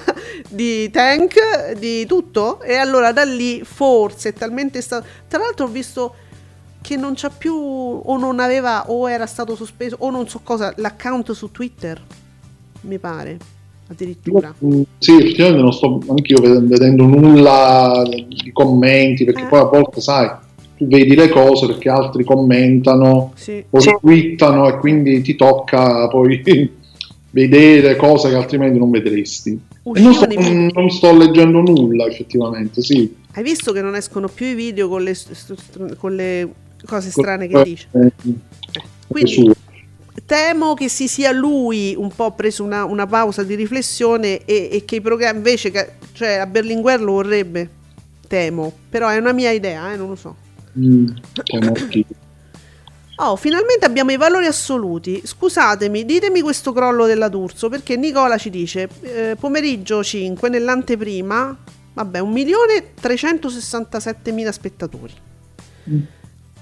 di 0.50 0.90
tank, 0.90 1.74
di 1.78 2.06
tutto. 2.06 2.62
E 2.62 2.76
allora 2.76 3.12
da 3.12 3.24
lì 3.24 3.62
forse 3.64 4.30
è 4.30 4.34
talmente 4.34 4.82
stato... 4.82 5.06
Tra 5.28 5.40
l'altro 5.40 5.66
ho 5.66 5.70
visto 5.70 6.16
che 6.82 6.96
non 6.98 7.14
c'ha 7.16 7.30
più 7.30 7.54
o 7.56 8.18
non 8.18 8.40
aveva 8.40 8.92
o 8.92 9.10
era 9.10 9.26
stato 9.26 9.56
sospeso 9.56 9.96
o 10.00 10.10
non 10.12 10.28
so 10.28 10.42
cosa 10.44 10.72
l'account 10.78 11.32
su 11.32 11.50
Twitter, 11.52 12.00
mi 12.82 13.00
pare, 13.00 13.38
addirittura. 13.90 14.54
Mm, 14.64 14.82
Sì, 15.00 15.16
effettivamente 15.18 15.62
non 15.64 15.74
sto 15.74 16.00
anch'io 16.10 16.40
ved- 16.42 16.68
vedendo 16.68 17.06
nulla 17.06 18.04
di 18.08 18.52
commenti 18.54 19.26
perché 19.26 19.44
Eh. 19.44 19.48
poi 19.48 19.60
a 19.62 19.64
volte 19.64 20.00
sai, 20.00 20.30
tu 20.78 20.86
vedi 20.88 21.16
le 21.16 21.30
cose 21.30 21.66
perché 21.66 21.90
altri 21.90 22.24
commentano 22.24 23.32
Sì. 23.36 23.64
o 23.68 23.80
twittano 24.00 24.68
e 24.68 24.78
quindi 24.78 25.22
ti 25.24 25.36
tocca 25.36 26.08
poi 26.08 26.40
vedere 27.36 27.98
cose 27.98 28.30
che 28.30 28.36
altrimenti 28.36 28.80
non 28.80 28.90
vedresti. 28.90 29.60
Non 29.84 30.14
sto, 30.14 30.28
non 30.74 30.90
sto 30.90 31.18
leggendo 31.18 31.60
nulla 31.60 32.06
effettivamente, 32.06 32.82
sì. 32.82 33.14
Hai 33.34 33.44
visto 33.44 33.74
che 33.74 33.82
non 33.82 33.94
escono 33.94 34.30
più 34.30 34.46
i 34.46 34.54
video 34.54 34.88
con 34.88 35.04
le, 35.04 35.18
con 35.98 36.16
le 36.16 36.50
cose 36.86 37.10
strane 37.10 37.48
che 37.48 37.62
dice? 37.62 37.88
eh, 37.92 38.12
Quindi 39.08 39.52
temo 40.26 40.76
che 40.76 40.88
si 40.88 41.10
sia 41.10 41.34
lui 41.34 41.94
un 41.98 42.10
po' 42.16 42.32
preso 42.32 42.64
una, 42.64 42.86
una 42.86 43.06
pausa 43.06 43.44
di 43.44 43.56
riflessione 43.56 44.46
e, 44.46 44.70
e 44.72 44.86
che 44.86 44.96
i 44.96 45.02
programmi 45.02 45.38
invece, 45.38 45.72
che, 45.72 45.90
cioè 46.14 46.36
a 46.36 46.46
Berlinguer 46.46 47.02
lo 47.02 47.12
vorrebbe, 47.12 47.70
temo, 48.30 48.72
però 48.90 49.10
è 49.10 49.18
una 49.18 49.34
mia 49.34 49.52
idea, 49.52 49.92
eh, 49.92 49.98
non 49.98 50.08
lo 50.08 50.16
so. 50.16 50.36
Mm. 50.80 51.08
Oh, 53.18 53.38
finalmente 53.38 53.86
abbiamo 53.86 54.12
i 54.12 54.18
valori 54.18 54.46
assoluti. 54.46 55.22
Scusatemi, 55.24 56.04
ditemi 56.04 56.42
questo 56.42 56.74
crollo 56.74 57.06
della 57.06 57.30
D'Urso 57.30 57.70
perché 57.70 57.96
Nicola 57.96 58.38
ci 58.38 58.50
dice 58.50 58.90
eh, 59.02 59.38
pomeriggio 59.40 60.04
5 60.04 60.50
nell'anteprima, 60.50 61.58
vabbè, 61.94 62.20
1.367.000 62.20 64.50
spettatori. 64.50 65.14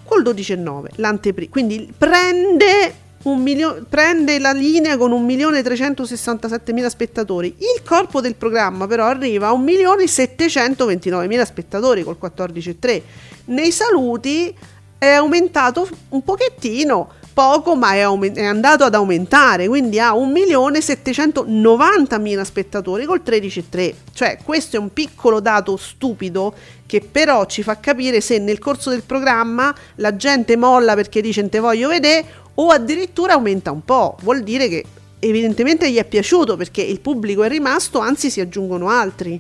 Col 0.06 0.22
12,9 0.22 0.90
l'anteprima, 0.98 1.50
quindi 1.50 1.92
prende 1.98 2.94
un 3.24 3.42
milio- 3.42 3.86
prende 3.88 4.38
la 4.38 4.52
linea 4.52 4.98
con 4.98 5.12
1.367.000 5.12 6.88
spettatori. 6.88 7.56
Il 7.58 7.82
corpo 7.84 8.22
del 8.22 8.36
programma 8.36 8.86
però 8.86 9.06
arriva 9.06 9.48
a 9.48 9.54
1.729.000 9.54 11.46
spettatori 11.46 12.04
col 12.04 12.18
14,3. 12.22 13.02
Nei 13.46 13.72
saluti 13.72 14.56
è 15.04 15.14
aumentato 15.16 15.88
un 16.10 16.24
pochettino, 16.24 17.10
poco, 17.34 17.76
ma 17.76 17.94
è, 17.94 18.00
aumen- 18.00 18.36
è 18.36 18.46
andato 18.46 18.84
ad 18.84 18.94
aumentare, 18.96 19.68
quindi 19.68 20.00
ha 20.00 20.14
1.790.000 20.14 22.42
spettatori 22.44 23.06
col 23.06 23.22
13,3. 23.26 23.94
Cioè, 24.14 24.38
questo 24.44 24.76
è 24.78 24.80
un 24.80 24.94
piccolo 24.94 25.40
dato 25.40 25.76
stupido 25.78 26.54
che 26.86 27.02
però 27.02 27.46
ci 27.46 27.64
fa 27.64 27.80
capire 27.80 28.22
se 28.22 28.38
nel 28.38 28.60
corso 28.60 28.92
del 28.92 29.02
programma 29.04 29.74
la 29.96 30.16
gente 30.16 30.56
molla 30.56 30.94
perché 30.94 31.22
dice 31.22 31.42
"Non 31.42 31.50
te 31.50 31.58
voglio 31.60 31.88
vedere 31.90 32.24
o 32.56 32.68
addirittura 32.68 33.34
aumenta 33.34 33.72
un 33.72 33.84
po'. 33.84 34.16
Vuol 34.22 34.44
dire 34.44 34.68
che 34.68 34.86
evidentemente 35.20 35.90
gli 35.92 35.98
è 35.98 36.06
piaciuto 36.06 36.56
perché 36.56 36.84
il 36.84 37.00
pubblico 37.00 37.42
è 37.44 37.50
rimasto, 37.50 37.98
anzi 38.00 38.30
si 38.30 38.40
aggiungono 38.40 38.90
altri. 38.90 39.40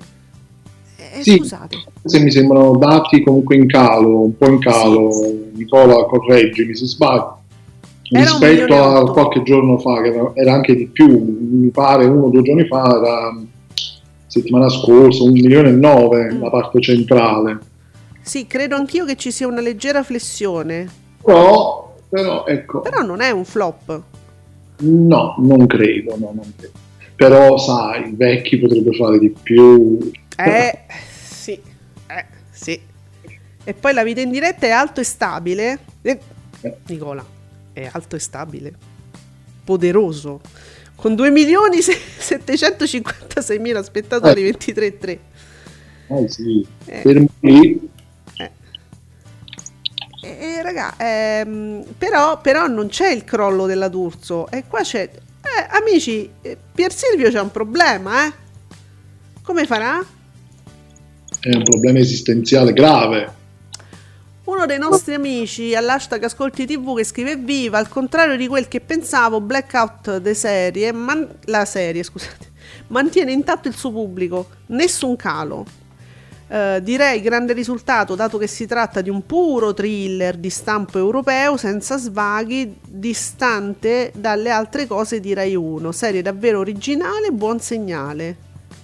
Eh, 0.97 1.21
Sì. 1.21 1.37
Scusate. 1.37 1.77
Se 2.05 2.19
mi 2.19 2.31
sembrano 2.31 2.75
dati 2.77 3.21
comunque 3.23 3.55
in 3.55 3.67
calo, 3.67 4.23
un 4.23 4.35
po' 4.35 4.47
in 4.47 4.57
calo, 4.59 5.09
Nicola 5.63 6.05
correggimi 6.05 6.75
se 6.75 6.85
sbaglio. 6.85 7.39
Era 8.11 8.21
rispetto 8.29 8.75
a 8.75 9.11
qualche 9.11 9.41
giorno 9.43 9.77
fa, 9.79 10.01
che 10.01 10.09
era- 10.09 10.31
era 10.35 10.53
anche 10.53 10.75
di 10.75 10.87
più, 10.87 11.07
mi 11.07 11.69
pare 11.69 12.05
uno 12.05 12.25
o 12.25 12.29
due 12.29 12.41
giorni 12.43 12.67
fa, 12.67 12.83
era 13.01 13.41
settimana 14.27 14.69
scorsa, 14.69 15.23
un 15.23 15.31
milione 15.31 15.69
e 15.69 15.73
nove 15.73 16.31
Mm. 16.33 16.41
la 16.41 16.49
parte 16.49 16.79
centrale. 16.81 17.59
sì, 18.21 18.47
credo 18.47 18.75
anch'io 18.75 19.03
che 19.05 19.15
ci 19.15 19.31
sia 19.31 19.47
una 19.47 19.59
leggera 19.61 20.01
flessione. 20.03 20.87
Però, 21.23 21.93
però 22.09 22.45
ecco, 22.45 22.79
Però 22.81 23.01
non 23.01 23.19
è 23.21 23.31
un 23.31 23.43
flop. 23.45 24.01
no, 24.79 25.35
non 25.39 25.65
credo, 25.67 26.15
no, 26.17 26.31
non 26.33 26.53
credo. 26.55 26.73
Però 27.15 27.57
sai, 27.57 28.09
i 28.09 28.15
vecchi 28.15 28.57
potrebbero 28.59 28.95
fare 28.95 29.19
di 29.19 29.29
più. 29.29 30.11
Eh, 30.37 30.79
sì, 31.21 31.51
eh, 32.07 32.25
sì. 32.51 32.79
E 33.65 33.73
poi 33.73 33.93
la 33.93 34.03
vita 34.03 34.21
in 34.21 34.29
diretta 34.29 34.65
è 34.65 34.71
alto 34.71 34.99
e 34.99 35.03
stabile. 35.03 35.79
Eh, 36.01 36.19
Nicola, 36.87 37.25
è 37.71 37.89
alto 37.91 38.15
e 38.15 38.19
stabile. 38.19 38.73
Poderoso. 39.63 40.41
Con 40.95 41.15
2 41.15 41.29
milioni 41.31 41.81
756 41.81 43.59
mila 43.59 43.83
spettatori, 43.83 44.43
23,3. 44.49 45.19
Eh 46.07 46.29
sì, 46.29 46.65
Eh. 46.85 47.01
fermo 47.01 47.27
lì. 47.39 47.89
E, 50.21 50.37
e, 50.39 50.61
raga, 50.61 50.93
ehm, 50.97 51.83
però, 51.97 52.39
però 52.39 52.67
non 52.67 52.87
c'è 52.87 53.11
il 53.11 53.23
crollo 53.25 53.65
della 53.65 53.87
D'Urso. 53.89 54.49
E 54.49 54.63
qua 54.67 54.81
c'è... 54.81 55.09
Eh, 55.11 55.67
amici, 55.77 56.29
eh, 56.41 56.57
Pier 56.73 56.93
Silvio 56.93 57.29
c'è 57.29 57.41
un 57.41 57.51
problema, 57.51 58.27
eh? 58.27 58.33
Come 59.41 59.65
farà? 59.65 60.05
è 61.43 61.53
un 61.53 61.63
problema 61.63 61.99
esistenziale 61.99 62.71
grave. 62.71 63.41
Uno 64.53 64.67
dei 64.67 64.77
nostri 64.77 65.15
amici 65.15 65.73
all'hashtag 65.73 66.25
Ascolti 66.25 66.67
TV 66.67 66.95
che 66.95 67.03
scrive 67.03 67.37
Viva, 67.37 67.79
al 67.79 67.89
contrario 67.89 68.37
di 68.37 68.47
quel 68.47 68.67
che 68.67 68.81
pensavo, 68.81 69.41
Blackout 69.41 70.17
de 70.17 70.35
serie, 70.35 70.91
man- 70.91 71.27
la 71.45 71.65
serie, 71.65 72.03
scusate, 72.03 72.51
mantiene 72.89 73.31
intatto 73.31 73.67
il 73.67 73.75
suo 73.75 73.91
pubblico, 73.91 74.49
nessun 74.67 75.15
calo. 75.15 75.65
Eh, 76.47 76.81
direi 76.83 77.19
grande 77.21 77.53
risultato 77.53 78.13
dato 78.13 78.37
che 78.37 78.45
si 78.45 78.67
tratta 78.67 79.01
di 79.01 79.09
un 79.09 79.25
puro 79.25 79.73
thriller 79.73 80.37
di 80.37 80.51
stampo 80.51 80.99
europeo 80.99 81.57
senza 81.57 81.97
svaghi, 81.97 82.77
distante 82.87 84.11
dalle 84.15 84.51
altre 84.51 84.85
cose 84.85 85.19
di 85.19 85.33
Rai 85.33 85.55
1, 85.55 85.91
serie 85.91 86.21
davvero 86.21 86.59
originale, 86.59 87.31
buon 87.31 87.59
segnale. 87.59 88.37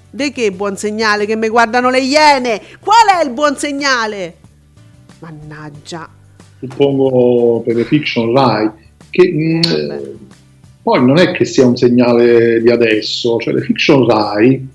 De 0.09 0.31
che 0.31 0.51
buon 0.51 0.75
segnale 0.77 1.27
che 1.27 1.35
mi 1.35 1.47
guardano 1.47 1.91
le 1.91 2.01
iene? 2.01 2.59
Qual 2.79 3.07
è 3.19 3.23
il 3.23 3.29
buon 3.29 3.55
segnale? 3.55 4.47
Mannaggia. 5.19 6.09
suppongo 6.59 7.61
per 7.65 7.75
le 7.75 7.85
fiction 7.85 8.33
Rai, 8.33 8.69
che 9.09 9.31
mh, 9.31 9.61
Vabbè. 9.61 10.01
eh, 10.01 10.15
poi 10.81 11.05
non 11.05 11.17
è 11.17 11.31
che 11.31 11.45
sia 11.45 11.65
un 11.65 11.77
segnale 11.77 12.61
di 12.61 12.69
adesso, 12.69 13.37
cioè 13.37 13.53
le 13.53 13.61
fiction 13.61 14.05
Rai, 14.05 14.67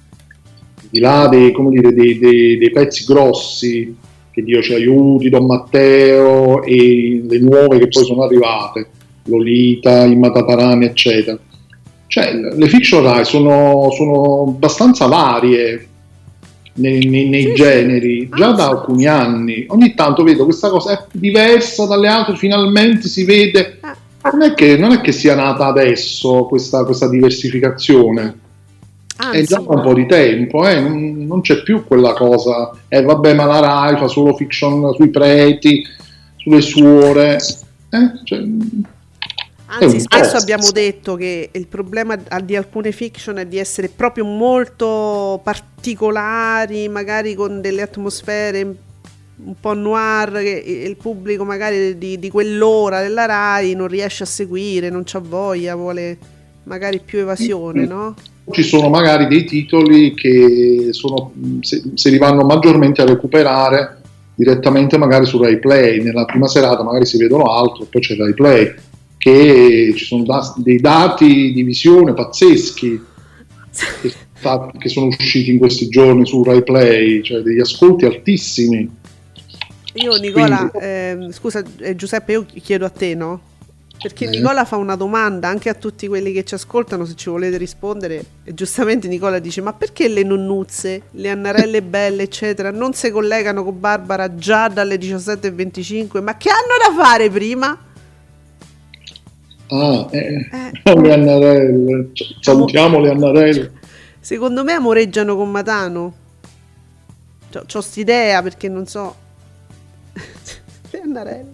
di 0.91 1.01
là 1.01 1.27
dei, 1.29 1.53
come 1.53 1.71
dire, 1.71 1.93
dei, 1.93 2.19
dei- 2.19 2.57
dei 2.59 2.71
pezzi 2.71 3.05
grossi, 3.05 3.97
che 4.31 4.43
Dio 4.43 4.63
ci 4.63 4.75
aiuti, 4.75 5.29
Don 5.29 5.47
Matteo 5.47 6.63
e 6.63 7.23
le 7.29 7.39
nuove 7.41 7.79
che 7.79 7.89
poi 7.89 8.05
sono 8.05 8.23
arrivate, 8.25 8.89
Lolita, 9.25 10.05
i 10.05 10.17
Matatarani, 10.17 10.85
eccetera. 10.87 11.39
Cioè, 12.07 12.33
le 12.33 12.69
fiction 12.69 13.03
Rai 13.03 13.25
sono, 13.25 13.91
sono 13.93 14.45
abbastanza 14.49 15.07
varie 15.07 15.89
nei, 16.75 17.07
nei- 17.07 17.29
nei 17.29 17.43
Sì, 17.43 17.55
generi, 17.55 18.29
già 18.35 18.53
da 18.53 18.65
Anzi. 18.69 18.77
alcuni 18.77 19.07
anni. 19.07 19.65
Ogni 19.69 19.95
tanto 19.95 20.23
vedo 20.23 20.45
questa 20.45 20.69
cosa 20.71 20.93
è 20.93 21.05
diversa 21.13 21.87
dalle 21.87 22.09
altre, 22.09 22.37
finalmente 22.37 23.09
si 23.09 23.25
vede. 23.25 23.79
Ah, 23.81 23.97
Non 24.33 24.43
è 24.43 24.55
che, 24.55 24.77
non 24.77 24.93
è 24.93 25.01
che 25.01 25.13
sia 25.13 25.35
nata 25.35 25.67
adesso 25.67 26.45
questa, 26.45 26.85
questa 26.85 27.09
diversificazione, 27.09 28.23
è 29.17 29.23
anzi, 29.25 29.45
già 29.45 29.59
da 29.59 29.75
un 29.75 29.83
po' 29.83 29.93
di 29.95 30.07
tempo, 30.07 30.67
eh, 30.67 30.81
non, 30.81 31.27
non 31.27 31.41
c'è 31.43 31.63
più 31.63 31.85
quella 31.85 32.15
cosa, 32.15 32.71
eh 32.89 33.03
vabbè 33.03 33.35
ma 33.35 33.45
la 33.45 33.61
Rai 33.61 33.97
fa 33.99 34.09
solo 34.09 34.35
fiction 34.35 34.93
sui 34.95 35.11
preti, 35.11 35.85
sulle 36.37 36.61
suore, 36.63 37.35
eh, 37.37 38.11
cioè, 38.25 38.39
è 38.39 38.45
anzi 39.67 40.01
spesso 40.01 40.37
abbiamo 40.37 40.71
detto 40.71 41.17
che 41.17 41.51
il 41.53 41.67
problema 41.67 42.17
di 42.43 42.57
alcune 42.57 42.93
fiction 42.93 43.37
è 43.37 43.47
di 43.47 43.59
essere 43.59 43.89
proprio 43.89 44.25
molto 44.25 45.41
particolari, 45.43 46.89
magari 46.89 47.35
con 47.35 47.61
delle 47.61 47.83
atmosfere 47.83 48.77
un 49.37 49.55
po' 49.59 49.75
noir 49.75 50.31
che 50.43 50.85
il 50.87 50.97
pubblico 50.97 51.45
magari 51.45 51.99
di, 51.99 52.19
di 52.19 52.31
quell'ora 52.31 53.03
della 53.03 53.27
Rai 53.27 53.75
non 53.75 53.89
riesce 53.89 54.23
a 54.23 54.27
seguire, 54.27 54.91
non 54.91 55.03
c'ha 55.05 55.19
voglia, 55.19 55.75
vuole 55.75 56.17
magari 56.65 57.01
più 57.01 57.19
evasione, 57.19 57.85
no? 57.85 58.15
ci 58.51 58.63
sono 58.63 58.89
magari 58.89 59.27
dei 59.27 59.45
titoli 59.45 60.15
che 60.15 60.89
sono, 60.91 61.33
se, 61.61 61.83
se 61.95 62.11
li 62.11 62.19
vanno 62.19 62.45
maggiormente 62.45 63.01
a 63.01 63.07
recuperare 63.07 64.01
direttamente 64.35 64.99
magari 64.99 65.25
su 65.27 65.41
Rai 65.41 65.59
Play, 65.59 66.03
nella 66.03 66.25
prima 66.25 66.47
serata 66.47 66.83
magari 66.83 67.07
si 67.07 67.17
vedono 67.17 67.45
altro, 67.45 67.87
poi 67.89 68.03
c'è 68.03 68.17
Rai 68.17 68.35
Play, 68.35 68.75
che 69.25 69.95
ci 69.97 70.05
sono 70.05 70.23
da- 70.25 70.53
dei 70.59 70.77
dati 70.79 71.51
di 71.55 71.63
visione 71.63 72.13
pazzeschi 72.13 73.03
che, 74.03 74.13
sta- 74.35 74.71
che 74.79 74.89
sono 74.91 75.07
usciti 75.07 75.51
in 75.51 75.59
questi 75.59 75.89
giorni 75.89 76.27
su 76.27 76.43
Rai 76.45 76.63
Play, 76.63 77.23
cioè 77.23 77.41
degli 77.41 77.59
ascolti 77.61 78.05
altissimi. 78.05 78.87
Io 79.95 80.15
Nicola, 80.17 80.69
Quindi- 80.69 80.87
ehm, 80.87 81.33
scusa 81.33 81.63
eh, 81.79 81.97
Giuseppe, 81.97 82.33
io 82.33 82.45
chiedo 82.63 82.85
a 82.85 82.91
te, 82.91 83.15
no? 83.15 83.41
Perché 84.03 84.27
Eh. 84.27 84.29
Nicola 84.29 84.67
fa 84.67 84.77
una 84.77 84.97
domanda 84.97 85.49
anche 85.49 85.71
a 85.71 85.75
tutti 85.75 86.07
quelli 86.07 86.31
che 86.33 86.45
ci 86.45 86.53
ascoltano, 86.53 87.07
se 87.07 87.15
ci 87.15 87.31
volete 87.31 87.57
rispondere. 87.57 88.23
E 88.45 88.53
giustamente 88.53 89.09
Nicola 89.09 89.39
dice: 89.39 89.63
Ma 89.63 89.73
perché 89.73 90.09
le 90.09 90.23
nonnuzze, 90.25 91.03
le 91.13 91.31
annarelle 91.31 91.81
belle, 91.81 92.25
eccetera, 92.25 92.71
non 92.71 92.93
si 92.93 93.11
collegano 93.11 93.65
con 93.65 93.81
Barbara 93.81 94.35
già 94.35 94.69
dalle 94.69 94.99
17.25? 94.99 96.21
Ma 96.23 96.37
che 96.37 96.51
hanno 96.51 96.95
da 96.95 97.03
fare 97.03 97.31
prima? 97.31 97.79
Ah, 99.69 100.07
eh, 100.11 100.49
Eh. 100.83 101.01
le 101.01 101.13
annarelle, 101.13 102.09
Cioè, 102.13 102.29
salutiamo 102.41 103.01
le 103.01 103.11
annarelle. 103.11 103.73
Secondo 104.21 104.63
me 104.65 104.73
amoreggiano 104.73 105.37
con 105.37 105.51
Matano. 105.51 106.15
C'ho, 107.51 107.65
c'ho 107.67 107.81
st'idea 107.81 108.43
perché 108.43 108.69
non 108.69 108.87
so. 108.87 109.15
le 110.91 111.01
annarelle. 111.01 111.53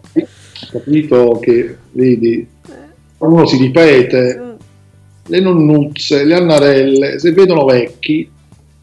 capito 0.70 1.38
che 1.40 1.76
vedi 1.92 2.46
uno 3.18 3.46
si 3.46 3.56
ripete 3.56 4.38
Mm. 4.38 4.50
le 5.26 5.40
nonnuzze 5.40 6.24
le 6.24 6.34
annarelle 6.34 7.18
se 7.18 7.32
vedono 7.32 7.64
vecchi 7.64 8.30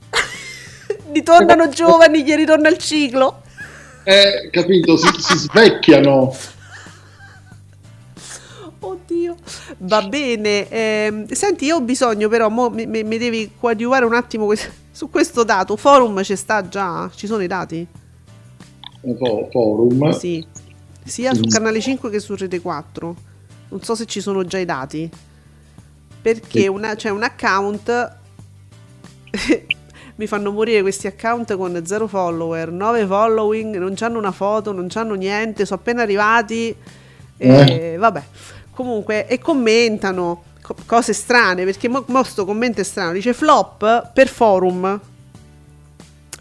Ritornano 1.14 1.70
giovani, 1.70 2.24
gli 2.24 2.34
ritorna 2.34 2.70
il 2.70 2.78
ciclo. 2.78 3.42
eh, 4.04 4.50
capito 4.52 4.98
si, 4.98 5.08
si 5.20 5.38
svecchiano 5.38 6.36
Oddio, 9.26 9.36
va 9.80 10.02
bene. 10.04 10.70
ehm, 10.70 11.26
senti, 11.28 11.66
io 11.66 11.78
ho 11.78 11.82
bisogno, 11.82 12.30
però, 12.30 12.50
mi, 12.50 13.18
devi 13.18 13.52
coadiuvare 13.60 14.06
un 14.06 14.14
attimo 14.14 14.46
que- 14.46 14.60
su 14.92 15.10
questo 15.10 15.44
dato. 15.44 15.76
Forum 15.76 16.22
ci 16.24 16.36
sta 16.36 16.68
già? 16.68 17.10
Ci 17.14 17.26
sono 17.28 17.42
i 17.42 17.48
dati? 17.48 17.86
eh, 19.02 19.16
fo- 19.18 19.48
forum 19.52 20.10
Sì, 20.12 20.46
sia 21.04 21.34
su 21.34 21.42
Mm. 21.46 21.50
canale 21.50 21.80
5 21.82 22.10
che 22.10 22.20
su 22.20 22.36
Rete 22.36 22.60
4. 22.62 23.16
Non 23.70 23.82
so 23.84 23.96
se 23.96 24.06
ci 24.06 24.22
sono 24.22 24.44
già 24.46 24.58
i 24.60 24.66
dati. 24.66 25.10
Perché 26.22 26.68
una- 26.68 26.96
c'è 26.96 27.10
un 27.10 27.24
account. 27.24 28.16
Mi 30.16 30.26
fanno 30.26 30.52
morire 30.52 30.82
questi 30.82 31.06
account 31.06 31.56
con 31.56 31.80
zero 31.86 32.08
follower, 32.08 32.72
9 32.72 33.06
following, 33.06 33.78
non 33.78 33.94
hanno 34.00 34.18
una 34.18 34.32
foto, 34.32 34.72
non 34.72 34.88
hanno 34.96 35.14
niente, 35.14 35.64
sono 35.66 35.80
appena 35.80 36.02
arrivati. 36.02 36.76
E, 37.38 37.96
Vabbè, 38.00 38.24
comunque, 38.78 39.26
e 39.26 39.40
commentano 39.40 40.44
co- 40.62 40.76
cose 40.86 41.12
strane 41.12 41.66
perché 41.66 41.90
mo, 41.90 42.04
mo 42.10 42.22
sto 42.22 42.46
commento 42.46 42.80
è 42.80 42.84
strano. 42.84 43.14
Dice 43.14 43.34
flop 43.34 44.12
per 44.14 44.28
forum 44.28 45.02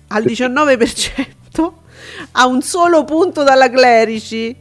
al 0.09 0.23
19% 0.23 1.73
a 2.33 2.47
un 2.47 2.61
solo 2.61 3.05
punto 3.05 3.43
dalla 3.43 3.71
Clerici. 3.71 4.55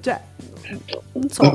Cioè, 0.00 0.20
non 1.12 1.28
so. 1.28 1.52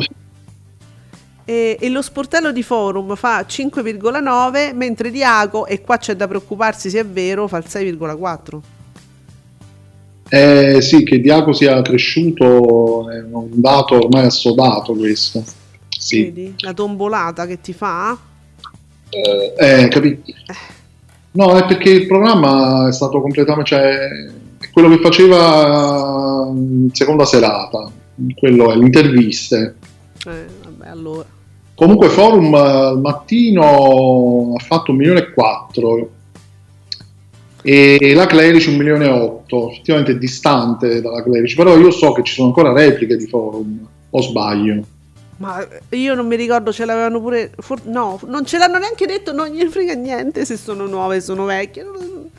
E, 1.44 1.78
e 1.80 1.90
lo 1.90 2.04
sportello 2.04 2.52
di 2.52 2.62
forum 2.62 3.16
fa 3.16 3.40
5,9 3.40 4.76
mentre 4.76 5.10
Diaco, 5.10 5.66
e 5.66 5.82
qua 5.82 5.98
c'è 5.98 6.16
da 6.16 6.28
preoccuparsi 6.28 6.92
se 6.92 7.00
è 7.00 7.06
vero, 7.06 7.48
fa 7.48 7.58
il 7.58 7.66
6,4. 7.68 8.77
Eh, 10.30 10.82
sì 10.82 11.04
che 11.04 11.20
Diaco 11.20 11.54
sia 11.54 11.82
cresciuto 11.82 13.10
è 13.10 13.24
un 13.32 13.48
dato 13.52 13.96
ormai 13.96 14.26
assodato 14.26 14.94
questo 14.94 15.44
sì 15.98 16.24
Vedi? 16.24 16.54
La 16.60 16.74
tombolata 16.74 17.46
che 17.46 17.62
ti 17.62 17.74
fa. 17.74 18.18
eh, 19.10 19.54
eh, 19.58 19.88
capito 19.88 20.32
no 21.32 21.56
è 21.58 21.66
perché 21.66 21.90
il 21.92 22.08
programma 22.08 22.88
è 22.88 22.92
stato 22.92 23.22
completamente 23.22 23.70
cioè 23.70 24.10
quello 24.72 24.90
che 24.90 24.98
faceva 25.00 26.48
in 26.54 26.90
seconda 26.92 27.26
serata 27.26 27.90
quello 28.36 28.72
è 28.72 28.76
le 28.76 28.86
interviste 28.86 29.76
Eh, 30.26 30.46
vabbè, 30.64 30.88
allora. 30.90 31.26
Comunque 31.76 32.10
Forum 32.10 32.54
eh, 32.56 32.58
al 32.60 33.00
mattino 33.00 34.56
ha 34.58 34.64
fatto 34.64 34.92
un 34.92 34.98
milione 34.98 35.20
e 35.20 35.32
quattro 35.32 36.10
e 37.70 38.13
la 38.13 38.26
Clerici 38.28 38.70
1 38.70 38.78
milione 38.78 39.05
e 39.07 39.09
8, 39.09 39.72
effettivamente 39.72 40.13
è 40.13 40.18
distante 40.18 41.01
dalla 41.01 41.22
Clerici, 41.22 41.55
però 41.55 41.78
io 41.78 41.91
so 41.91 42.13
che 42.13 42.24
ci 42.24 42.34
sono 42.34 42.47
ancora 42.47 42.72
repliche 42.72 43.18
di 43.18 43.28
forum, 43.28 43.86
o 44.09 44.22
sbaglio. 44.22 44.86
Ma 45.38 45.68
io 45.89 46.13
non 46.15 46.28
mi 46.28 46.38
ricordo, 46.38 46.72
ce 46.72 46.86
l'avevano 46.86 47.20
pure. 47.20 47.51
for- 47.59 47.86
no, 47.86 48.20
non 48.26 48.45
ce 48.45 48.57
l'hanno 48.57 48.78
neanche 48.78 49.05
detto, 49.05 49.34
non 49.34 49.47
gli 49.47 49.65
frega 49.65 49.93
niente 49.95 50.45
se 50.45 50.55
sono 50.55 50.86
nuove, 50.88 51.20
sono 51.20 51.43
vecchie. 51.43 51.84
non- 51.84 52.30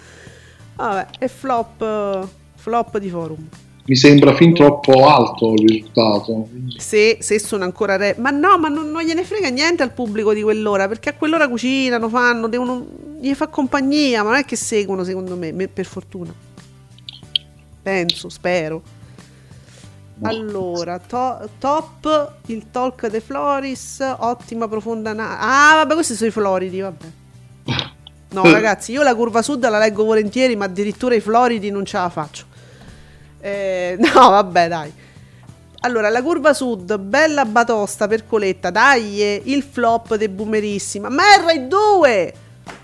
Vabbè, 0.76 1.06
è 1.18 1.28
flop, 1.28 2.26
flop 2.56 2.98
di 2.98 3.10
forum. 3.10 3.46
Mi 3.84 3.96
sembra 3.96 4.34
fin 4.34 4.54
troppo 4.54 5.08
alto 5.08 5.52
il 5.54 5.68
risultato. 5.68 6.48
Se, 6.76 7.18
se 7.20 7.38
sono 7.38 7.64
ancora 7.64 7.96
re. 7.96 8.14
Ma 8.18 8.30
no, 8.30 8.58
ma 8.58 8.68
non, 8.68 8.90
non 8.90 9.02
gliene 9.02 9.24
frega 9.24 9.48
niente 9.48 9.82
al 9.82 9.92
pubblico 9.92 10.32
di 10.32 10.42
quell'ora, 10.42 10.88
perché 10.88 11.10
a 11.10 11.14
quell'ora 11.14 11.48
cucinano, 11.48 12.08
fanno, 12.08 12.48
devono. 12.48 12.86
Gli 13.20 13.34
fa 13.34 13.48
compagnia, 13.48 14.22
ma 14.22 14.30
non 14.30 14.38
è 14.38 14.44
che 14.44 14.56
seguono, 14.56 15.04
secondo 15.04 15.36
me, 15.36 15.52
me- 15.52 15.68
per 15.68 15.86
fortuna. 15.86 16.32
Penso, 17.82 18.28
spero. 18.28 18.82
Allora, 20.22 20.98
to- 20.98 21.48
top 21.58 22.32
il 22.46 22.70
talk 22.70 23.06
de 23.08 23.20
Floris, 23.20 23.98
ottima 24.18 24.66
profonda 24.66 25.10
analisi. 25.10 25.38
Ah, 25.40 25.74
vabbè, 25.76 25.94
questi 25.94 26.14
sono 26.14 26.28
i 26.28 26.32
Floridi, 26.32 26.80
vabbè. 26.80 27.06
No, 28.30 28.42
ragazzi, 28.42 28.92
io 28.92 29.02
la 29.02 29.14
curva 29.14 29.40
sud 29.40 29.66
la 29.66 29.78
leggo 29.78 30.04
volentieri, 30.04 30.54
ma 30.54 30.66
addirittura 30.66 31.14
i 31.14 31.20
Floridi 31.20 31.70
non 31.70 31.86
ce 31.86 31.96
la 31.96 32.10
faccio. 32.10 32.44
Eh, 33.40 33.96
no, 34.12 34.28
vabbè, 34.28 34.68
dai. 34.68 34.92
Allora, 35.80 36.10
la 36.10 36.22
curva 36.22 36.52
sud, 36.52 36.98
bella 36.98 37.46
batosta 37.46 38.06
per 38.06 38.26
coletta, 38.26 38.68
dai, 38.68 39.22
eh, 39.22 39.40
il 39.46 39.62
flop 39.62 40.16
de 40.16 40.28
boomerissima. 40.28 41.08
Ma 41.08 41.22
è 41.36 41.40
Rai 41.42 41.68
2! 41.68 42.34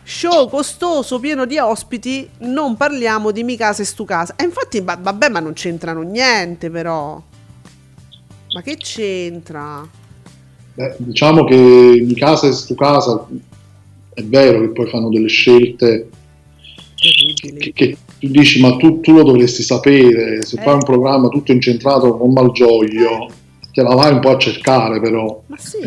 Show 0.07 0.49
costoso, 0.51 1.19
pieno 1.19 1.47
di 1.47 1.57
ospiti, 1.59 2.29
non 2.41 2.77
parliamo 2.77 3.31
di 3.31 3.43
mi 3.43 3.57
casa 3.57 3.81
e 3.83 3.87
stu 3.87 4.05
casa. 4.05 4.35
E 4.37 4.45
infatti, 4.45 4.81
va- 4.81 4.99
vabbè, 5.01 5.31
ma 5.31 5.41
non 5.41 5.55
c'entrano 5.55 6.03
niente, 6.03 6.69
però. 6.71 7.21
Ma 8.55 8.63
che 8.63 8.77
c'entra? 8.77 9.87
Beh, 10.75 10.95
diciamo 10.99 11.45
che 11.45 11.55
in 11.55 12.15
casa 12.15 12.49
e 12.49 12.53
su 12.53 12.75
casa 12.75 13.27
è 14.13 14.23
vero 14.25 14.61
che 14.61 14.69
poi 14.71 14.89
fanno 14.91 15.09
delle 15.09 15.29
scelte 15.29 16.09
Terribili. 16.97 17.59
che, 17.59 17.73
che 17.73 17.97
tu 18.19 18.27
dici 18.29 18.61
ma 18.61 18.77
tu, 18.77 19.01
tu 19.01 19.13
lo 19.13 19.23
dovresti 19.23 19.63
sapere, 19.63 20.45
se 20.45 20.59
Eh. 20.59 20.63
fai 20.63 20.75
un 20.75 20.85
programma 20.85 21.29
tutto 21.29 21.51
incentrato 21.53 22.17
con 22.17 22.33
Malgioglio, 22.33 23.31
te 23.73 23.83
la 23.83 23.95
vai 23.95 24.13
un 24.13 24.21
po' 24.21 24.31
a 24.31 24.39
cercare 24.39 25.01
però. 25.01 25.43
Ma 25.47 25.57
sì. 25.59 25.79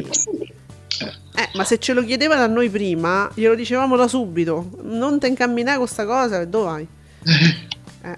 Eh, 1.06 1.50
ma 1.54 1.64
se 1.64 1.78
ce 1.78 1.94
lo 1.94 2.04
chiedevano 2.04 2.42
a 2.42 2.48
noi 2.48 2.70
prima, 2.70 3.30
glielo 3.34 3.56
dicevamo 3.56 3.96
da 3.96 4.08
subito. 4.08 4.72
Non 4.82 5.20
te 5.20 5.28
incamminare 5.28 5.78
con 5.78 5.88
sta 5.88 6.06
cosa, 6.06 6.44
dove 6.46 6.66
vai? 6.66 6.88
Eh, 8.00 8.16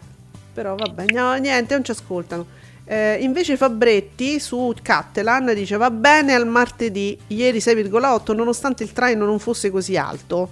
però 0.54 0.76
vabbè, 0.76 1.06
no, 1.14 1.34
niente, 1.36 1.74
non 1.74 1.84
ci 1.84 1.92
ascoltano. 1.92 2.46
Eh, 2.86 3.18
invece 3.22 3.56
Fabretti 3.56 4.40
su 4.40 4.74
Cattelan 4.82 5.54
dice 5.54 5.78
va 5.78 5.90
bene 5.90 6.34
al 6.34 6.48
martedì, 6.48 7.18
ieri 7.28 7.60
6,8 7.60 8.36
nonostante 8.36 8.84
il 8.84 8.92
traino 8.94 9.26
non 9.26 9.40
fosse 9.40 9.72
così 9.72 9.96
alto. 9.96 10.52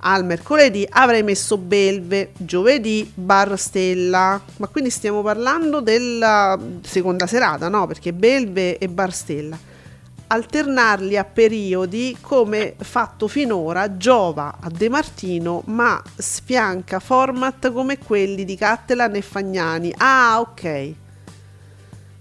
Al 0.00 0.24
mercoledì 0.24 0.86
avrei 0.88 1.22
messo 1.22 1.56
Belve, 1.56 2.32
giovedì 2.36 3.10
Bar 3.12 3.58
Stella. 3.58 4.40
Ma 4.58 4.66
quindi 4.68 4.90
stiamo 4.90 5.22
parlando 5.22 5.80
della 5.80 6.58
seconda 6.82 7.26
serata, 7.26 7.68
no? 7.68 7.86
Perché 7.86 8.12
Belve 8.12 8.78
e 8.78 8.88
Bar 8.88 9.12
Stella 9.12 9.58
alternarli 10.28 11.16
a 11.16 11.24
periodi 11.24 12.16
come 12.20 12.74
fatto 12.78 13.28
finora 13.28 13.96
giova 13.96 14.56
a 14.60 14.68
De 14.70 14.88
Martino 14.88 15.62
ma 15.66 16.02
sfianca 16.16 16.98
format 16.98 17.72
come 17.72 17.98
quelli 17.98 18.44
di 18.44 18.56
Cattelan 18.56 19.14
e 19.14 19.22
Fagnani. 19.22 19.94
Ah 19.96 20.40
ok. 20.40 20.92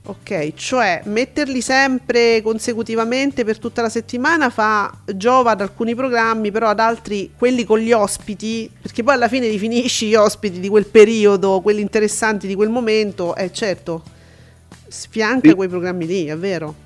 Ok 0.07 0.53
cioè 0.53 1.01
metterli 1.05 1.61
sempre 1.61 2.43
consecutivamente 2.43 3.43
per 3.43 3.57
tutta 3.57 3.81
la 3.81 3.89
settimana 3.89 4.51
fa 4.51 4.95
giova 5.15 5.51
ad 5.51 5.61
alcuni 5.61 5.95
programmi 5.95 6.51
però 6.51 6.69
ad 6.69 6.79
altri 6.79 7.31
quelli 7.35 7.63
con 7.63 7.79
gli 7.79 7.91
ospiti 7.91 8.69
perché 8.79 9.01
poi 9.01 9.15
alla 9.15 9.27
fine 9.27 9.49
definisci 9.49 10.09
gli 10.09 10.13
ospiti 10.13 10.59
di 10.59 10.69
quel 10.69 10.85
periodo 10.85 11.59
quelli 11.61 11.81
interessanti 11.81 12.45
di 12.45 12.53
quel 12.53 12.69
momento 12.69 13.35
e 13.35 13.51
certo 13.51 14.03
sfianca 14.87 15.49
Sì. 15.49 15.55
quei 15.55 15.69
programmi 15.69 16.05
lì 16.05 16.25
è 16.27 16.37
vero 16.37 16.84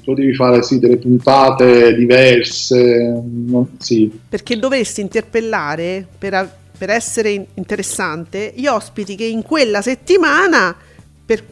Tu 0.00 0.14
devi 0.14 0.34
fare 0.34 0.62
sì, 0.62 0.78
delle 0.78 0.96
puntate 0.96 1.94
diverse, 1.94 3.22
no? 3.24 3.68
sì. 3.78 4.10
perché 4.28 4.58
dovresti 4.58 5.00
interpellare 5.00 6.06
per, 6.18 6.50
per 6.76 6.90
essere 6.90 7.30
in- 7.30 7.44
interessante 7.54 8.52
gli 8.54 8.66
ospiti 8.66 9.14
che 9.16 9.24
in 9.24 9.42
quella 9.42 9.82
settimana 9.82 10.74
per- 11.24 11.44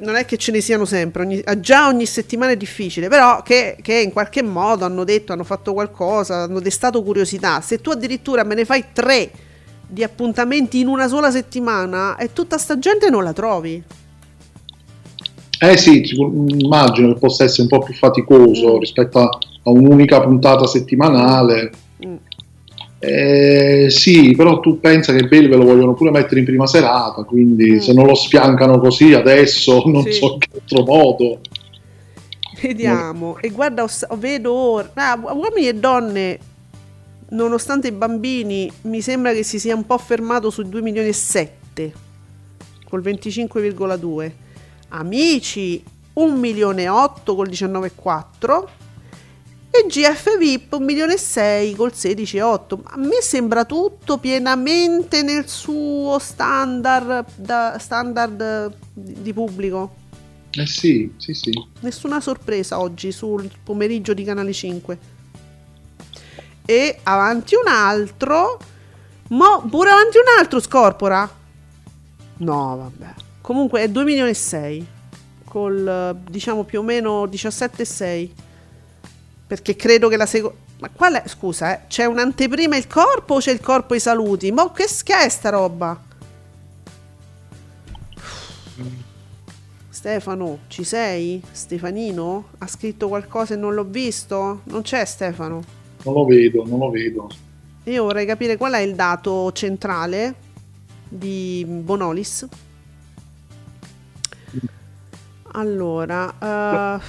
non 0.00 0.16
è 0.16 0.24
che 0.24 0.36
ce 0.36 0.52
ne 0.52 0.60
siano 0.60 0.84
sempre 0.84 1.22
ogni- 1.22 1.42
ah, 1.44 1.58
già 1.60 1.86
ogni 1.86 2.06
settimana 2.06 2.52
è 2.52 2.56
difficile 2.56 3.08
però 3.08 3.42
che, 3.42 3.76
che 3.80 3.94
in 3.94 4.12
qualche 4.12 4.42
modo 4.42 4.84
hanno 4.84 5.04
detto 5.04 5.32
hanno 5.32 5.44
fatto 5.44 5.72
qualcosa 5.72 6.42
hanno 6.42 6.60
destato 6.60 7.02
curiosità 7.02 7.60
se 7.60 7.80
tu 7.80 7.90
addirittura 7.90 8.44
me 8.44 8.54
ne 8.54 8.64
fai 8.64 8.86
tre 8.92 9.30
di 9.86 10.02
appuntamenti 10.02 10.80
in 10.80 10.88
una 10.88 11.06
sola 11.08 11.30
settimana 11.30 12.16
e 12.16 12.32
tutta 12.32 12.58
sta 12.58 12.78
gente 12.78 13.10
non 13.10 13.22
la 13.22 13.32
trovi 13.32 13.82
Eh 15.60 15.76
sì, 15.76 16.02
immagino 16.14 17.12
che 17.12 17.18
possa 17.18 17.44
essere 17.44 17.62
un 17.62 17.68
po' 17.68 17.78
più 17.84 17.94
faticoso 17.94 18.76
Mm. 18.76 18.78
rispetto 18.80 19.18
a, 19.20 19.24
a 19.24 19.70
un'unica 19.70 20.20
puntata 20.20 20.66
settimanale. 20.66 21.70
Mm. 22.04 22.14
Eh, 22.98 23.86
sì, 23.90 24.34
però 24.34 24.60
tu 24.60 24.80
pensa 24.80 25.12
che 25.14 25.26
Belve 25.28 25.56
lo 25.56 25.64
vogliono 25.64 25.92
pure 25.94 26.10
mettere 26.10 26.40
in 26.40 26.46
prima 26.46 26.66
serata, 26.66 27.22
quindi 27.24 27.72
Mm. 27.72 27.78
se 27.78 27.92
non 27.92 28.06
lo 28.06 28.14
sfiancano 28.14 28.78
così 28.78 29.12
adesso 29.14 29.82
non 29.88 30.02
Sì. 30.04 30.12
so 30.12 30.32
in 30.32 30.38
che 30.38 30.48
altro 30.54 30.84
modo. 30.84 31.40
Vediamo, 32.60 33.36
e 33.40 33.48
guarda, 33.50 33.84
vedo 34.16 34.52
ora, 34.54 34.90
ah, 34.94 35.18
uomini 35.34 35.68
e 35.68 35.74
donne, 35.74 36.38
nonostante 37.30 37.88
i 37.88 37.92
bambini, 37.92 38.70
mi 38.82 39.00
sembra 39.02 39.32
che 39.32 39.42
si 39.42 39.58
sia 39.58 39.74
un 39.74 39.84
po' 39.84 39.98
fermato 39.98 40.48
sui 40.50 40.68
2 40.68 40.80
milioni 40.80 41.08
e 41.08 41.12
7, 41.12 41.92
col 42.88 43.02
25,2. 43.02 44.32
Amici, 44.96 45.82
1 46.14 46.36
milione 46.36 46.82
e 46.82 46.88
8 46.88 47.34
col 47.34 47.48
19,4. 47.48 48.64
E 49.70 49.86
GF 49.88 50.38
VIP 50.38 50.74
1 50.74 50.84
milione 50.84 51.14
e 51.14 51.18
6 51.18 51.74
col 51.74 51.92
16,8. 51.92 52.78
A 52.84 52.96
me 52.96 53.20
sembra 53.20 53.64
tutto 53.64 54.18
pienamente 54.18 55.22
nel 55.22 55.48
suo 55.48 56.18
standard, 56.20 57.26
da- 57.34 57.76
standard 57.80 58.72
di 58.92 59.32
pubblico. 59.32 60.02
Eh 60.52 60.66
sì, 60.66 61.12
sì, 61.16 61.34
sì. 61.34 61.50
Nessuna 61.80 62.20
sorpresa 62.20 62.78
oggi 62.78 63.10
sul 63.10 63.50
pomeriggio 63.64 64.14
di 64.14 64.22
Canale 64.22 64.52
5. 64.52 64.98
E 66.64 67.00
avanti 67.02 67.56
un 67.56 67.66
altro. 67.66 68.58
Mo 69.30 69.64
pure 69.68 69.90
avanti 69.90 70.18
un 70.18 70.38
altro 70.38 70.60
Scorpora. 70.60 71.28
No, 72.36 72.76
vabbè. 72.76 73.23
Comunque 73.44 73.82
è 73.82 73.90
2 73.90 74.04
milioni 74.04 74.30
e 74.30 74.34
6. 74.34 74.86
Col 75.44 76.16
diciamo 76.30 76.64
più 76.64 76.78
o 76.78 76.82
meno 76.82 77.26
17,6. 77.26 78.30
Perché 79.46 79.76
credo 79.76 80.08
che 80.08 80.16
la 80.16 80.24
seconda. 80.24 80.56
Ma 80.78 80.88
qual 80.88 81.12
è? 81.16 81.28
Scusa, 81.28 81.74
eh, 81.74 81.80
c'è 81.86 82.06
un'anteprima 82.06 82.74
il 82.74 82.86
corpo 82.86 83.34
o 83.34 83.38
c'è 83.40 83.52
il 83.52 83.60
corpo 83.60 83.92
e 83.92 83.98
i 83.98 84.00
saluti? 84.00 84.50
Ma 84.50 84.72
che, 84.72 84.86
che 85.02 85.14
è 85.14 85.28
sta 85.28 85.50
roba? 85.50 86.02
Stefano, 89.90 90.60
ci 90.68 90.82
sei? 90.82 91.42
Stefanino? 91.50 92.46
Ha 92.56 92.66
scritto 92.66 93.08
qualcosa 93.08 93.52
e 93.52 93.58
non 93.58 93.74
l'ho 93.74 93.84
visto? 93.84 94.62
Non 94.64 94.80
c'è 94.80 95.04
Stefano. 95.04 95.62
Non 96.04 96.14
lo 96.14 96.24
vedo, 96.24 96.64
non 96.66 96.78
lo 96.78 96.88
vedo. 96.88 97.28
Io 97.84 98.04
vorrei 98.04 98.24
capire 98.24 98.56
qual 98.56 98.72
è 98.72 98.80
il 98.80 98.94
dato 98.94 99.52
centrale 99.52 100.34
di 101.06 101.62
Bonolis. 101.68 102.48
Allora, 105.56 106.98
eh, 107.00 107.04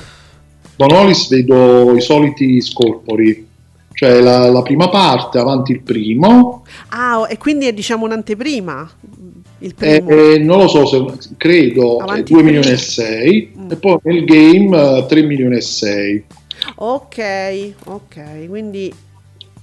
Bonolis 0.76 1.30
vedo 1.30 1.96
i 1.96 2.02
soliti 2.02 2.62
scorpori, 2.62 3.48
cioè 3.94 4.20
la, 4.22 4.50
la 4.50 4.62
prima 4.62 4.90
parte 4.90 5.38
avanti 5.38 5.72
il 5.72 5.82
primo, 5.82 6.64
ah, 6.90 7.26
e 7.30 7.38
quindi 7.38 7.66
è 7.68 7.74
diciamo 7.74 8.06
un'anteprima. 8.06 8.92
Il 9.60 9.74
e, 9.80 10.02
primo. 10.02 10.10
e 10.10 10.38
non 10.40 10.58
lo 10.60 10.68
so 10.68 10.86
se 10.86 11.04
credo 11.38 11.98
Avanti 11.98 12.34
2 12.34 12.40
il 12.42 12.46
milioni 12.46 12.68
e 12.68 12.70
primo. 12.72 12.82
6 12.82 13.54
Mm. 13.58 13.72
e 13.72 13.76
poi 13.78 13.98
nel 14.04 14.26
game 14.26 14.98
eh, 14.98 15.06
3 15.08 15.22
milioni 15.24 15.56
e 15.56 15.62
6. 15.62 16.24
Ok, 16.76 17.74
ok, 17.86 18.48
quindi 18.48 18.94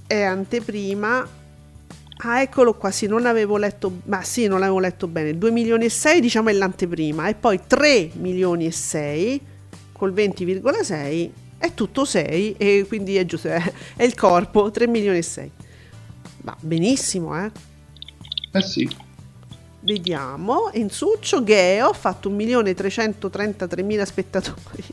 è 0.07 0.21
anteprima. 0.21 1.25
Ah, 2.25 2.41
eccolo 2.41 2.73
qua, 2.73 2.89
sì, 2.89 3.05
non 3.05 3.25
avevo 3.25 3.57
letto, 3.57 3.99
ma 4.05 4.21
sì, 4.23 4.47
non 4.47 4.59
l'avevo 4.59 4.79
letto 4.79 5.07
bene. 5.07 5.37
2 5.37 5.51
milioni 5.51 5.85
e 5.85 5.89
6 5.89 6.21
diciamo 6.21 6.49
è 6.49 6.53
l'anteprima 6.53 7.27
e 7.27 7.35
poi 7.35 7.59
3 7.67 8.11
milioni 8.13 8.65
e 8.65 8.71
6 8.71 9.41
col 9.91 10.13
20,6 10.13 11.29
è 11.57 11.73
tutto 11.73 12.05
6 12.05 12.55
e 12.57 12.85
quindi 12.87 13.17
è 13.17 13.25
giusto, 13.25 13.49
è, 13.49 13.73
è 13.97 14.03
il 14.03 14.15
corpo, 14.15 14.71
3 14.71 14.87
milioni 14.87 15.17
e 15.17 15.21
6. 15.21 15.51
Ma 16.43 16.55
benissimo, 16.61 17.37
eh. 17.43 17.51
Eh 18.53 18.61
sì. 18.61 18.89
Vediamo, 19.81 20.69
in 20.75 20.89
Succio 20.89 21.43
Geo 21.43 21.89
ha 21.89 21.93
fatto 21.93 22.29
1.333.000 22.29 24.03
spettatori 24.03 24.83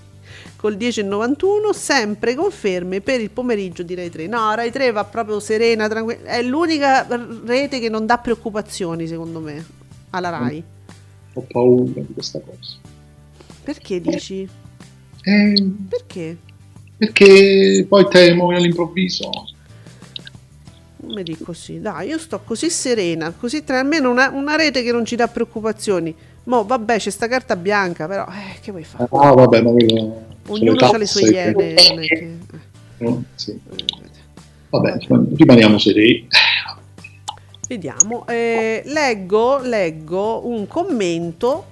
col 0.61 0.77
10,91, 0.77 1.71
sempre 1.73 2.35
conferme 2.35 3.01
per 3.01 3.19
il 3.19 3.31
pomeriggio 3.31 3.83
di 3.83 3.95
Rai 3.95 4.11
3. 4.11 4.27
No, 4.27 4.55
Rai 4.55 4.71
3 4.71 4.93
va 4.93 5.05
proprio 5.05 5.41
serena, 5.41 5.89
tranquilla, 5.89 6.25
è 6.25 6.43
l'unica 6.43 7.07
rete 7.47 7.81
che 7.81 7.89
non 7.89 8.05
dà 8.05 8.19
preoccupazioni 8.19 9.07
secondo 9.07 9.41
me 9.41 9.65
alla 10.11 10.29
Rai. 10.29 10.63
Ho 11.33 11.47
paura 11.51 12.03
di 12.03 12.13
questa 12.13 12.41
cosa. 12.41 12.77
Perché 13.63 14.03
dici? 14.03 14.47
Eh, 15.23 15.73
Perché? 15.89 16.37
perché 16.99 17.87
poi 17.89 18.07
temo 18.11 18.51
all'improvviso. 18.51 19.31
Non 20.97 21.15
mi 21.15 21.23
dico 21.23 21.45
così, 21.45 21.81
dai, 21.81 22.09
io 22.09 22.19
sto 22.19 22.41
così 22.45 22.69
serena, 22.69 23.31
così 23.31 23.65
tra 23.65 23.79
almeno 23.79 24.11
una, 24.11 24.29
una 24.29 24.57
rete 24.57 24.83
che 24.83 24.93
non 24.93 25.07
ci 25.07 25.17
dà 25.17 25.27
preoccupazioni. 25.27 26.15
Mo, 26.45 26.65
vabbè, 26.65 26.99
c'è 26.99 27.11
sta 27.11 27.29
carta 27.29 27.55
bianca, 27.57 28.07
però, 28.07 28.25
eh, 28.27 28.61
che 28.61 28.71
vuoi 28.71 28.85
fare? 28.85 29.09
Ah, 29.11 29.33
vabbè, 29.33 29.61
ma 29.61 29.71
quello. 29.71 30.27
Ognuno 30.49 30.87
ha 30.87 30.97
le 30.97 31.07
sue 31.07 31.31
iene, 31.31 31.75
che-. 31.75 32.39
Eh, 32.99 33.17
sì. 33.35 33.61
Vabbè, 34.71 34.97
rimaniamo 35.37 35.79
sereni. 35.79 36.29
Vediamo, 37.69 38.27
eh, 38.27 38.83
leggo, 38.87 39.59
leggo 39.59 40.47
un 40.47 40.67
commento 40.67 41.67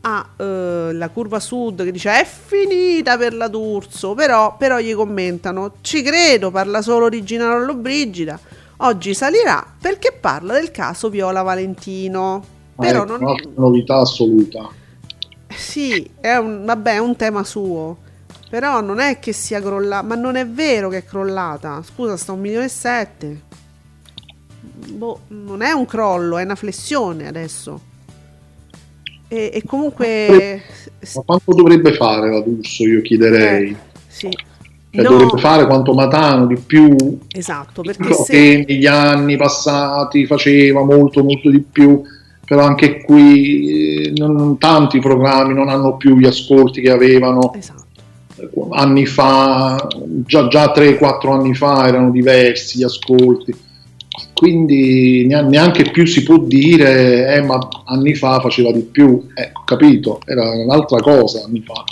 alla 0.00 1.08
curva 1.08 1.40
sud 1.40 1.82
che 1.82 1.92
dice 1.92 2.20
è 2.20 2.26
finita 2.26 3.16
per 3.16 3.34
la 3.34 3.48
D'Urso, 3.48 4.14
però, 4.14 4.56
però 4.56 4.78
gli 4.78 4.94
commentano, 4.94 5.76
ci 5.80 6.02
credo, 6.02 6.50
parla 6.50 6.82
solo 6.82 7.06
originale 7.06 7.72
Brigida, 7.74 8.38
oggi 8.78 9.14
salirà 9.14 9.64
perché 9.80 10.12
parla 10.12 10.54
del 10.54 10.70
caso 10.70 11.08
Viola 11.08 11.42
Valentino. 11.42 12.52
Però 12.76 13.04
è 13.04 13.06
non, 13.06 13.22
un'altra 13.22 13.50
novità 13.56 13.96
assoluta. 13.98 14.68
Sì, 15.54 16.08
è 16.20 16.34
un, 16.36 16.64
vabbè, 16.64 16.94
è 16.94 16.98
un 16.98 17.16
tema 17.16 17.44
suo. 17.44 17.98
Però 18.50 18.80
non 18.80 19.00
è 19.00 19.18
che 19.18 19.32
sia 19.32 19.60
crollata. 19.60 20.06
Ma 20.06 20.14
non 20.14 20.36
è 20.36 20.46
vero 20.46 20.88
che 20.88 20.98
è 20.98 21.04
crollata. 21.04 21.82
Scusa, 21.82 22.16
sta 22.16 22.32
un 22.32 22.40
milione 22.40 22.66
e 22.66 22.68
sette. 22.68 23.40
Boh, 24.90 25.20
non 25.28 25.62
è 25.62 25.72
un 25.72 25.86
crollo, 25.86 26.38
è 26.38 26.44
una 26.44 26.54
flessione 26.54 27.26
adesso. 27.26 27.80
E, 29.28 29.50
e 29.52 29.62
comunque. 29.64 30.62
Ma 31.14 31.22
quanto 31.22 31.54
dovrebbe 31.54 31.94
fare 31.94 32.30
la 32.30 32.40
D'Urso, 32.40 32.84
io 32.84 33.02
chiederei. 33.02 33.76
Sì. 34.06 34.30
Cioè, 34.30 34.52
No, 35.02 35.10
dovrebbe 35.10 35.40
fare 35.40 35.66
quanto 35.66 35.92
Matano 35.92 36.46
di 36.46 36.56
più 36.56 37.18
esatto, 37.28 37.82
perché 37.82 38.14
se. 38.14 38.32
che 38.32 38.64
negli 38.68 38.86
anni 38.86 39.36
passati 39.36 40.24
faceva 40.24 40.84
molto 40.84 41.24
molto 41.24 41.50
di 41.50 41.58
più 41.58 42.00
però 42.44 42.64
anche 42.64 43.02
qui 43.02 44.06
eh, 44.06 44.12
non, 44.16 44.34
non- 44.34 44.58
tanti 44.58 44.98
programmi 45.00 45.54
non 45.54 45.68
hanno 45.68 45.96
più 45.96 46.16
gli 46.18 46.26
ascolti 46.26 46.80
che 46.80 46.90
avevano 46.90 47.52
Esatto. 47.54 47.84
eh, 48.36 48.48
anni 48.72 49.06
fa 49.06 49.86
già, 50.26 50.48
già 50.48 50.72
3-4 50.72 51.32
anni 51.32 51.54
fa 51.54 51.86
erano 51.86 52.10
diversi 52.10 52.78
gli 52.78 52.84
ascolti. 52.84 53.54
Quindi 54.32 55.26
nea- 55.26 55.42
neanche 55.42 55.90
più 55.90 56.06
si 56.06 56.22
può 56.22 56.38
dire 56.38 57.34
eh, 57.34 57.42
ma 57.42 57.58
anni 57.86 58.14
fa 58.14 58.40
faceva 58.40 58.70
di 58.72 58.82
più. 58.82 59.26
Ecco 59.34 59.62
capito? 59.64 60.20
Era 60.24 60.50
un'altra 60.50 61.00
cosa 61.00 61.44
anni 61.44 61.62
fa. 61.66 61.82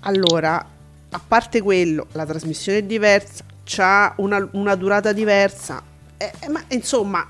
Allora, 0.00 0.64
a 1.10 1.20
parte 1.26 1.60
quello, 1.60 2.06
la 2.12 2.24
trasmissione 2.24 2.78
è 2.78 2.82
diversa, 2.82 3.44
ha 3.78 4.14
una, 4.16 4.48
una 4.52 4.74
durata 4.74 5.12
diversa, 5.12 5.82
eh, 6.16 6.32
eh, 6.40 6.48
ma 6.48 6.62
insomma, 6.68 7.26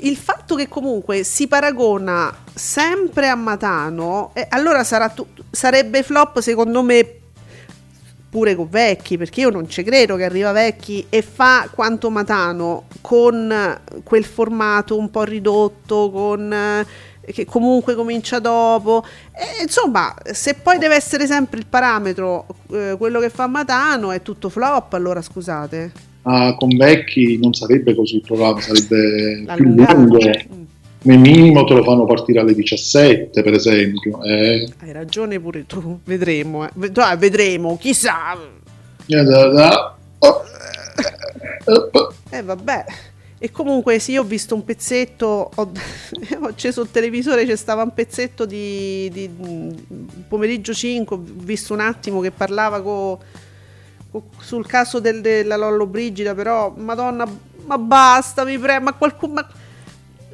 il 0.00 0.16
fatto 0.16 0.54
che 0.54 0.68
comunque 0.68 1.22
si 1.22 1.46
paragona 1.48 2.34
sempre 2.54 3.28
a 3.28 3.34
Matano, 3.34 4.30
eh, 4.34 4.46
allora 4.50 4.84
tu- 4.84 5.26
sarebbe 5.50 6.02
flop 6.02 6.40
secondo 6.40 6.82
me 6.82 7.16
pure 8.32 8.54
con 8.54 8.68
Vecchi, 8.70 9.18
perché 9.18 9.40
io 9.40 9.50
non 9.50 9.68
ci 9.68 9.82
credo 9.82 10.16
che 10.16 10.24
arriva 10.24 10.52
Vecchi 10.52 11.04
e 11.10 11.20
fa 11.20 11.68
quanto 11.70 12.08
Matano 12.08 12.84
con 13.02 13.78
quel 14.02 14.24
formato 14.24 14.96
un 14.96 15.10
po' 15.10 15.24
ridotto, 15.24 16.10
con 16.10 16.50
eh, 16.50 16.86
che 17.30 17.44
comunque 17.44 17.94
comincia 17.94 18.38
dopo. 18.38 19.04
E, 19.32 19.62
insomma, 19.62 20.14
se 20.32 20.54
poi 20.54 20.78
deve 20.78 20.94
essere 20.94 21.26
sempre 21.26 21.58
il 21.58 21.66
parametro 21.66 22.46
eh, 22.70 22.94
quello 22.96 23.20
che 23.20 23.28
fa 23.28 23.46
Matano, 23.46 24.12
è 24.12 24.22
tutto 24.22 24.48
flop, 24.48 24.94
allora 24.94 25.20
scusate. 25.20 26.11
Ah, 26.24 26.54
con 26.54 26.76
vecchi 26.76 27.38
non 27.40 27.52
sarebbe 27.52 27.94
così 27.96 28.16
il 28.16 28.22
programma 28.22 28.60
sarebbe 28.60 29.44
più 29.56 29.64
lungo 29.64 30.18
Mm. 30.18 30.62
come 31.02 31.16
minimo 31.16 31.64
te 31.64 31.74
lo 31.74 31.82
fanno 31.82 32.04
partire 32.04 32.38
alle 32.38 32.54
17 32.54 33.42
per 33.42 33.52
esempio 33.54 34.22
eh. 34.22 34.68
Hai 34.80 34.92
ragione 34.92 35.40
pure 35.40 35.66
tu, 35.66 35.98
vedremo, 36.04 36.64
eh. 36.64 36.70
Ah, 36.94 37.16
vedremo, 37.16 37.76
chissà. 37.76 38.36
Eh, 39.06 39.20
oh. 40.18 40.42
Eh, 42.30 42.42
vabbè. 42.42 42.84
E 43.38 43.50
comunque 43.50 43.98
sì, 43.98 44.16
ho 44.16 44.22
visto 44.22 44.54
un 44.54 44.64
pezzetto, 44.64 45.50
ho, 45.52 45.62
ho 46.40 46.46
acceso 46.46 46.82
il 46.82 46.90
televisore, 46.92 47.44
c'è 47.44 47.56
stava 47.56 47.82
un 47.82 47.92
pezzetto 47.92 48.46
di, 48.46 49.10
di- 49.12 49.28
di 49.36 49.84
pomeriggio 50.28 50.72
5, 50.72 51.16
ho 51.16 51.20
visto 51.24 51.72
un 51.72 51.80
attimo 51.80 52.20
che 52.20 52.30
parlava 52.30 52.80
co- 52.80 53.18
co- 53.18 53.24
sul 54.38 54.66
caso 54.66 55.00
del- 55.00 55.20
della 55.20 55.56
Lollo 55.56 55.86
Brigida, 55.86 56.34
però 56.34 56.72
madonna, 56.76 57.26
ma 57.66 57.78
basta, 57.78 58.44
mi 58.44 58.58
prego, 58.58 58.84
ma 58.84 58.92
qualcuno... 58.94 59.32
ma- 59.34 59.48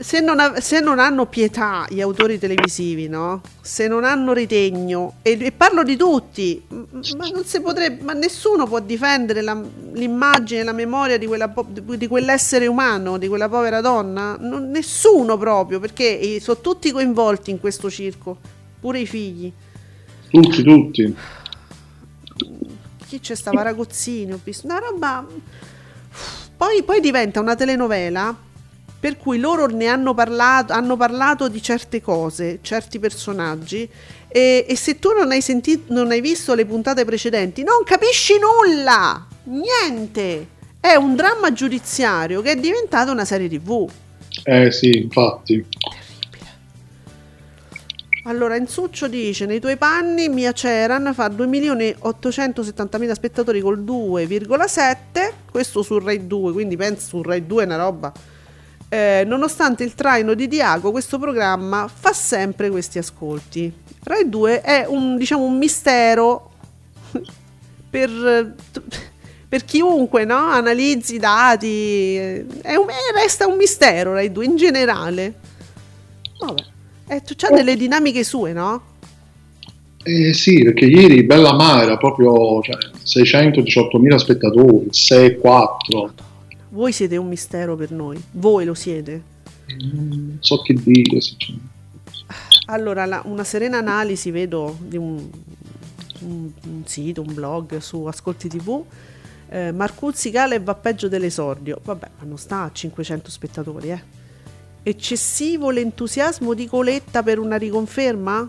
se 0.00 0.20
non, 0.20 0.38
ha- 0.38 0.60
se 0.60 0.78
non 0.78 1.00
hanno 1.00 1.26
pietà 1.26 1.84
gli 1.88 2.00
autori 2.00 2.38
televisivi, 2.38 3.08
no? 3.08 3.40
Se 3.60 3.88
non 3.88 4.04
hanno 4.04 4.32
ritegno, 4.32 5.14
e, 5.22 5.36
e 5.40 5.50
parlo 5.50 5.82
di 5.82 5.96
tutti, 5.96 6.62
ma 6.70 7.26
non 7.32 7.42
si 7.44 7.60
potrebbe, 7.60 8.04
ma 8.04 8.12
nessuno 8.12 8.64
può 8.68 8.78
difendere 8.78 9.40
la- 9.42 9.60
l'immagine, 9.94 10.62
la 10.62 10.72
memoria 10.72 11.18
di, 11.18 11.26
quella 11.26 11.52
di 11.66 12.06
quell'essere 12.06 12.68
umano, 12.68 13.18
di 13.18 13.26
quella 13.26 13.48
povera 13.48 13.80
donna? 13.80 14.36
Non- 14.38 14.70
nessuno 14.70 15.36
proprio, 15.36 15.80
perché 15.80 16.20
eh, 16.20 16.38
sono 16.40 16.60
tutti 16.60 16.92
coinvolti 16.92 17.50
in 17.50 17.58
questo 17.58 17.90
circo, 17.90 18.36
pure 18.80 19.00
i 19.00 19.06
figli. 19.06 19.52
tutti 20.30 20.62
tutti 20.62 21.16
Chi 23.08 23.20
c'è 23.20 23.34
stava 23.34 23.62
Ragozzini, 23.62 24.32
ho 24.32 24.40
visto 24.42 24.66
una 24.66 24.78
roba. 24.78 25.26
Poi, 26.56 26.82
poi 26.82 27.00
diventa 27.00 27.40
una 27.40 27.54
telenovela 27.54 28.36
per 29.00 29.16
cui 29.16 29.38
loro 29.38 29.66
ne 29.66 29.86
hanno 29.86 30.12
parlato, 30.12 30.72
hanno 30.72 30.96
parlato 30.96 31.48
di 31.48 31.62
certe 31.62 32.02
cose, 32.02 32.58
certi 32.62 32.98
personaggi. 32.98 33.88
E, 34.26 34.66
e 34.68 34.76
se 34.76 34.98
tu 34.98 35.12
non 35.12 35.30
hai 35.30 35.40
sentito, 35.40 35.92
non 35.92 36.10
hai 36.10 36.20
visto 36.20 36.54
le 36.54 36.66
puntate 36.66 37.04
precedenti, 37.04 37.62
non 37.62 37.84
capisci 37.84 38.34
nulla! 38.38 39.26
Niente! 39.44 40.56
È 40.80 40.94
un 40.94 41.14
dramma 41.14 41.52
giudiziario 41.52 42.42
che 42.42 42.52
è 42.52 42.56
diventato 42.56 43.10
una 43.10 43.24
serie 43.24 43.48
TV. 43.48 43.88
eh 44.44 44.70
sì 44.70 44.98
infatti 44.98 45.64
Allora, 48.28 48.56
Insuccio 48.56 49.08
dice: 49.08 49.46
Nei 49.46 49.58
tuoi 49.58 49.78
panni, 49.78 50.28
Mia 50.28 50.52
Ceran 50.52 51.12
fa 51.14 51.28
2.870.000 51.28 53.12
spettatori 53.12 53.62
col 53.62 53.82
2,7. 53.82 55.32
Questo 55.50 55.82
su 55.82 55.98
Rai 55.98 56.26
2, 56.26 56.52
quindi 56.52 56.76
penso 56.76 57.06
su 57.06 57.22
Rai 57.22 57.46
2 57.46 57.62
è 57.62 57.66
una 57.66 57.76
roba. 57.76 58.12
Eh, 58.90 59.22
nonostante 59.26 59.82
il 59.82 59.94
traino 59.94 60.34
di 60.34 60.46
Diago, 60.46 60.90
questo 60.90 61.18
programma 61.18 61.88
fa 61.88 62.12
sempre 62.12 62.68
questi 62.68 62.98
ascolti. 62.98 63.72
Rai 64.02 64.28
2 64.28 64.60
è 64.60 64.84
un, 64.86 65.16
diciamo, 65.16 65.44
un 65.44 65.56
mistero 65.56 66.50
per, 67.88 68.54
per 69.48 69.64
chiunque 69.64 70.26
no? 70.26 70.36
analizzi 70.50 71.14
i 71.14 71.18
dati. 71.18 72.16
È 72.16 72.74
un- 72.74 72.90
eh, 72.90 73.12
resta 73.14 73.46
un 73.46 73.56
mistero 73.56 74.12
Rai 74.12 74.30
2 74.30 74.44
in 74.44 74.56
generale. 74.56 75.34
Vabbè. 76.40 76.76
Eh, 77.08 77.22
tu 77.22 77.34
c'ha 77.36 77.48
delle 77.50 77.76
dinamiche 77.76 78.22
sue, 78.24 78.52
no? 78.52 78.82
eh 80.04 80.32
sì 80.32 80.62
perché 80.62 80.86
ieri 80.86 81.24
Bella 81.24 81.52
Ma 81.54 81.82
era 81.82 81.96
proprio 81.98 82.62
cioè, 82.62 82.76
618.000 83.04 84.14
spettatori 84.16 84.86
6-4 84.90 86.10
Voi 86.70 86.92
siete 86.92 87.16
un 87.16 87.26
mistero 87.28 87.74
per 87.76 87.90
noi. 87.90 88.22
Voi 88.32 88.64
lo 88.64 88.74
siete. 88.74 89.22
non 89.80 90.36
so 90.40 90.60
che 90.62 90.74
dire 90.74 91.20
sinceramente. 91.20 91.76
Allora, 92.66 93.06
la- 93.06 93.22
una 93.24 93.44
serena 93.44 93.78
analisi 93.78 94.30
vedo 94.30 94.76
di 94.80 94.96
un, 94.98 95.28
un- 96.20 96.50
un 96.64 96.82
sito, 96.84 97.22
un 97.22 97.32
blog 97.34 97.78
su 97.78 98.04
Ascolti 98.04 98.48
TV. 98.48 98.82
Eh, 99.50 99.72
Marcuzzi 99.72 100.30
cala 100.30 100.54
e 100.54 100.60
va 100.60 100.74
peggio 100.74 101.08
dell'esordio. 101.08 101.80
Vabbè, 101.82 102.08
ma 102.18 102.24
non 102.26 102.36
sta 102.36 102.62
a 102.64 102.70
500 102.72 103.30
spettatori, 103.30 103.90
eh. 103.90 104.02
Eccessivo 104.82 105.70
l'entusiasmo 105.70 106.54
di 106.54 106.66
Coletta 106.66 107.22
per 107.22 107.38
una 107.38 107.56
riconferma? 107.56 108.48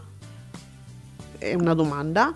È 1.37 1.53
una 1.53 1.73
domanda. 1.73 2.33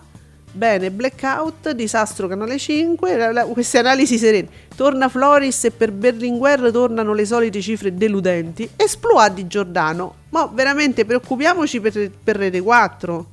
Bene, 0.52 0.90
blackout, 0.92 1.70
disastro 1.72 2.28
canale 2.28 2.58
5, 2.58 3.16
la- 3.16 3.32
la- 3.32 3.44
queste 3.46 3.78
analisi 3.78 4.18
serene. 4.18 4.48
Torna 4.76 5.08
Floris 5.08 5.64
e 5.64 5.70
per 5.72 5.90
Berlinguer 5.90 6.70
tornano 6.70 7.12
le 7.12 7.24
solite 7.24 7.60
cifre 7.60 7.94
deludenti. 7.94 8.68
Esploa 8.76 9.28
di 9.30 9.46
Giordano. 9.46 10.14
Ma 10.30 10.46
veramente 10.46 11.04
preoccupiamoci 11.04 11.80
per, 11.80 12.10
per 12.22 12.36
Rete 12.36 12.60
4. 12.60 13.26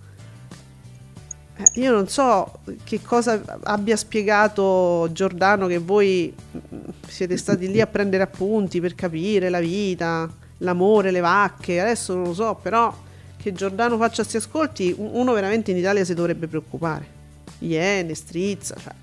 Eh, 1.57 1.79
Io 1.81 1.91
non 1.91 2.07
so 2.07 2.59
che 2.83 3.01
cosa 3.03 3.39
abbia 3.63 3.95
spiegato 3.97 5.07
Giordano 5.11 5.67
che 5.67 5.77
voi 5.77 6.33
mm, 6.73 6.77
siete 7.07 7.37
stati 7.37 7.69
lì 7.69 7.81
a 7.81 7.87
prendere 7.87 8.23
appunti 8.23 8.79
per 8.81 8.95
capire 8.95 9.49
la 9.49 9.59
vita, 9.59 10.27
l'amore, 10.61 11.11
le 11.11 11.19
vacche. 11.19 11.79
Adesso 11.79 12.15
non 12.15 12.23
lo 12.23 12.33
so, 12.33 12.57
però 12.61 12.93
che 13.37 13.53
Giordano 13.53 13.97
faccia 13.97 14.21
questi 14.21 14.37
ascolti, 14.37 14.93
uno 14.97 15.33
veramente 15.33 15.71
in 15.71 15.77
Italia 15.77 16.03
si 16.03 16.13
dovrebbe 16.13 16.47
preoccupare. 16.47 17.19
Iene, 17.59 18.13
strizza, 18.13 18.75
cioè. 18.81 18.93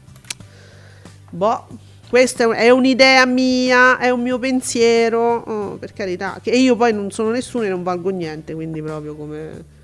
Boh, 1.30 1.66
questa 2.08 2.50
è 2.54 2.70
un'idea 2.70 3.26
mia, 3.26 3.98
è 3.98 4.10
un 4.10 4.22
mio 4.22 4.38
pensiero, 4.38 5.36
oh, 5.36 5.76
per 5.76 5.92
carità. 5.92 6.40
Che 6.42 6.50
io 6.50 6.74
poi 6.76 6.92
non 6.92 7.10
sono 7.10 7.30
nessuno 7.30 7.64
e 7.64 7.68
non 7.68 7.82
valgo 7.82 8.10
niente, 8.10 8.54
quindi 8.54 8.80
proprio 8.82 9.14
come... 9.14 9.76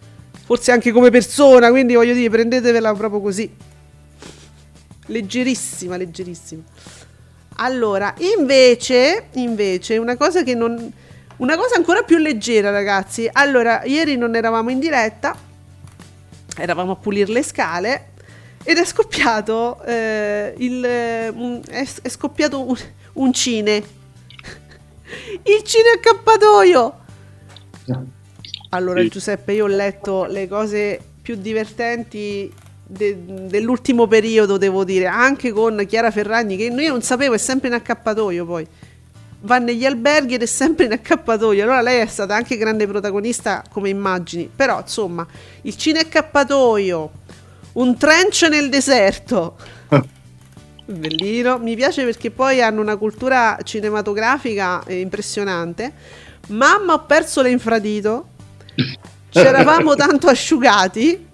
Forse 0.45 0.73
anche 0.73 0.93
come 0.93 1.11
persona, 1.11 1.71
quindi 1.71 1.95
voglio 1.95 2.13
dire, 2.13 2.31
prendetevela 2.31 2.95
proprio 2.95 3.21
così. 3.21 3.51
Leggerissima, 5.07 5.97
leggerissima. 5.97 6.63
Allora, 7.57 8.15
invece, 8.37 9.27
invece, 9.33 9.99
una 9.99 10.17
cosa 10.17 10.43
che 10.43 10.55
non... 10.55 10.93
Una 11.37 11.57
cosa 11.57 11.77
ancora 11.77 12.03
più 12.03 12.19
leggera, 12.19 12.71
ragazzi. 12.71 13.29
Allora, 13.33 13.83
ieri 13.85 14.17
non 14.17 14.37
eravamo 14.37 14.71
in 14.71 14.79
diretta, 14.79 15.37
eravamo 16.57 16.93
a 16.93 16.97
pulire 16.97 17.33
le 17.33 17.43
scale 17.43 18.13
ed 18.63 18.79
è 18.79 18.85
scoppiato 18.85 19.83
eh, 19.85 20.55
il... 20.59 20.85
eh, 20.85 21.61
è, 21.69 21.87
è 22.03 22.09
scoppiato 22.09 22.67
un, 22.67 22.77
un 23.15 23.33
cine. 23.33 23.83
Il 25.45 25.63
cine 25.65 25.91
accappatoio! 25.97 26.99
Allora, 28.71 29.01
Sì. 29.03 29.09
Giuseppe, 29.09 29.53
io 29.53 29.65
ho 29.65 29.69
letto 29.69 30.25
le 30.25 30.49
cose 30.49 31.01
più 31.23 31.37
divertenti 31.37 32.53
de- 32.85 33.17
dell'ultimo 33.47 34.07
periodo, 34.07 34.57
devo 34.57 34.83
dire, 34.85 35.07
anche 35.07 35.53
con 35.53 35.85
Chiara 35.87 36.11
Ferragni, 36.11 36.57
che 36.57 36.65
io 36.65 36.91
non 36.91 37.03
sapevo, 37.03 37.35
è 37.35 37.39
sempre 37.39 37.69
in 37.69 37.75
accappatoio 37.75 38.45
poi. 38.47 38.67
Va 39.45 39.59
negli 39.59 39.85
alberghi 39.85 40.35
ed 40.35 40.43
è 40.43 40.47
sempre 40.47 40.87
in 40.87 40.93
accappatoio. 40.93 41.63
Allora 41.63 41.81
lei 41.81 42.01
è 42.01 42.07
stata 42.07 42.35
anche 42.35 42.57
grande 42.57 42.87
protagonista 42.87 43.63
come 43.71 43.89
immagini. 43.89 44.51
Però, 44.55 44.81
insomma, 44.81 45.27
il 45.63 45.77
cine 45.77 46.01
accappatoio, 46.01 47.11
un 47.73 47.97
trench 47.97 48.47
nel 48.51 48.69
deserto. 48.69 49.57
Bellino, 50.87 51.59
mi 51.59 51.75
piace 51.77 52.05
perché 52.05 52.31
poi 52.31 52.61
hanno 52.61 52.81
una 52.81 52.97
cultura 52.97 53.59
cinematografica 53.63 54.83
eh, 54.85 55.01
impressionante. 55.01 55.93
Mamma, 56.49 56.95
ho 56.95 57.05
perso 57.05 57.41
l'infradito. 57.43 58.29
C'eravamo 59.31 59.95
tanto 59.95 60.29
asciugati. 60.29 61.27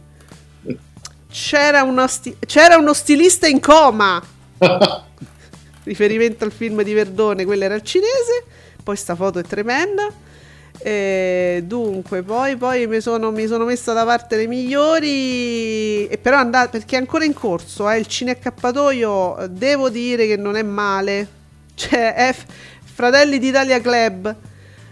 C'era 1.31 1.83
uno, 1.83 2.07
sti- 2.07 2.39
c'era 2.47 2.77
uno 2.77 2.93
stilista 2.93 3.47
in 3.47 3.61
coma. 3.61 4.21
Riferimento 5.85 6.45
al 6.45 6.53
film 6.53 6.83
di 6.83 6.93
Verdone, 6.93 7.45
quello 7.45 7.65
era 7.65 7.75
il 7.75 7.83
cinese. 7.83 8.45
Poi 8.83 8.97
sta 8.97 9.15
foto 9.15 9.39
è 9.39 9.43
tremenda. 9.43 10.09
E 10.83 11.63
dunque, 11.67 12.23
poi, 12.23 12.57
poi 12.57 12.87
mi, 12.87 13.03
sono, 13.03 13.31
mi 13.31 13.47
sono 13.47 13.65
messa 13.65 13.93
da 13.93 14.05
parte 14.05 14.37
le 14.37 14.47
migliori. 14.47 16.07
E 16.07 16.19
però 16.21 16.39
andate 16.39 16.79
perché 16.79 16.97
è 16.97 16.99
ancora 16.99 17.25
in 17.25 17.35
corso. 17.35 17.89
Eh, 17.91 17.99
il 17.99 18.07
cine 18.07 18.33
accappatoio, 18.33 19.39
eh, 19.39 19.49
devo 19.51 19.91
dire 19.91 20.27
che 20.27 20.37
non 20.37 20.57
è 20.57 20.63
male. 20.63 21.39
Cioè, 21.75 22.15
è 22.15 22.33
F- 22.33 22.45
Fratelli 22.95 23.39
d'Italia 23.39 23.81
Club, 23.81 24.35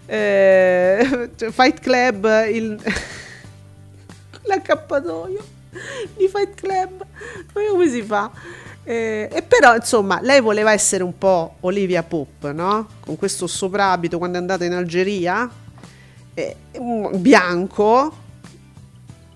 eh, 0.07 1.31
cioè, 1.37 1.51
Fight 1.51 1.81
Club, 1.81 2.47
il, 2.51 2.79
l'accappatoio 4.45 5.45
di 6.17 6.29
Fight 6.29 6.55
Club. 6.55 7.05
Ma 7.53 7.61
come 7.71 7.89
si 7.89 8.03
fa? 8.03 8.31
Eh, 8.89 9.29
e 9.31 9.43
però, 9.43 9.75
insomma, 9.75 10.19
lei 10.23 10.41
voleva 10.41 10.73
essere 10.73 11.03
un 11.03 11.19
po' 11.19 11.57
Olivia 11.61 12.03
Pope, 12.03 12.53
no? 12.53 12.89
Con 13.01 13.17
questo 13.17 13.47
soprabito 13.47 14.17
quando 14.17 14.39
è 14.39 14.41
andata 14.41 14.65
in 14.65 14.73
Algeria, 14.73 15.47
eh, 16.33 16.57
bianco. 17.17 18.17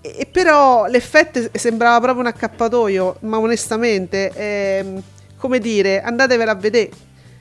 E 0.01 0.25
però 0.25 0.87
l'effetto 0.87 1.51
sembrava 1.53 1.99
proprio 1.99 2.21
un 2.21 2.29
accappatoio, 2.29 3.17
ma 3.19 3.37
onestamente, 3.37 4.31
ehm, 4.33 5.03
come 5.37 5.59
dire, 5.59 6.01
andatevela 6.01 6.53
a 6.53 6.55
vedere. 6.55 6.89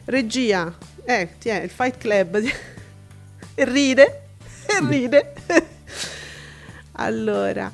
Regia, 0.04 0.70
eh, 1.04 1.30
tiè, 1.38 1.62
il 1.62 1.70
Fight 1.70 1.96
Club. 1.96 2.42
e 3.54 3.64
ride, 3.64 4.22
e 4.66 4.86
ride. 4.86 5.32
allora, 6.92 7.72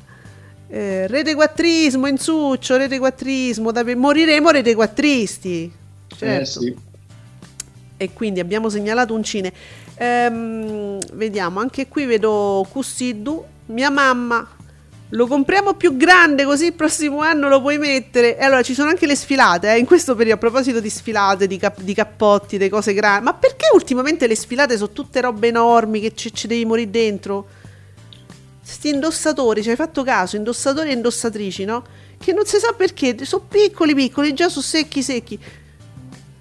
eh, 0.71 1.07
rete 1.07 1.35
quattrismo, 1.35 2.07
insuccio, 2.07 2.77
rete 2.77 2.99
quattrismo, 2.99 3.73
da- 3.73 3.85
moriremo 3.85 4.51
rete 4.51 4.75
quattristi. 4.75 5.73
Certo. 6.15 6.41
Eh 6.41 6.45
sì. 6.45 6.77
E 7.97 8.13
quindi 8.13 8.41
abbiamo 8.41 8.69
segnalato 8.69 9.15
un 9.15 9.23
cine. 9.23 9.53
Ehm, 9.97 10.99
vediamo, 11.15 11.59
anche 11.61 11.89
qui 11.89 12.05
vedo 12.05 12.67
Cussiddu, 12.71 13.45
mia 13.67 13.91
mamma. 13.91 14.47
Lo 15.13 15.27
compriamo 15.27 15.73
più 15.73 15.97
grande 15.97 16.45
così 16.45 16.67
il 16.67 16.75
prossimo 16.75 17.21
anno 17.21 17.49
lo 17.49 17.63
puoi 17.63 17.79
mettere. 17.79 18.37
E 18.37 18.45
allora 18.45 18.63
ci 18.63 18.75
sono 18.75 18.91
anche 18.91 19.07
le 19.07 19.17
sfilate, 19.17 19.73
eh, 19.73 19.79
in 19.79 19.87
questo 19.87 20.15
periodo 20.15 20.37
a 20.37 20.39
proposito 20.39 20.81
di 20.81 20.91
sfilate, 20.91 21.47
di, 21.47 21.57
cap- 21.57 21.81
di 21.81 21.95
cappotti, 21.95 22.59
di 22.59 22.69
cose 22.69 22.93
grandi. 22.93 23.25
Ma 23.25 23.33
perché 23.33 23.69
ultimamente 23.73 24.27
le 24.27 24.37
sfilate 24.37 24.77
sono 24.77 24.93
tutte 24.93 25.23
robe 25.23 25.49
enormi 25.49 26.01
che 26.01 26.15
ci, 26.15 26.33
ci 26.33 26.47
devi 26.47 26.67
morire 26.67 26.91
dentro? 26.91 27.47
Sti 28.71 28.91
indossatori, 28.91 29.63
ci 29.63 29.71
hai 29.71 29.77
fatto 29.77 30.03
caso, 30.05 30.37
indossatori 30.37 30.91
e 30.91 30.93
indossatrici, 30.93 31.65
no? 31.65 31.83
Che 32.19 32.33
non 32.35 32.45
si 32.45 32.59
sa 32.59 32.75
perché, 32.77 33.17
sono 33.25 33.45
piccoli 33.49 33.95
piccoli, 33.95 34.35
già 34.35 34.51
sono 34.51 34.63
secchi 34.63 35.03
secchi. 35.03 35.39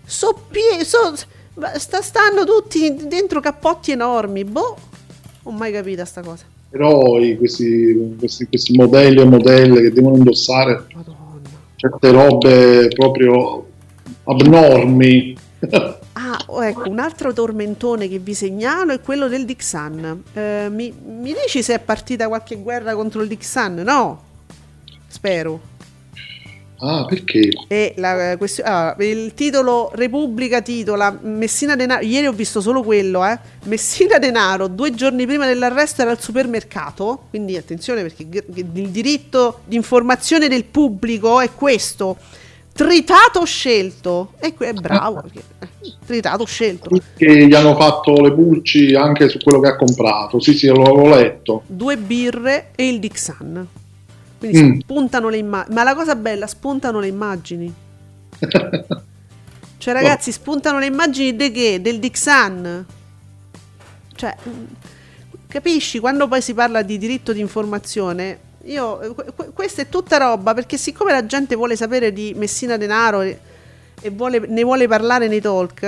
So 0.05 0.37
pie- 0.49 0.83
so- 0.83 1.15
sta- 1.77 2.01
stanno 2.01 2.43
tutti 2.43 3.07
dentro 3.07 3.39
cappotti 3.39 3.91
enormi. 3.91 4.43
Boh, 4.43 4.77
non 5.43 5.53
ho 5.53 5.57
mai 5.57 5.71
capito 5.71 6.03
sta 6.03 6.21
cosa. 6.21 6.43
Però 6.69 7.17
i- 7.17 7.37
questi, 7.37 8.15
questi, 8.19 8.45
questi 8.47 8.75
modelli 8.75 9.21
e 9.21 9.25
modelle 9.25 9.81
che 9.83 9.91
devono 9.93 10.17
indossare 10.17 10.85
Madonna. 10.93 11.15
certe 11.77 12.11
robe 12.11 12.89
proprio 12.89 13.65
abnormi. 14.25 15.37
Oh, 16.49 16.63
ecco, 16.63 16.89
un 16.89 16.99
altro 16.99 17.33
tormentone 17.33 18.07
che 18.07 18.19
vi 18.19 18.33
segnalo 18.33 18.93
è 18.93 19.01
quello 19.01 19.27
del 19.27 19.43
Dixan. 19.45 20.23
Eh, 20.33 20.67
mi, 20.71 20.93
mi 21.05 21.33
dici 21.43 21.61
se 21.61 21.73
è 21.75 21.79
partita 21.79 22.27
qualche 22.27 22.55
guerra 22.55 22.95
contro 22.95 23.21
il 23.21 23.27
Dixan? 23.27 23.75
No, 23.75 24.21
spero. 25.07 25.59
ah, 26.79 27.05
perché? 27.05 27.49
E 27.67 27.93
la, 27.97 28.31
eh, 28.31 28.37
questi- 28.37 28.61
ah, 28.61 28.95
il 28.99 29.33
titolo 29.33 29.91
Repubblica 29.93 30.61
titola 30.61 31.17
Messina 31.21 31.75
Denaro. 31.75 32.05
Ieri 32.05 32.27
ho 32.27 32.31
visto 32.31 32.61
solo 32.61 32.81
quello, 32.81 33.25
eh. 33.25 33.37
Messina 33.65 34.17
Denaro, 34.17 34.67
due 34.67 34.93
giorni 34.93 35.25
prima 35.25 35.45
dell'arresto 35.45 36.01
era 36.01 36.11
al 36.11 36.21
supermercato. 36.21 37.25
Quindi 37.29 37.57
attenzione 37.57 38.03
perché 38.03 38.25
il 38.53 38.89
diritto 38.89 39.61
di 39.65 39.75
informazione 39.75 40.47
del 40.47 40.63
pubblico 40.63 41.41
è 41.41 41.51
questo. 41.53 42.15
Tritato 42.77 43.43
scelto. 43.43 44.33
E 44.39 44.53
que- 44.53 44.67
è 44.69 44.73
bravo. 44.73 45.21
perché, 45.21 45.41
tritato 46.05 46.45
scelto. 46.45 46.89
Che 47.15 47.47
gli 47.47 47.53
hanno 47.55 47.75
fatto 47.75 48.21
le 48.21 48.31
pulci 48.33 48.93
anche 48.93 49.27
su 49.29 49.39
quello 49.39 49.59
che 49.59 49.69
ha 49.69 49.75
comprato. 49.75 50.39
Sì, 50.39 50.53
sì, 50.53 50.67
l'avevo 50.67 51.07
letto. 51.09 51.63
Due 51.65 51.97
birre 51.97 52.71
e 52.75 52.87
il 52.87 52.99
Dixan. 52.99 53.67
Quindi 54.37 54.61
Mm. 54.61 54.79
spuntano 54.81 55.29
le 55.29 55.37
immagini. 55.37 55.73
Ma 55.75 55.83
la 55.83 55.95
cosa 55.95 56.15
bella, 56.15 56.45
spuntano 56.47 56.99
le 56.99 57.07
immagini. 57.07 57.73
Cioè, 59.79 59.93
ragazzi, 59.93 60.31
spuntano 60.31 60.79
le 60.79 60.87
immagini 60.87 61.35
di 61.35 61.51
che? 61.51 61.79
Del 61.81 61.99
Dixan. 61.99 62.85
Cioè, 64.15 64.35
mm, 64.49 64.63
capisci? 65.47 65.99
Quando 65.99 66.27
poi 66.27 66.41
si 66.41 66.53
parla 66.55 66.81
di 66.81 66.97
diritto 66.97 67.31
di 67.31 67.39
informazione, 67.39 68.39
io, 68.67 69.13
que- 69.15 69.33
que- 69.35 69.49
questa 69.53 69.81
è 69.81 69.89
tutta 69.89 70.17
roba, 70.17 70.53
perché 70.53 70.77
siccome 70.77 71.11
la 71.11 71.25
gente 71.25 71.55
vuole 71.55 71.75
sapere 71.75 72.11
di 72.13 72.33
Messina 72.35 72.77
Denaro 72.77 73.21
e, 73.21 73.39
vuole- 74.11 74.45
ne 74.47 74.63
vuole 74.63 74.87
parlare 74.87 75.27
nei 75.27 75.41
talk, 75.41 75.83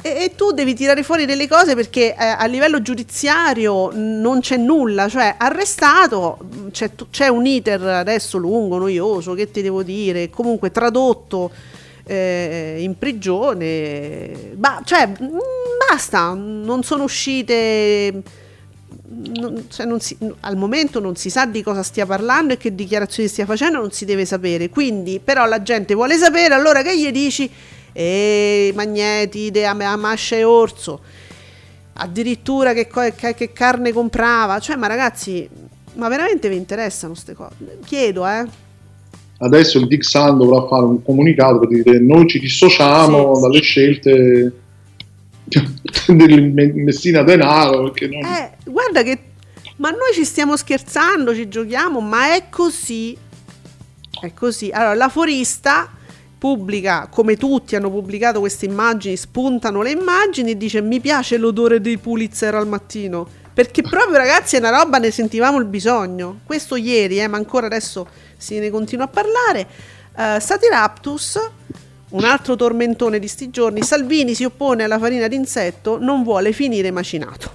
e, 0.00 0.08
e 0.08 0.32
tu 0.36 0.52
devi 0.52 0.74
tirare 0.74 1.02
fuori 1.02 1.24
delle 1.26 1.48
cose 1.48 1.74
perché 1.74 2.14
eh, 2.14 2.24
a 2.24 2.44
livello 2.46 2.80
giudiziario 2.80 3.90
non 3.92 4.40
c'è 4.40 4.56
nulla, 4.56 5.08
cioè 5.08 5.34
arrestato, 5.36 6.38
c'è, 6.70 6.90
c'è 7.10 7.28
un 7.28 7.46
iter 7.46 7.82
adesso 7.82 8.38
lungo, 8.38 8.78
noioso, 8.78 9.34
che 9.34 9.50
ti 9.50 9.60
devo 9.60 9.82
dire, 9.82 10.30
comunque 10.30 10.70
tradotto 10.70 11.50
eh, 12.06 12.76
in 12.78 12.96
prigione, 12.96 14.52
ba- 14.54 14.80
cioè 14.84 15.06
mh, 15.06 15.38
basta, 15.90 16.32
non 16.34 16.82
sono 16.82 17.02
uscite 17.02 18.22
non- 19.10 19.64
cioè 19.68 19.86
non 19.86 20.00
si- 20.00 20.16
al 20.40 20.56
momento 20.56 21.00
non 21.00 21.16
si 21.16 21.30
sa 21.30 21.46
di 21.46 21.62
cosa 21.62 21.82
stia 21.82 22.04
parlando 22.06 22.52
e 22.52 22.56
che 22.56 22.74
dichiarazioni 22.74 23.28
stia 23.28 23.46
facendo, 23.46 23.78
non 23.78 23.90
si 23.90 24.04
deve 24.04 24.24
sapere. 24.24 24.68
Quindi, 24.68 25.20
però, 25.22 25.46
la 25.46 25.62
gente 25.62 25.94
vuole 25.94 26.16
sapere, 26.16 26.54
allora 26.54 26.82
che 26.82 26.98
gli 26.98 27.10
dici? 27.10 27.50
E 27.92 28.72
Magneti, 28.74 29.50
De 29.50 29.64
Am- 29.64 29.80
Amascia 29.80 30.36
e 30.36 30.44
Orso, 30.44 31.00
addirittura 31.94 32.72
che, 32.74 32.86
che- 33.16 33.34
che 33.34 33.52
carne 33.52 33.92
comprava. 33.92 34.58
Cioè, 34.58 34.76
ma 34.76 34.86
ragazzi, 34.86 35.48
ma 35.94 36.08
veramente 36.08 36.48
vi 36.48 36.56
interessano 36.56 37.12
queste 37.12 37.34
cose? 37.34 37.78
Chiedo, 37.84 38.26
eh. 38.26 38.44
Adesso 39.40 39.78
il 39.78 39.86
Dixan 39.86 40.36
dovrà 40.36 40.66
fare 40.66 40.84
un 40.84 41.02
comunicato 41.02 41.60
per 41.60 41.68
dire 41.68 42.00
noi 42.00 42.26
ci 42.28 42.40
dissociamo 42.40 43.36
Sì. 43.36 43.40
dalle 43.40 43.60
scelte 43.60 44.52
del 46.06 46.74
Messina 46.74 47.22
Denaro 47.22 47.82
non... 47.82 48.24
Eh, 48.24 48.56
guarda 48.64 49.02
che. 49.02 49.18
Ma 49.76 49.90
noi 49.90 50.12
ci 50.12 50.24
stiamo 50.24 50.56
scherzando, 50.56 51.34
ci 51.34 51.48
giochiamo, 51.48 52.00
ma 52.00 52.34
è 52.34 52.48
così. 52.50 53.16
È 54.20 54.32
così. 54.34 54.70
Allora, 54.70 54.94
la 54.94 55.08
forista 55.08 55.90
pubblica, 56.36 57.08
come 57.10 57.36
tutti 57.36 57.76
hanno 57.76 57.90
pubblicato 57.90 58.40
queste 58.40 58.66
immagini, 58.66 59.16
spuntano 59.16 59.82
le 59.82 59.92
immagini 59.92 60.52
e 60.52 60.56
dice 60.56 60.80
mi 60.80 61.00
piace 61.00 61.36
l'odore 61.36 61.80
dei 61.80 61.98
Pulitzer 61.98 62.54
al 62.54 62.66
mattino. 62.66 63.26
Perché 63.54 63.82
proprio 63.82 64.18
ragazzi 64.18 64.56
è 64.56 64.58
una 64.60 64.70
roba, 64.70 64.98
ne 64.98 65.10
sentivamo 65.10 65.58
il 65.58 65.64
bisogno. 65.64 66.40
Questo 66.44 66.76
ieri, 66.76 67.18
eh, 67.20 67.26
ma 67.26 67.36
ancora 67.36 67.66
adesso 67.66 68.06
se 68.36 68.58
ne 68.58 68.70
continua 68.70 69.06
a 69.06 69.08
parlare. 69.08 69.66
Eh, 70.16 70.40
Satiraptus, 70.40 71.40
un 72.10 72.24
altro 72.24 72.56
tormentone 72.56 73.18
di 73.18 73.28
sti 73.28 73.50
giorni. 73.50 73.82
Salvini 73.82 74.34
si 74.34 74.44
oppone 74.44 74.84
alla 74.84 74.98
farina 74.98 75.28
d'insetto, 75.28 75.98
non 75.98 76.22
vuole 76.22 76.52
finire 76.52 76.90
macinato. 76.90 77.50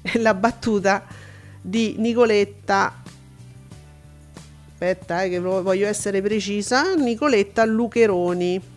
È 0.00 0.18
la 0.18 0.34
battuta 0.34 1.04
di 1.60 1.96
Nicoletta. 1.98 3.02
Aspetta, 4.72 5.22
eh, 5.22 5.28
che 5.28 5.40
vo- 5.40 5.62
voglio 5.62 5.86
essere 5.86 6.22
precisa. 6.22 6.94
Nicoletta 6.94 7.64
Lucheroni. 7.64 8.74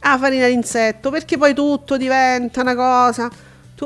Ah, 0.00 0.18
farina 0.18 0.46
d'insetto, 0.46 1.10
perché 1.10 1.36
poi 1.36 1.54
tutto 1.54 1.96
diventa 1.96 2.60
una 2.60 2.74
cosa, 2.74 3.30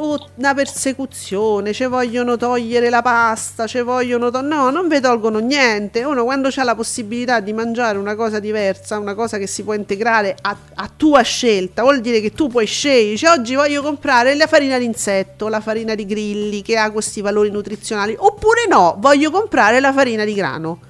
una 0.00 0.54
persecuzione, 0.54 1.72
ci 1.72 1.84
vogliono 1.84 2.36
togliere 2.36 2.88
la 2.88 3.02
pasta, 3.02 3.66
ci 3.66 3.80
vogliono... 3.80 4.30
no, 4.40 4.70
non 4.70 4.88
vi 4.88 5.00
tolgono 5.00 5.38
niente. 5.38 6.02
Uno 6.04 6.24
quando 6.24 6.48
ha 6.54 6.64
la 6.64 6.74
possibilità 6.74 7.40
di 7.40 7.52
mangiare 7.52 7.98
una 7.98 8.14
cosa 8.14 8.38
diversa, 8.38 8.98
una 8.98 9.14
cosa 9.14 9.38
che 9.38 9.46
si 9.46 9.62
può 9.62 9.74
integrare 9.74 10.34
a, 10.40 10.56
a 10.74 10.90
tua 10.96 11.22
scelta, 11.22 11.82
vuol 11.82 12.00
dire 12.00 12.20
che 12.20 12.32
tu 12.32 12.48
puoi 12.48 12.66
scegliere, 12.66 13.10
dici, 13.10 13.26
oggi 13.26 13.54
voglio 13.54 13.82
comprare 13.82 14.34
la 14.34 14.46
farina 14.46 14.78
d'insetto, 14.78 15.48
la 15.48 15.60
farina 15.60 15.94
di 15.94 16.06
grilli 16.06 16.62
che 16.62 16.76
ha 16.76 16.90
questi 16.90 17.20
valori 17.20 17.50
nutrizionali, 17.50 18.14
oppure 18.16 18.66
no, 18.68 18.96
voglio 18.98 19.30
comprare 19.30 19.80
la 19.80 19.92
farina 19.92 20.24
di 20.24 20.34
grano. 20.34 20.80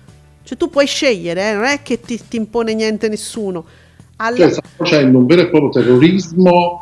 Cioè 0.44 0.57
tu 0.59 0.70
puoi 0.70 0.86
scegliere, 0.86 1.50
eh, 1.50 1.53
non 1.55 1.64
è 1.64 1.82
che 1.82 2.00
ti, 2.00 2.20
ti 2.28 2.36
impone 2.36 2.74
niente 2.74 3.09
nessuno. 3.09 3.64
Alla- 4.16 4.36
Cioè, 4.36 4.50
sta 4.50 4.62
facendo 4.76 5.18
un 5.18 5.26
vero 5.26 5.42
e 5.42 5.48
proprio 5.48 5.70
terrorismo, 5.70 6.82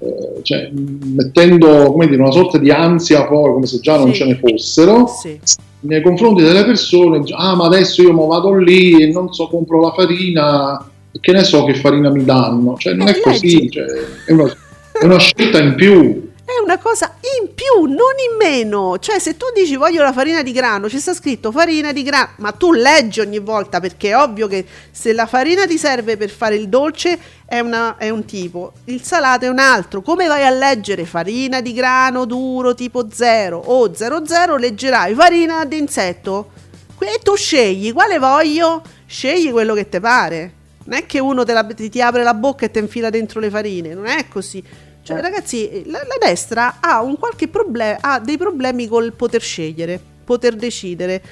eh, 0.00 0.40
cioè, 0.42 0.70
mettendo 0.72 1.90
come 1.92 2.06
dire, 2.08 2.20
una 2.22 2.30
sorta 2.30 2.58
di 2.58 2.70
ansia 2.70 3.24
poi, 3.26 3.52
come 3.52 3.66
se 3.66 3.80
già 3.80 3.96
non 3.96 4.12
Sì. 4.12 4.18
ce 4.18 4.24
ne 4.26 4.38
fossero, 4.42 5.06
Sì. 5.06 5.38
nei 5.80 6.02
confronti 6.02 6.42
delle 6.42 6.64
persone. 6.64 7.22
Ah, 7.34 7.54
ma 7.54 7.66
adesso 7.66 8.02
io 8.02 8.12
mo 8.12 8.26
vado 8.26 8.54
lì 8.54 9.02
e 9.02 9.10
non 9.10 9.32
so, 9.32 9.48
compro 9.48 9.80
la 9.80 9.92
farina, 9.92 10.90
che 11.20 11.32
ne 11.32 11.42
so 11.44 11.64
che 11.64 11.74
farina 11.74 12.10
mi 12.10 12.24
danno. 12.24 12.76
Cioè, 12.76 12.94
non 12.94 13.08
Eh, 13.08 13.12
è 13.16 13.20
così, 13.20 13.68
cioè, 13.70 13.84
è, 14.26 14.32
una, 14.32 14.44
è 14.92 15.04
una 15.04 15.18
scelta 15.18 15.60
in 15.60 15.74
più. 15.74 16.26
È 16.48 16.62
una 16.64 16.78
cosa 16.78 17.14
in 17.42 17.50
più, 17.54 17.84
non 17.84 17.96
in 17.98 18.36
meno. 18.38 18.96
Cioè, 18.98 19.18
se 19.18 19.36
tu 19.36 19.44
dici 19.54 19.76
voglio 19.76 20.02
la 20.02 20.14
farina 20.14 20.42
di 20.42 20.52
grano, 20.52 20.88
ci 20.88 20.98
sta 20.98 21.12
scritto 21.12 21.52
farina 21.52 21.92
di 21.92 22.02
grano, 22.02 22.30
ma 22.38 22.52
tu 22.52 22.72
leggi 22.72 23.20
ogni 23.20 23.38
volta 23.38 23.80
perché 23.80 24.10
è 24.10 24.16
ovvio 24.16 24.46
che 24.46 24.64
se 24.90 25.12
la 25.12 25.26
farina 25.26 25.66
ti 25.66 25.76
serve 25.76 26.16
per 26.16 26.30
fare 26.30 26.54
il 26.56 26.68
dolce 26.70 27.18
è, 27.48 27.60
una- 27.60 27.96
è 27.96 28.10
un 28.10 28.24
tipo, 28.26 28.72
il 28.84 29.02
salato 29.02 29.46
è 29.46 29.48
un 29.48 29.58
altro. 29.58 30.02
Come 30.02 30.26
vai 30.26 30.44
a 30.44 30.50
leggere 30.50 31.06
farina 31.06 31.60
di 31.62 31.72
grano 31.72 32.26
duro 32.26 32.74
tipo 32.74 33.08
0 33.10 33.56
o 33.58 33.94
00, 33.94 34.56
leggerai 34.56 35.14
farina 35.14 35.64
d'insetto. 35.64 36.50
E 36.98 37.20
tu 37.22 37.34
scegli 37.36 37.92
quale 37.92 38.18
voglio, 38.18 38.82
scegli 39.06 39.50
quello 39.50 39.72
che 39.74 39.88
ti 39.88 39.98
pare. 39.98 40.52
Non 40.84 40.98
è 40.98 41.06
che 41.06 41.20
uno 41.20 41.42
la- 41.46 41.64
ti, 41.64 41.88
ti 41.88 42.02
apre 42.02 42.22
la 42.22 42.34
bocca 42.34 42.66
e 42.66 42.70
ti 42.70 42.78
infila 42.80 43.08
dentro 43.08 43.40
le 43.40 43.48
farine, 43.50 43.94
non 43.94 44.06
è 44.06 44.28
così. 44.28 44.62
Cioè, 45.02 45.20
ragazzi, 45.22 45.84
la, 45.86 45.98
la 46.00 46.16
destra 46.26 46.76
ha 46.80 47.00
un 47.02 47.16
qualche 47.18 47.48
problema, 47.48 47.96
ha 48.02 48.18
dei 48.20 48.36
problemi 48.36 48.86
col 48.86 49.12
poter 49.14 49.40
scegliere, 49.40 49.98
poter 50.24 50.54
decidere. 50.54 51.22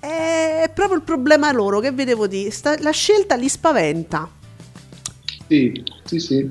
È 0.00 0.70
proprio 0.72 0.96
il 0.96 1.02
problema 1.04 1.52
loro, 1.52 1.80
che 1.80 1.90
vedevo 1.92 2.26
di 2.26 2.50
sta- 2.50 2.76
la 2.80 2.90
scelta 2.92 3.34
li 3.36 3.48
spaventa. 3.48 4.28
Sì, 5.48 5.82
sì, 6.04 6.18
sì. 6.18 6.50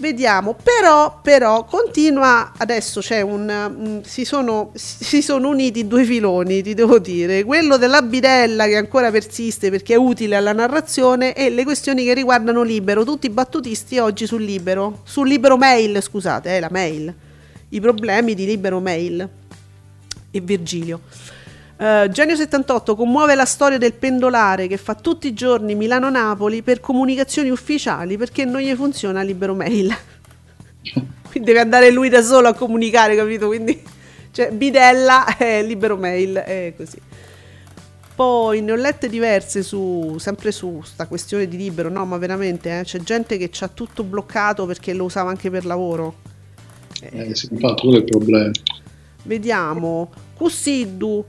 Vediamo, 0.00 0.56
però, 0.62 1.20
però 1.22 1.66
continua 1.66 2.52
adesso 2.56 3.00
c'è 3.00 3.20
un 3.20 3.68
mm, 3.68 4.00
si, 4.00 4.24
sono, 4.24 4.70
si 4.74 5.20
sono 5.20 5.50
uniti 5.50 5.86
due 5.86 6.04
filoni, 6.04 6.62
ti 6.62 6.72
devo 6.72 6.98
dire, 6.98 7.44
quello 7.44 7.76
della 7.76 8.00
bidella 8.00 8.64
che 8.64 8.76
ancora 8.76 9.10
persiste 9.10 9.68
perché 9.68 9.92
è 9.92 9.98
utile 9.98 10.36
alla 10.36 10.54
narrazione 10.54 11.34
e 11.34 11.50
le 11.50 11.64
questioni 11.64 12.02
che 12.04 12.14
riguardano 12.14 12.62
Libero, 12.62 13.04
tutti 13.04 13.26
i 13.26 13.30
battutisti 13.30 13.98
oggi 13.98 14.26
sul 14.26 14.42
Libero, 14.42 15.00
sul 15.04 15.28
Libero 15.28 15.58
Mail, 15.58 16.00
scusate, 16.00 16.56
è 16.56 16.60
la 16.60 16.70
mail, 16.70 17.14
i 17.68 17.80
problemi 17.80 18.32
di 18.32 18.46
Libero 18.46 18.80
Mail 18.80 19.28
e 20.30 20.40
Virgilio. 20.40 21.00
Eh, 21.80 22.10
Genio 22.10 22.36
78 22.36 22.94
commuove 22.94 23.34
la 23.34 23.46
storia 23.46 23.78
del 23.78 23.94
pendolare 23.94 24.66
che 24.66 24.76
fa 24.76 24.94
tutti 24.94 25.28
i 25.28 25.32
giorni 25.32 25.74
Milano-Napoli 25.74 26.60
per 26.60 26.78
comunicazioni 26.78 27.48
ufficiali 27.48 28.18
perché 28.18 28.44
non 28.44 28.60
gli 28.60 28.74
funziona 28.74 29.22
libero 29.22 29.54
mail. 29.54 29.90
Quindi 31.30 31.48
deve 31.48 31.60
andare 31.60 31.90
lui 31.90 32.10
da 32.10 32.20
solo 32.20 32.48
a 32.48 32.52
comunicare, 32.54 33.16
capito? 33.16 33.46
Quindi, 33.46 33.82
cioè, 34.30 34.50
bidella 34.50 35.38
è 35.38 35.62
libero 35.62 35.96
mail, 35.96 36.34
è 36.34 36.74
così. 36.76 37.00
Poi 38.14 38.60
ne 38.60 38.72
ho 38.72 38.76
lette 38.76 39.08
diverse 39.08 39.62
su, 39.62 40.16
sempre 40.18 40.52
su 40.52 40.82
sta 40.84 41.06
questione 41.06 41.48
di 41.48 41.56
libero, 41.56 41.88
no, 41.88 42.04
ma 42.04 42.18
veramente, 42.18 42.80
eh, 42.80 42.82
c'è 42.82 42.98
gente 42.98 43.38
che 43.38 43.50
ha 43.60 43.68
tutto 43.68 44.02
bloccato 44.02 44.66
perché 44.66 44.92
lo 44.92 45.04
usava 45.04 45.30
anche 45.30 45.48
per 45.48 45.64
lavoro. 45.64 46.16
Eh, 47.00 47.34
sì, 47.34 47.48
infatti, 47.52 47.82
quello 47.84 47.96
è 47.96 48.00
il 48.00 48.04
problema. 48.04 48.50
Vediamo. 49.22 50.10
Cussiddu. 50.34 51.24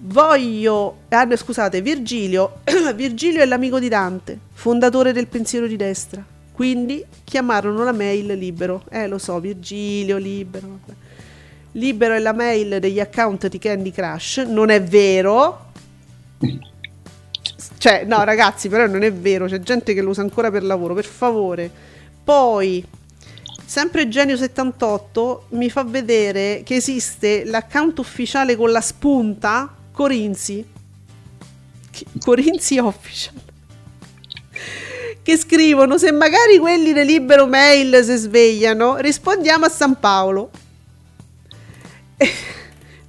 Voglio. 0.00 0.98
Ah, 1.08 1.36
scusate, 1.36 1.82
Virgilio. 1.82 2.60
Virgilio 2.94 3.42
è 3.42 3.46
l'amico 3.46 3.80
di 3.80 3.88
Dante, 3.88 4.38
fondatore 4.52 5.12
del 5.12 5.26
pensiero 5.26 5.66
di 5.66 5.76
destra. 5.76 6.24
Quindi 6.52 7.04
chiamarono 7.24 7.82
la 7.84 7.92
mail 7.92 8.26
libero. 8.38 8.84
Eh, 8.90 9.08
lo 9.08 9.18
so, 9.18 9.40
Virgilio, 9.40 10.16
libero. 10.16 10.80
Libero 11.72 12.14
è 12.14 12.18
la 12.18 12.32
mail 12.32 12.78
degli 12.80 13.00
account 13.00 13.48
di 13.48 13.58
Candy 13.58 13.90
Crush. 13.90 14.38
Non 14.38 14.70
è 14.70 14.82
vero. 14.82 15.66
Cioè, 17.78 18.04
no, 18.04 18.22
ragazzi, 18.24 18.68
però 18.68 18.86
non 18.86 19.02
è 19.02 19.12
vero. 19.12 19.46
C'è 19.46 19.60
gente 19.60 19.94
che 19.94 20.00
lo 20.00 20.10
usa 20.10 20.22
ancora 20.22 20.50
per 20.50 20.62
lavoro. 20.62 20.94
Per 20.94 21.04
favore. 21.04 21.70
Poi. 22.22 22.84
Sempre 23.64 24.08
Genio 24.08 24.36
78 24.36 25.46
mi 25.50 25.68
fa 25.68 25.84
vedere 25.84 26.62
che 26.64 26.76
esiste 26.76 27.44
l'account 27.44 27.98
ufficiale 27.98 28.56
con 28.56 28.70
la 28.70 28.80
spunta 28.80 29.76
Corinzi. 29.98 30.64
Corinzi 32.24 32.78
Official. 32.78 33.34
Che 35.20 35.36
scrivono: 35.36 35.98
Se 35.98 36.12
magari 36.12 36.56
quelli 36.58 36.92
di 36.92 37.04
libero 37.04 37.48
mail 37.48 38.04
si 38.04 38.14
svegliano, 38.14 38.98
rispondiamo 38.98 39.64
a 39.64 39.68
San 39.68 39.98
Paolo. 39.98 40.50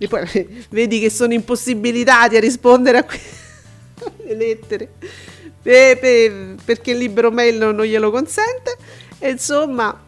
E 0.01 0.07
poi 0.07 0.65
vedi 0.69 1.01
che 1.01 1.09
sono 1.09 1.33
impossibilitati 1.33 2.37
a 2.37 2.39
rispondere 2.39 2.99
a 2.99 3.03
quelle 3.03 4.31
lettere 4.33 4.91
pe- 5.61 5.97
pe- 5.99 6.55
perché 6.63 6.91
il 6.91 6.99
libero 6.99 7.31
mail 7.31 7.57
non 7.57 7.75
non 7.75 7.85
glielo 7.85 8.09
consente. 8.09 8.77
E 9.19 9.31
insomma, 9.31 9.99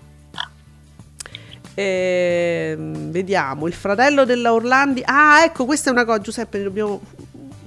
Ehm, 1.74 3.11
vediamo 3.11 3.67
il 3.67 3.74
fratello 3.74 4.26
della 4.26 4.53
Orlandi. 4.53 5.01
Ah, 5.05 5.43
ecco, 5.43 5.65
questa 5.65 5.89
è 5.89 5.93
una 5.93 6.05
cosa, 6.05 6.19
Giuseppe. 6.19 6.61
Dobbiamo, 6.61 7.01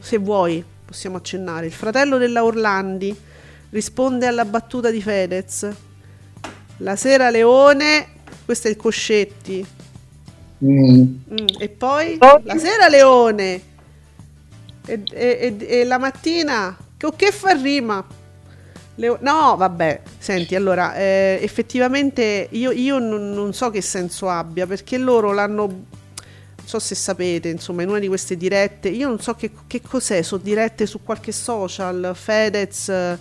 se 0.00 0.18
vuoi, 0.18 0.62
possiamo 0.84 1.16
accennare. 1.16 1.66
Il 1.66 1.72
fratello 1.72 2.18
della 2.18 2.44
Orlandi 2.44 3.14
risponde 3.70 4.26
alla 4.26 4.44
battuta 4.44 4.90
di 4.90 5.00
Fedez. 5.02 5.68
La 6.78 6.96
sera 6.96 7.30
Leone, 7.30 8.06
questo 8.44 8.68
è 8.68 8.70
il 8.70 8.76
Coscetti. 8.76 9.66
Mm. 10.64 11.02
Mm, 11.32 11.46
e 11.58 11.68
poi 11.68 12.16
la 12.18 12.56
sera 12.56 12.88
Leone 12.88 13.60
e, 14.86 15.02
e- 15.12 15.56
e- 15.58 15.66
e 15.80 15.84
la 15.84 15.98
mattina 15.98 16.74
che, 16.96 17.08
che 17.16 17.32
fa 17.32 17.50
rima? 17.52 18.02
Leo- 18.94 19.18
no, 19.20 19.56
vabbè, 19.56 20.00
Senti, 20.24 20.54
allora, 20.54 20.94
eh, 20.96 21.38
effettivamente 21.42 22.48
io, 22.52 22.70
io 22.70 22.98
non, 22.98 23.34
non 23.34 23.52
so 23.52 23.68
che 23.68 23.82
senso 23.82 24.26
abbia, 24.30 24.66
perché 24.66 24.96
loro 24.96 25.34
l'hanno, 25.34 25.66
non 25.66 25.84
so 26.64 26.78
se 26.78 26.94
sapete, 26.94 27.50
insomma, 27.50 27.82
in 27.82 27.90
una 27.90 27.98
di 27.98 28.08
queste 28.08 28.34
dirette, 28.38 28.88
io 28.88 29.08
non 29.08 29.20
so 29.20 29.34
che, 29.34 29.50
che 29.66 29.82
cos'è, 29.86 30.22
sono 30.22 30.40
dirette 30.42 30.86
su 30.86 31.00
qualche 31.04 31.30
social, 31.30 32.12
Fedez, 32.14 32.88
eh, 32.88 33.18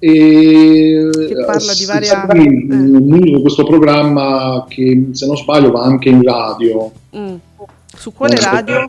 E, 0.00 1.08
Che 1.28 1.44
parla 1.46 1.72
di 1.72 1.82
eh, 1.84 1.86
varia- 1.86 2.26
sai, 2.28 2.44
eh. 2.44 2.74
mm, 2.74 3.40
questo 3.40 3.62
programma 3.64 4.66
che 4.68 5.10
se 5.12 5.26
non 5.26 5.36
sbaglio 5.36 5.70
va 5.70 5.82
anche 5.84 6.08
in 6.08 6.22
radio, 6.24 6.90
mm, 7.16 7.34
su 7.96 8.12
quale 8.12 8.34
Eh, 8.34 8.40
radio? 8.40 8.84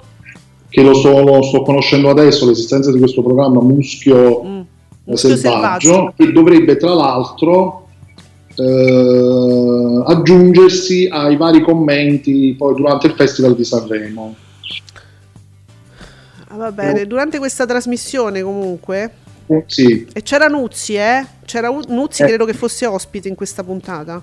che 0.68 0.82
lo 0.82 0.96
so- 0.96 1.22
lo 1.24 1.44
sto 1.44 1.62
conoscendo 1.62 2.10
adesso, 2.10 2.48
l'esistenza 2.48 2.92
di 2.92 2.98
questo 2.98 3.22
programma 3.22 3.62
Muschio 3.62 4.44
Mm, 4.44 4.48
eh, 4.48 4.55
Muschio 4.55 4.55
selvaggio, 5.14 5.38
selvaggio. 5.88 6.14
che 6.18 6.32
dovrebbe 6.32 6.78
tra 6.78 6.94
l'altro 6.94 7.88
eh, 8.56 10.04
aggiungersi 10.06 11.08
ai 11.12 11.36
vari 11.38 11.62
commenti 11.62 12.56
poi 12.58 12.74
durante 12.76 13.08
il 13.08 13.14
Festival 13.14 13.56
di 13.56 13.64
Sanremo. 13.64 14.36
Ah, 16.48 16.56
va 16.58 16.72
bene, 16.72 17.06
durante 17.06 17.38
questa 17.38 17.66
trasmissione 17.66 18.42
comunque, 18.42 19.12
Eh, 19.48 19.64
Sì, 19.68 20.08
e 20.12 20.24
c'era 20.24 20.48
Nuzzi, 20.48 20.96
eh? 20.96 21.24
C'era 21.46 21.70
Nuzzi, 21.88 22.24
Eh. 22.24 22.26
credo 22.28 22.46
che 22.46 22.54
fosse 22.54 22.86
ospite 22.88 23.28
in 23.28 23.36
questa 23.36 23.64
puntata. 23.64 24.22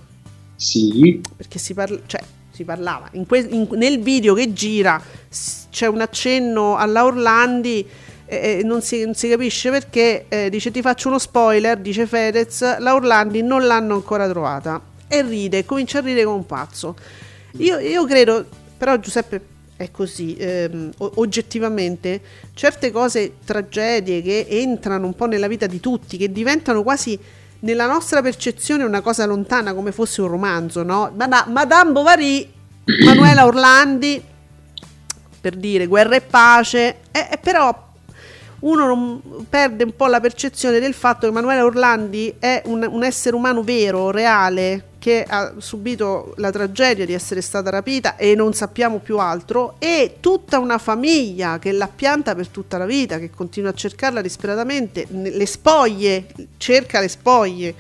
sì, 0.56 1.20
perché 1.36 1.58
si, 1.58 1.74
parla, 1.74 1.98
cioè, 2.06 2.20
si 2.52 2.62
parlava 2.64 3.08
in 3.12 3.26
que- 3.26 3.46
in- 3.50 3.66
nel 3.72 4.00
video 4.00 4.32
che 4.34 4.52
gira 4.52 5.00
s- 5.28 5.66
c'è 5.70 5.86
un 5.88 6.00
accenno 6.00 6.76
alla 6.76 7.04
Orlandi 7.04 7.84
e 8.32 8.58
e 8.58 8.62
non, 8.62 8.80
si, 8.80 9.04
non 9.04 9.14
si 9.14 9.28
capisce 9.28 9.70
perché 9.70 10.24
eh, 10.28 10.48
dice 10.48 10.70
ti 10.70 10.80
faccio 10.80 11.08
uno 11.08 11.18
spoiler 11.18 11.78
dice 11.78 12.06
Fedez 12.06 12.78
la 12.78 12.94
Orlandi 12.94 13.42
non 13.42 13.66
l'hanno 13.66 13.94
ancora 13.94 14.28
trovata 14.28 14.80
e 15.06 15.22
ride 15.22 15.64
comincia 15.66 15.98
a 15.98 16.00
ridere 16.00 16.24
come 16.24 16.38
un 16.38 16.46
pazzo. 16.46 16.96
Io, 17.58 17.78
io 17.78 18.04
credo 18.06 18.46
però 18.78 18.98
Giuseppe 18.98 19.50
è 19.76 19.90
così 19.90 20.36
ehm, 20.38 20.92
oggettivamente 20.96 22.20
certe 22.54 22.90
cose 22.90 23.34
tragedie 23.44 24.22
che 24.22 24.46
entrano 24.48 25.06
un 25.06 25.14
po' 25.14 25.26
nella 25.26 25.48
vita 25.48 25.66
di 25.66 25.80
tutti 25.80 26.16
che 26.16 26.32
diventano 26.32 26.82
quasi 26.82 27.18
nella 27.60 27.86
nostra 27.86 28.22
percezione 28.22 28.84
una 28.84 29.00
cosa 29.00 29.26
lontana 29.26 29.74
come 29.74 29.92
fosse 29.92 30.20
un 30.20 30.28
romanzo, 30.28 30.82
no? 30.82 31.12
Mada- 31.14 31.46
Madame 31.48 31.92
Bovary, 31.92 32.50
Manuela 33.04 33.46
Orlandi, 33.46 34.22
per 35.40 35.56
dire 35.56 35.86
guerra 35.86 36.16
e 36.16 36.20
pace, 36.22 36.96
e, 37.12 37.28
e 37.30 37.38
però 37.38 37.90
uno 38.62 39.20
perde 39.48 39.84
un 39.84 39.94
po' 39.96 40.06
la 40.06 40.20
percezione 40.20 40.78
del 40.78 40.94
fatto 40.94 41.26
che 41.26 41.32
Manuela 41.32 41.64
Orlandi 41.64 42.34
è 42.38 42.62
un, 42.66 42.86
un 42.88 43.02
essere 43.02 43.34
umano 43.34 43.62
vero, 43.62 44.10
reale, 44.10 44.90
che 44.98 45.24
ha 45.28 45.54
subito 45.58 46.32
la 46.36 46.52
tragedia 46.52 47.04
di 47.04 47.12
essere 47.12 47.40
stata 47.40 47.70
rapita 47.70 48.16
e 48.16 48.36
non 48.36 48.52
sappiamo 48.54 48.98
più 48.98 49.18
altro, 49.18 49.74
e 49.78 50.18
tutta 50.20 50.60
una 50.60 50.78
famiglia 50.78 51.58
che 51.58 51.72
l'ha 51.72 51.88
pianta 51.88 52.36
per 52.36 52.48
tutta 52.48 52.78
la 52.78 52.86
vita, 52.86 53.18
che 53.18 53.30
continua 53.30 53.70
a 53.70 53.74
cercarla 53.74 54.20
disperatamente, 54.20 55.06
le 55.10 55.46
spoglie, 55.46 56.26
cerca 56.56 57.00
le 57.00 57.08
spoglie, 57.08 57.74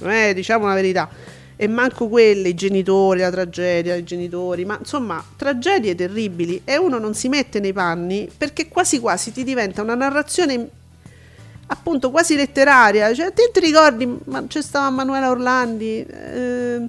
non 0.00 0.32
diciamo 0.34 0.66
la 0.66 0.74
verità. 0.74 1.36
E 1.60 1.66
manco 1.66 2.06
quelle, 2.06 2.50
i 2.50 2.54
genitori, 2.54 3.18
la 3.18 3.30
tragedia, 3.30 3.96
i 3.96 4.04
genitori, 4.04 4.64
ma 4.64 4.76
insomma, 4.78 5.22
tragedie 5.36 5.96
terribili 5.96 6.62
e 6.64 6.76
uno 6.76 6.98
non 6.98 7.14
si 7.14 7.28
mette 7.28 7.58
nei 7.58 7.72
panni 7.72 8.30
perché 8.34 8.68
quasi 8.68 9.00
quasi 9.00 9.32
ti 9.32 9.42
diventa 9.42 9.82
una 9.82 9.96
narrazione 9.96 10.70
appunto 11.66 12.12
quasi 12.12 12.36
letteraria. 12.36 13.12
Cioè, 13.12 13.32
te 13.32 13.50
ti 13.52 13.58
ricordi, 13.58 14.18
ma 14.26 14.46
c'è 14.46 14.62
stava 14.62 14.88
Manuela 14.90 15.30
Orlandi? 15.30 16.06
eh, 16.06 16.88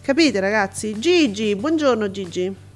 capite 0.00 0.40
ragazzi? 0.40 0.98
Gigi, 0.98 1.54
buongiorno 1.54 2.10
Gigi. 2.10 2.66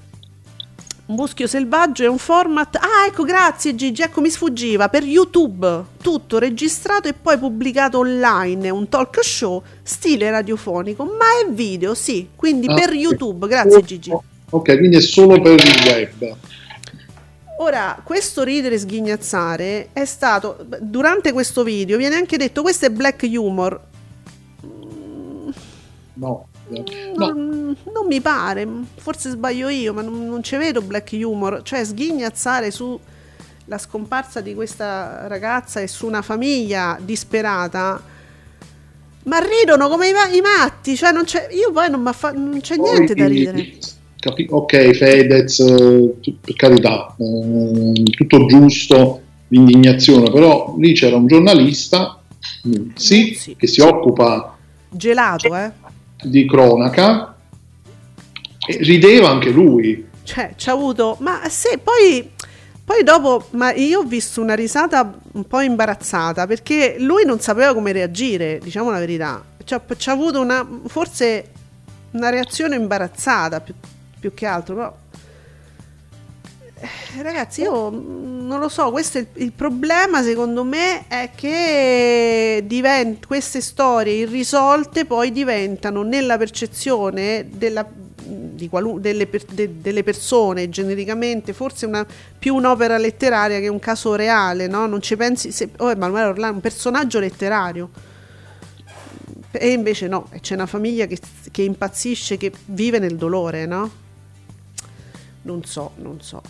Un 1.12 1.18
muschio 1.18 1.46
selvaggio 1.46 2.04
è 2.04 2.08
un 2.08 2.16
format. 2.16 2.76
Ah, 2.76 3.04
ecco, 3.06 3.24
grazie 3.24 3.74
Gigi. 3.74 4.00
Ecco, 4.00 4.22
mi 4.22 4.30
sfuggiva 4.30 4.88
per 4.88 5.02
YouTube. 5.04 5.84
Tutto 6.02 6.38
registrato 6.38 7.06
e 7.06 7.12
poi 7.12 7.36
pubblicato 7.36 7.98
online. 7.98 8.68
È 8.68 8.70
un 8.70 8.88
talk 8.88 9.22
show 9.22 9.62
stile 9.82 10.30
radiofonico, 10.30 11.04
ma 11.04 11.26
è 11.46 11.52
video, 11.52 11.92
sì. 11.92 12.30
Quindi 12.34 12.66
Ah, 12.66 12.72
per. 12.72 12.94
YouTube. 12.94 13.46
Grazie 13.46 13.84
Gigi. 13.84 14.10
Ok, 14.48 14.78
quindi 14.78 14.96
è 14.96 15.00
solo 15.02 15.38
per 15.38 15.52
il 15.52 15.84
web. 15.86 16.36
Ora, 17.58 18.00
questo 18.02 18.42
ridere 18.42 18.76
e 18.76 18.78
sghignazzare 18.78 19.88
è 19.92 20.06
stato 20.06 20.64
durante 20.80 21.32
questo 21.32 21.62
video 21.62 21.98
viene 21.98 22.16
anche 22.16 22.38
detto 22.38 22.62
questo 22.62 22.86
è 22.86 22.90
black 22.90 23.28
humor. 23.30 23.78
No, 26.14 26.46
no. 26.78 27.26
Non, 27.26 27.76
non 27.92 28.06
mi 28.06 28.20
pare, 28.20 28.66
forse 28.96 29.30
sbaglio 29.30 29.68
io, 29.68 29.92
ma 29.92 30.02
non, 30.02 30.26
non 30.26 30.42
ci 30.42 30.56
vedo 30.56 30.80
black 30.82 31.12
humor, 31.12 31.60
cioè 31.62 31.84
sghignazzare 31.84 32.70
su 32.70 32.98
la 33.66 33.78
scomparsa 33.78 34.40
di 34.40 34.54
questa 34.54 35.26
ragazza 35.28 35.80
e 35.80 35.86
su 35.88 36.06
una 36.06 36.22
famiglia 36.22 36.98
disperata. 37.00 38.02
Ma 39.24 39.38
ridono 39.38 39.88
come 39.88 40.08
i, 40.08 40.10
i 40.36 40.40
matti, 40.40 40.96
cioè 40.96 41.12
non 41.12 41.24
c'è, 41.24 41.46
io 41.52 41.70
poi 41.70 41.88
non, 41.88 42.02
m'affa- 42.02 42.32
non 42.32 42.58
c'è 42.60 42.76
niente 42.76 43.14
da 43.14 43.24
Poi, 43.24 43.32
ridere. 43.32 43.68
capi- 44.18 44.48
ok, 44.50 44.90
Fedez, 44.90 45.60
eh, 45.60 46.12
per 46.40 46.54
carità, 46.56 47.14
eh, 47.16 48.02
tutto 48.16 48.46
giusto, 48.46 49.20
l'indignazione, 49.48 50.28
però 50.30 50.74
lì 50.76 50.92
c'era 50.92 51.16
un 51.16 51.28
giornalista, 51.28 52.20
mm, 52.66 52.90
sì, 52.94 53.28
Muzzi. 53.28 53.56
che 53.56 53.66
si 53.68 53.80
occupa 53.80 54.56
Gelato, 54.90 55.54
eh? 55.56 55.70
Di 56.22 56.46
cronaca 56.46 57.34
rideva 58.80 59.28
anche 59.28 59.50
lui. 59.50 60.08
Cioè, 60.22 60.52
ci 60.56 60.68
ha 60.68 60.72
avuto. 60.72 61.16
Ma 61.20 61.48
se 61.48 61.78
poi. 61.82 62.30
Poi 62.84 63.04
dopo, 63.04 63.46
ma 63.50 63.72
io 63.72 64.00
ho 64.00 64.02
visto 64.02 64.42
una 64.42 64.54
risata 64.54 65.14
un 65.32 65.46
po' 65.46 65.60
imbarazzata 65.60 66.48
perché 66.48 66.96
lui 66.98 67.24
non 67.24 67.38
sapeva 67.38 67.72
come 67.74 67.92
reagire, 67.92 68.58
diciamo 68.60 68.90
la 68.90 68.98
verità. 68.98 69.42
Ci 69.64 69.74
ha 69.74 70.12
avuto 70.12 70.40
una. 70.40 70.66
forse 70.86 71.50
una 72.10 72.28
reazione 72.28 72.74
imbarazzata 72.74 73.60
più, 73.60 73.74
più 74.18 74.34
che 74.34 74.46
altro, 74.46 74.74
però. 74.74 74.96
Ragazzi, 77.20 77.62
io 77.62 77.90
mm, 77.90 78.46
non 78.46 78.58
lo 78.58 78.68
so, 78.68 78.90
questo 78.90 79.18
è 79.18 79.20
il, 79.20 79.26
il 79.34 79.52
problema 79.52 80.22
secondo 80.22 80.64
me 80.64 81.06
è 81.06 81.30
che 81.34 82.62
divent- 82.66 83.26
queste 83.26 83.60
storie 83.60 84.14
irrisolte 84.14 85.04
poi 85.04 85.30
diventano 85.30 86.02
nella 86.02 86.36
percezione 86.36 87.46
della, 87.50 87.86
di 88.24 88.68
qualu- 88.68 88.98
delle, 89.00 89.26
per- 89.26 89.44
de- 89.44 89.80
delle 89.80 90.02
persone 90.02 90.68
genericamente 90.68 91.52
forse 91.52 91.86
una, 91.86 92.04
più 92.38 92.54
un'opera 92.56 92.98
letteraria 92.98 93.60
che 93.60 93.68
un 93.68 93.78
caso 93.78 94.14
reale, 94.16 94.66
no? 94.66 94.86
Non 94.86 95.00
ci 95.00 95.16
pensi, 95.16 95.52
se, 95.52 95.70
oh 95.78 95.90
Emanuele 95.90 96.26
Orlando, 96.28 96.56
un 96.56 96.60
personaggio 96.60 97.18
letterario. 97.20 97.90
E 99.54 99.70
invece 99.70 100.08
no, 100.08 100.28
c'è 100.40 100.54
una 100.54 100.66
famiglia 100.66 101.06
che, 101.06 101.18
che 101.50 101.62
impazzisce, 101.62 102.38
che 102.38 102.50
vive 102.66 102.98
nel 102.98 103.16
dolore, 103.16 103.66
no? 103.66 103.90
Non 105.42 105.62
so, 105.64 105.92
non 105.96 106.20
so. 106.22 106.40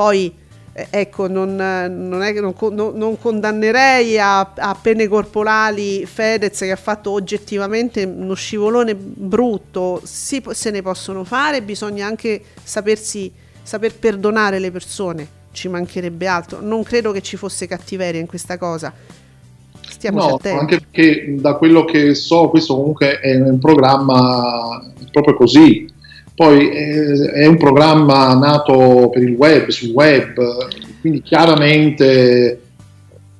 Poi, 0.00 0.34
eh, 0.72 0.86
ecco, 0.88 1.28
non, 1.28 1.54
non 1.56 2.22
è 2.22 2.32
non, 2.40 2.54
non- 2.94 3.18
condannerei 3.18 4.18
a, 4.18 4.40
a 4.56 4.74
pene 4.80 5.08
corporali 5.08 6.06
Fedez 6.06 6.58
che 6.60 6.70
ha 6.70 6.76
fatto 6.76 7.10
oggettivamente 7.10 8.04
uno 8.04 8.32
scivolone 8.32 8.94
brutto. 8.94 10.00
Sì, 10.04 10.40
po- 10.40 10.54
se 10.54 10.70
ne 10.70 10.80
possono 10.80 11.22
fare, 11.24 11.60
bisogna 11.60 12.06
anche 12.06 12.42
sapersi, 12.62 13.30
saper 13.62 13.94
perdonare 13.94 14.58
le 14.58 14.70
persone. 14.70 15.28
Ci 15.52 15.68
mancherebbe 15.68 16.26
altro. 16.26 16.62
Non 16.62 16.82
credo 16.82 17.12
che 17.12 17.20
ci 17.20 17.36
fosse 17.36 17.66
cattiveria 17.66 18.18
in 18.20 18.26
questa 18.26 18.56
cosa. 18.56 18.90
Stiamo 19.86 20.20
No, 20.20 20.34
attenti. 20.36 20.58
anche 20.58 20.80
perché 20.80 21.34
da 21.38 21.56
quello 21.56 21.84
che 21.84 22.14
so, 22.14 22.48
questo 22.48 22.74
comunque 22.74 23.20
è 23.20 23.38
un 23.38 23.58
programma 23.58 24.80
proprio 25.12 25.34
così. 25.34 25.86
Poi 26.40 26.70
eh, 26.70 27.32
è 27.32 27.46
un 27.46 27.58
programma 27.58 28.32
nato 28.32 29.10
per 29.12 29.22
il 29.22 29.34
web, 29.34 29.68
sul 29.68 29.90
web, 29.90 30.40
quindi 31.02 31.20
chiaramente 31.20 32.62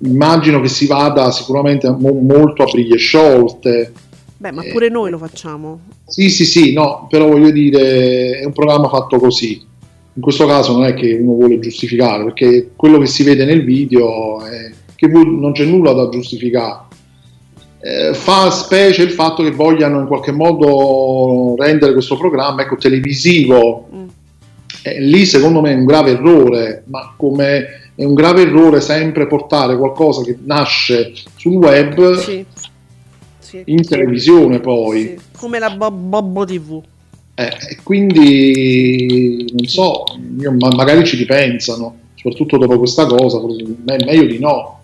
immagino 0.00 0.60
che 0.60 0.68
si 0.68 0.86
vada 0.86 1.30
sicuramente 1.30 1.88
mo- 1.88 2.20
molto 2.20 2.62
a 2.62 2.66
briglie 2.70 2.98
sciolte. 2.98 3.90
Beh, 4.36 4.52
ma 4.52 4.62
eh, 4.62 4.70
pure 4.70 4.90
noi 4.90 5.10
lo 5.10 5.16
facciamo. 5.16 5.80
Sì, 6.04 6.28
sì, 6.28 6.44
sì, 6.44 6.74
no, 6.74 7.06
però 7.08 7.26
voglio 7.26 7.50
dire, 7.50 8.40
è 8.40 8.44
un 8.44 8.52
programma 8.52 8.90
fatto 8.90 9.18
così. 9.18 9.66
In 10.12 10.20
questo 10.20 10.44
caso 10.44 10.72
non 10.72 10.84
è 10.84 10.92
che 10.92 11.14
uno 11.14 11.36
vuole 11.36 11.58
giustificare, 11.58 12.24
perché 12.24 12.72
quello 12.76 12.98
che 12.98 13.06
si 13.06 13.22
vede 13.22 13.46
nel 13.46 13.64
video 13.64 14.44
è 14.44 14.70
che 14.94 15.06
non 15.06 15.52
c'è 15.52 15.64
nulla 15.64 15.94
da 15.94 16.10
giustificare. 16.10 16.88
Eh, 17.82 18.12
fa 18.12 18.50
specie 18.50 19.02
il 19.02 19.10
fatto 19.10 19.42
che 19.42 19.52
vogliano 19.52 20.00
in 20.00 20.06
qualche 20.06 20.32
modo 20.32 21.54
rendere 21.56 21.92
questo 21.94 22.16
programma 22.16 22.62
ecco, 22.62 22.76
televisivo. 22.76 23.88
Mm. 23.94 24.08
Eh, 24.82 25.00
lì 25.00 25.24
secondo 25.24 25.60
me 25.60 25.72
è 25.72 25.76
un 25.76 25.84
grave 25.86 26.10
errore, 26.12 26.82
ma 26.86 27.14
come 27.16 27.92
è 27.94 28.04
un 28.04 28.14
grave 28.14 28.42
errore 28.42 28.80
sempre 28.80 29.26
portare 29.26 29.76
qualcosa 29.76 30.22
che 30.22 30.36
nasce 30.44 31.12
sul 31.36 31.54
web 31.54 32.14
Sì. 32.16 32.44
Sì. 33.38 33.62
in 33.66 33.86
televisione 33.86 34.60
poi. 34.60 35.00
Sì. 35.02 35.18
Come 35.38 35.58
la 35.58 35.70
Bo- 35.70 35.90
Bobbo 35.90 36.44
TV. 36.44 36.82
Eh, 37.34 37.44
e 37.70 37.78
quindi 37.82 39.50
non 39.56 39.66
so, 39.66 40.04
io- 40.38 40.52
ma 40.58 40.68
magari 40.76 41.04
ci 41.06 41.16
ripensano, 41.16 41.96
soprattutto 42.14 42.58
dopo 42.58 42.76
questa 42.78 43.06
cosa, 43.06 43.38
è 43.38 44.04
meglio 44.04 44.26
di 44.26 44.38
no. 44.38 44.79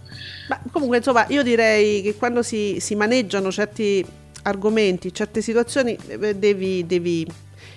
Ma 0.48 0.60
comunque, 0.70 0.98
insomma, 0.98 1.24
io 1.28 1.42
direi 1.42 2.02
che 2.02 2.14
quando 2.14 2.42
si, 2.42 2.76
si 2.80 2.94
maneggiano 2.94 3.50
certi 3.50 4.04
argomenti, 4.42 5.12
certe 5.12 5.40
situazioni, 5.40 5.96
eh, 6.06 6.36
devi, 6.36 6.86
devi- 6.86 7.26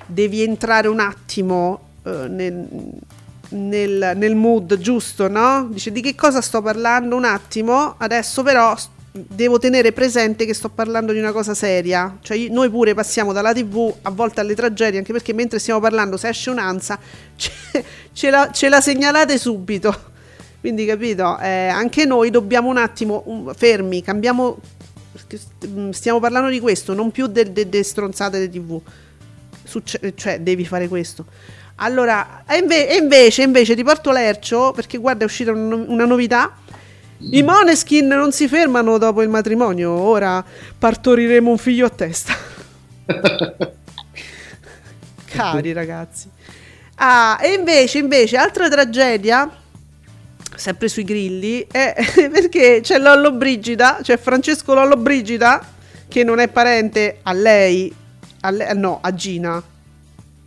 devi 0.06 0.44
entrare 0.44 0.88
un 0.88 1.00
attimo 1.00 1.80
eh, 2.04 2.28
nel, 2.28 2.68
nel- 3.50 4.14
nel 4.16 4.36
mood 4.36 4.78
giusto, 4.78 5.28
no? 5.28 5.68
Dice 5.72 5.92
di 5.92 6.02
che 6.02 6.14
cosa 6.14 6.42
sto 6.42 6.62
parlando 6.62 7.16
un 7.16 7.26
attimo, 7.26 7.96
adesso 7.98 8.44
però 8.44 8.76
devo 9.12 9.58
tenere 9.58 9.92
presente 9.92 10.46
che 10.46 10.54
sto 10.54 10.70
parlando 10.70 11.12
di 11.12 11.18
una 11.18 11.32
cosa 11.32 11.56
seria. 11.56 12.18
Cioè, 12.22 12.38
io- 12.38 12.54
noi 12.54 12.70
pure 12.70 12.94
passiamo 12.94 13.34
dalla 13.34 13.52
TV 13.54 13.92
a 14.04 14.12
volte 14.12 14.42
alle 14.42 14.54
tragedie, 14.54 15.00
anche 15.00 15.12
perché 15.12 15.34
mentre 15.34 15.58
stiamo 15.58 15.80
parlando, 15.80 16.18
se 16.18 16.30
esce 16.30 16.52
un'ansa, 16.52 17.00
ce, 17.36 17.52
ce 18.14 18.30
la, 18.30 18.52
ce 18.52 18.70
la 18.70 18.80
segnalate 18.80 19.40
subito. 19.40 20.08
Quindi, 20.60 20.86
capito? 20.86 21.38
Eh, 21.40 21.68
anche 21.68 22.06
noi 22.06 22.30
dobbiamo 22.30 22.70
un 22.70 22.78
attimo 22.78 23.24
um, 23.26 23.54
fermi, 23.54 24.02
cambiamo. 24.02 24.60
Stiamo 25.92 26.20
parlando 26.20 26.50
di 26.50 26.60
questo, 26.60 26.94
non 26.94 27.12
più 27.12 27.28
delle 27.28 27.84
stronzate 27.84 28.48
di 28.48 28.60
TV. 28.60 28.82
Succe- 29.64 30.14
cioè, 30.16 30.40
devi 30.40 30.66
fare 30.66 30.88
questo. 30.88 31.26
Allora, 31.76 32.44
e, 32.48 32.58
inve- 32.58 32.90
e 32.90 32.96
invece, 32.98 33.44
invece 33.44 33.76
ti 33.76 33.84
porto 33.84 34.12
l'ercio 34.12 34.72
perché 34.72 34.98
guarda, 34.98 35.24
è 35.24 35.26
uscita 35.26 35.52
una, 35.52 35.76
no- 35.76 35.86
una 35.88 36.06
novità. 36.06 36.56
I 37.32 37.44
Moneskin 37.44 38.08
non 38.08 38.32
si 38.32 38.48
fermano 38.48 38.98
dopo 38.98 39.22
il 39.22 39.30
matrimonio, 39.30 39.92
ora 39.92 40.44
partoriremo 40.78 41.50
un 41.50 41.58
figlio 41.58 41.86
a 41.86 41.90
testa. 41.90 42.34
Cari 45.26 45.74
ragazzi. 45.74 46.30
Ah, 46.96 47.38
e 47.42 47.54
invece, 47.54 47.98
invece, 48.00 48.38
altra 48.38 48.70
tragedia, 48.70 49.50
sempre 50.60 50.88
sui 50.90 51.04
grilli, 51.04 51.66
è 51.72 51.96
perché 52.32 52.82
c'è 52.82 53.00
Lollo 53.00 53.32
Brigida, 53.32 54.00
c'è 54.02 54.18
Francesco 54.18 54.74
Lollo 54.74 54.98
Brigida, 54.98 55.66
che 56.08 56.24
non 56.24 56.40
è 56.40 56.48
parente 56.48 57.20
a 57.24 57.34
lei, 57.34 57.94
a 58.42 58.50
le- 58.52 58.74
no, 58.74 59.00
a 59.02 59.14
Gina. 59.14 59.64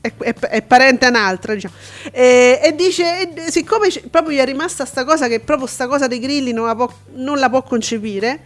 È, 0.00 0.12
è- 0.18 0.34
è 0.34 0.62
parente 0.62 1.06
a 1.06 1.08
un'altra, 1.08 1.54
diciamo. 1.54 1.74
E, 2.10 2.60
e 2.62 2.74
dice, 2.74 3.32
e- 3.32 3.50
siccome 3.50 3.88
proprio 4.10 4.36
gli 4.36 4.40
è 4.40 4.44
rimasta 4.44 4.84
sta 4.84 5.04
cosa 5.04 5.28
che 5.28 5.40
proprio 5.40 5.66
sta 5.66 5.86
cosa 5.86 6.06
dei 6.08 6.18
grilli 6.18 6.52
non 6.52 6.66
la 6.66 6.74
può, 6.74 6.92
non 7.14 7.38
la 7.38 7.48
può 7.48 7.62
concepire, 7.62 8.40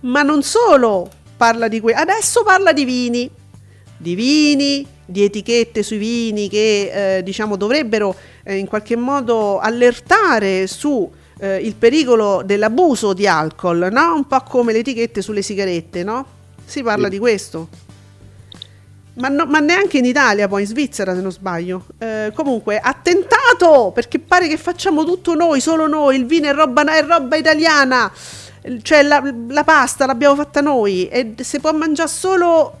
ma 0.00 0.22
non 0.22 0.42
solo 0.42 1.10
parla 1.36 1.68
di 1.68 1.80
questo, 1.80 2.00
adesso 2.00 2.42
parla 2.42 2.72
di 2.72 2.84
vini, 2.84 3.30
di 3.96 4.14
vini, 4.14 4.86
di 5.10 5.24
etichette 5.24 5.82
sui 5.82 5.98
vini 5.98 6.48
che 6.48 7.16
eh, 7.18 7.22
diciamo 7.22 7.56
dovrebbero 7.56 8.14
eh, 8.44 8.56
in 8.56 8.66
qualche 8.66 8.96
modo 8.96 9.58
allertare 9.58 10.66
su 10.66 11.10
eh, 11.38 11.56
il 11.56 11.74
pericolo 11.74 12.42
dell'abuso 12.44 13.12
di 13.12 13.26
alcol, 13.26 13.88
no? 13.90 14.14
Un 14.14 14.26
po' 14.26 14.42
come 14.42 14.72
le 14.72 14.78
etichette 14.80 15.22
sulle 15.22 15.42
sigarette, 15.42 16.02
no? 16.04 16.24
Si 16.64 16.82
parla 16.82 17.04
Sì. 17.04 17.10
di 17.10 17.18
questo. 17.18 17.68
Ma, 19.14 19.28
no- 19.28 19.46
ma 19.46 19.58
neanche 19.58 19.98
in 19.98 20.04
Italia, 20.04 20.48
poi 20.48 20.62
in 20.62 20.68
Svizzera 20.68 21.14
se 21.14 21.20
non 21.20 21.32
sbaglio. 21.32 21.86
Eh, 21.98 22.32
comunque, 22.34 22.78
attentato! 22.78 23.90
Perché 23.94 24.18
pare 24.18 24.48
che 24.48 24.56
facciamo 24.56 25.04
tutto 25.04 25.34
noi, 25.34 25.60
solo 25.60 25.86
noi. 25.88 26.16
Il 26.16 26.26
vino 26.26 26.48
è 26.48 26.54
roba, 26.54 26.84
è 26.84 27.04
roba 27.04 27.36
italiana. 27.36 28.10
Cioè, 28.82 29.02
la, 29.02 29.22
la 29.48 29.64
pasta 29.64 30.06
l'abbiamo 30.06 30.36
fatta 30.36 30.60
noi. 30.60 31.08
E 31.08 31.34
si 31.40 31.58
può 31.58 31.72
mangiare 31.72 32.08
solo 32.08 32.78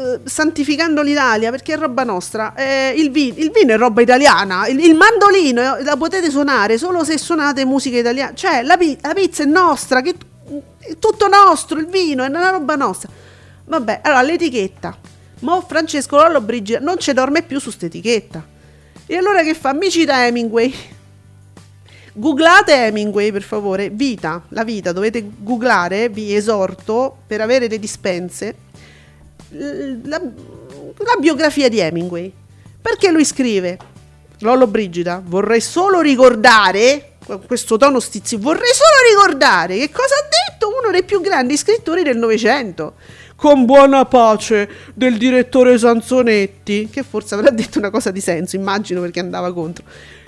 eh, 0.00 0.20
santificando 0.24 1.02
l'Italia 1.02 1.50
perché 1.50 1.74
è 1.74 1.76
roba 1.76 2.02
nostra. 2.04 2.54
Eh, 2.54 2.94
il, 2.96 3.10
vi- 3.10 3.34
il 3.36 3.50
vino 3.50 3.74
è 3.74 3.76
roba 3.76 4.00
italiana. 4.00 4.66
Il, 4.66 4.78
il 4.80 4.94
mandolino 4.94 5.78
eh, 5.78 5.82
la 5.82 5.96
potete 5.96 6.30
suonare 6.30 6.78
solo 6.78 7.04
se 7.04 7.18
suonate 7.18 7.64
musica 7.64 7.98
italiana. 7.98 8.34
Cioè, 8.34 8.62
la, 8.62 8.76
pi- 8.76 8.98
la 9.00 9.14
pizza 9.14 9.42
è 9.42 9.46
nostra. 9.46 10.00
Che, 10.00 10.14
è 10.78 10.96
tutto 10.98 11.28
nostro. 11.28 11.78
Il 11.78 11.86
vino 11.86 12.24
è 12.24 12.28
una 12.28 12.50
roba 12.50 12.74
nostra. 12.76 13.10
Vabbè, 13.66 14.00
allora 14.02 14.22
l'etichetta. 14.22 14.96
Mo 15.40 15.64
Francesco 15.66 16.16
Lollo 16.16 16.40
Brigida 16.40 16.80
non 16.80 16.98
ci 16.98 17.12
dorme 17.12 17.42
più 17.42 17.58
su 17.60 17.70
st'etichetta. 17.70 18.44
E 19.06 19.16
allora 19.16 19.42
che 19.42 19.54
fa? 19.54 19.72
Mi 19.72 19.90
cita 19.90 20.26
Hemingway. 20.26 20.74
Googlate 22.12 22.74
Hemingway 22.86 23.30
per 23.30 23.42
favore, 23.42 23.88
vita, 23.88 24.42
la 24.48 24.64
vita, 24.64 24.90
dovete 24.92 25.30
googlare, 25.38 26.08
vi 26.08 26.34
esorto 26.34 27.18
per 27.26 27.40
avere 27.40 27.68
le 27.68 27.78
dispense, 27.78 28.54
la, 29.50 30.20
la 30.20 31.16
biografia 31.18 31.68
di 31.68 31.78
Hemingway. 31.78 32.32
Perché 32.80 33.10
lui 33.10 33.24
scrive, 33.24 33.78
Lollo 34.40 34.66
Brigida, 34.66 35.22
vorrei 35.24 35.60
solo 35.60 36.00
ricordare, 36.00 37.12
questo 37.46 37.76
tono 37.76 38.00
stizio, 38.00 38.38
vorrei 38.38 38.72
solo 38.72 39.14
ricordare 39.14 39.76
che 39.76 39.90
cosa 39.90 40.14
ha 40.14 40.28
detto 40.50 40.68
uno 40.68 40.90
dei 40.90 41.04
più 41.04 41.20
grandi 41.20 41.56
scrittori 41.56 42.02
del 42.02 42.16
Novecento. 42.16 42.94
Con 43.36 43.64
buona 43.64 44.04
pace 44.04 44.68
del 44.94 45.16
direttore 45.16 45.78
Sanzonetti, 45.78 46.88
che 46.90 47.02
forse 47.02 47.34
avrà 47.34 47.50
detto 47.50 47.78
una 47.78 47.90
cosa 47.90 48.10
di 48.10 48.20
senso, 48.20 48.56
immagino 48.56 49.00
perché 49.00 49.20
andava 49.20 49.52
contro. 49.52 49.84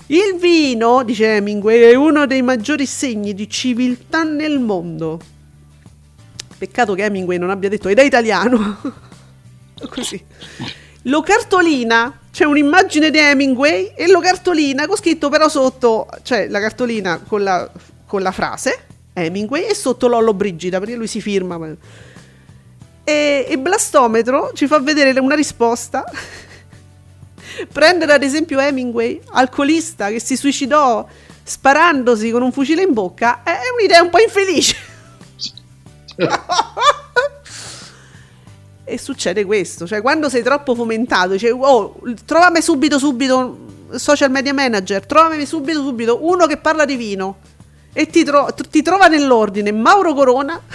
Il 0.07 0.37
vino, 0.39 1.03
dice 1.05 1.37
Hemingway, 1.37 1.81
è 1.81 1.95
uno 1.95 2.27
dei 2.27 2.43
maggiori 2.43 2.87
segni 2.87 3.35
di 3.35 3.49
civiltà 3.49 4.23
nel 4.23 4.59
mondo. 4.61 5.21
Peccato 6.57 6.95
che 6.95 7.05
Hemingway 7.05 7.39
non 7.39 7.51
abbia 7.51 7.69
detto 7.69 7.89
ed 7.89 7.99
è 7.99 8.03
italiano. 8.03 8.79
Così. 9.89 10.25
Lo 11.07 11.23
cartolina, 11.23 12.21
c'è 12.31 12.45
un'immagine 12.45 13.11
di 13.11 13.19
Hemingway 13.19 13.93
e 13.97 14.09
lo 14.09 14.21
cartolina 14.21 14.87
con 14.87 14.97
scritto 14.97 15.29
però 15.29 15.49
sotto, 15.49 16.09
cioè 16.23 16.49
la 16.49 16.61
cartolina 16.61 17.19
con 17.27 17.43
la, 17.43 17.69
con 18.07 18.23
la 18.23 18.31
frase 18.31 18.87
Hemingway 19.13 19.65
e 19.65 19.75
sotto 19.75 20.09
Lollo 20.09 20.33
Brigida 20.33 20.79
perché 20.79 20.95
lui 20.95 21.07
si 21.07 21.21
firma. 21.21 21.59
ma- 21.59 21.75
E, 23.05 23.47
e 23.49 23.59
Blastometro 23.59 24.53
ci 24.55 24.67
fa 24.67 24.79
vedere 24.79 25.19
una 25.19 25.35
risposta. 25.35 26.05
Prendere 27.73 28.13
ad 28.13 28.23
esempio 28.23 28.61
Hemingway, 28.61 29.21
alcolista 29.33 30.09
che 30.09 30.21
si 30.21 30.37
suicidò 30.37 31.07
sparandosi 31.43 32.31
con 32.31 32.43
un 32.43 32.53
fucile 32.53 32.83
in 32.83 32.93
bocca, 32.93 33.43
è 33.43 33.59
un'idea 33.77 34.03
un 34.03 34.11
po' 34.11 34.21
infelice. 34.21 34.77
e 38.93 38.99
succede 38.99 39.45
questo, 39.45 39.87
cioè 39.87 40.03
quando 40.03 40.29
sei 40.29 40.43
troppo 40.43 40.75
fomentato, 40.75 41.33
dice 41.33 41.51
oh, 41.51 41.99
trovami 42.27 42.61
subito 42.61 42.99
subito 42.99 43.87
social 43.95 44.31
media 44.31 44.53
manager, 44.53 45.07
trovami 45.07 45.47
subito 45.47 45.83
subito 45.83 46.27
uno 46.27 46.47
che 46.47 46.59
parla 46.59 46.85
di 46.85 46.97
vino 46.97 47.39
e 47.93 48.07
ti, 48.07 48.23
tro- 48.23 48.55
ti 48.71 48.83
trova 48.83 49.07
nell'ordine 49.07 49.73
Mauro 49.73 50.13
Corona, 50.13 50.61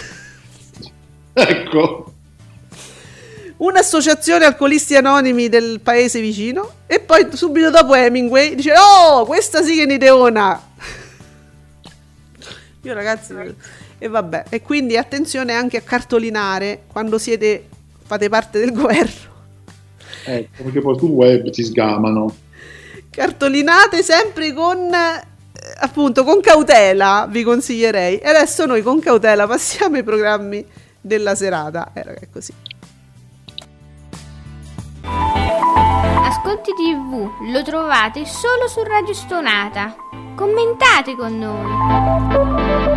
Ecco, 1.40 2.14
un'associazione 3.58 4.46
alcolisti 4.46 4.96
anonimi 4.96 5.50
del 5.50 5.80
paese 5.82 6.20
vicino 6.20 6.78
e 6.88 7.00
poi 7.00 7.28
subito 7.34 7.70
dopo 7.70 7.94
Hemingway 7.94 8.56
dice 8.56 8.74
oh 8.76 9.24
questa 9.26 9.62
sì 9.62 9.76
che 9.76 9.82
è 9.82 9.86
un'ideona. 9.86 10.62
Io 12.82 12.94
ragazzi 12.94 13.36
e 14.00 14.08
vabbè. 14.08 14.46
E 14.50 14.64
quindi 14.64 14.98
attenzione 14.98 15.54
anche 15.54 15.78
a 15.78 15.82
cartolinare 15.82 16.84
quando 16.88 17.20
siete 17.20 17.68
fate 18.08 18.30
parte 18.30 18.60
del 18.60 18.72
governo 18.72 19.36
ecco, 20.24 20.64
perché 20.64 20.82
poi 20.82 20.98
sul 20.98 21.10
web 21.10 21.50
ti 21.50 21.64
sgamano. 21.64 22.34
cartolinate 23.10 24.02
sempre 24.02 24.54
con 24.54 24.94
eh, 24.94 25.28
appunto 25.80 26.24
con 26.24 26.40
cautela 26.40 27.28
vi 27.30 27.44
consiglierei 27.44 28.18
e 28.20 28.28
adesso 28.28 28.66
noi 28.66 28.82
con 28.82 29.00
cautela 29.00 29.46
passiamo 29.46 29.98
ai 29.98 30.04
programmi 30.04 30.66
della 31.00 31.36
serata 31.36 31.92
eh 31.94 32.04
raga, 32.04 32.20
è 32.20 32.30
così 32.32 32.54
Ascolti 36.24 36.72
TV 36.74 37.30
lo 37.52 37.64
trovate 37.64 38.26
solo 38.26 38.68
su 38.68 38.84
Radio 38.84 39.14
Stonata. 39.14 39.96
Commentate 40.36 41.16
con 41.16 41.38
noi. 41.38 42.97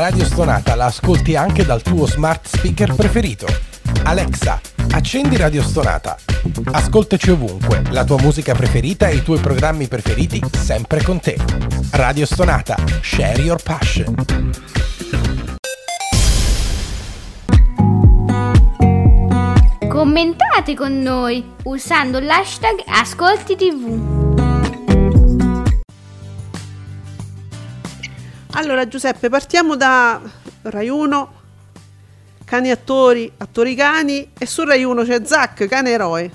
Radio 0.00 0.24
Stonata 0.24 0.74
la 0.76 0.86
ascolti 0.86 1.36
anche 1.36 1.62
dal 1.62 1.82
tuo 1.82 2.06
smart 2.06 2.46
speaker 2.46 2.94
preferito. 2.94 3.46
Alexa, 4.04 4.58
accendi 4.92 5.36
Radio 5.36 5.62
Stonata. 5.62 6.16
Ascoltaci 6.72 7.32
ovunque, 7.32 7.82
la 7.90 8.02
tua 8.04 8.18
musica 8.18 8.54
preferita 8.54 9.08
e 9.08 9.16
i 9.16 9.22
tuoi 9.22 9.40
programmi 9.40 9.88
preferiti 9.88 10.40
sempre 10.56 11.02
con 11.02 11.20
te. 11.20 11.36
Radio 11.90 12.24
Stonata, 12.24 12.76
share 13.02 13.42
your 13.42 13.62
passion. 13.62 14.14
Commentate 19.86 20.74
con 20.74 20.98
noi 20.98 21.44
usando 21.64 22.20
l'hashtag 22.20 22.82
Ascolti 22.86 23.54
Allora 28.52 28.86
Giuseppe, 28.88 29.28
partiamo 29.28 29.76
da 29.76 30.20
Rai 30.62 30.88
1, 30.88 31.32
cani 32.44 32.70
attori, 32.70 33.30
attori 33.36 33.74
cani 33.74 34.30
e 34.36 34.46
su 34.46 34.64
Rai 34.64 34.82
1 34.82 35.04
c'è 35.04 35.20
Zack, 35.24 35.66
cane 35.66 35.90
eroe. 35.90 36.30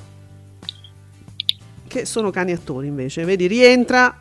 Che 1.88 2.06
sono 2.06 2.32
cani 2.32 2.54
attori 2.54 2.88
invece, 2.88 3.24
vedi, 3.26 3.48
rientra 3.48 4.16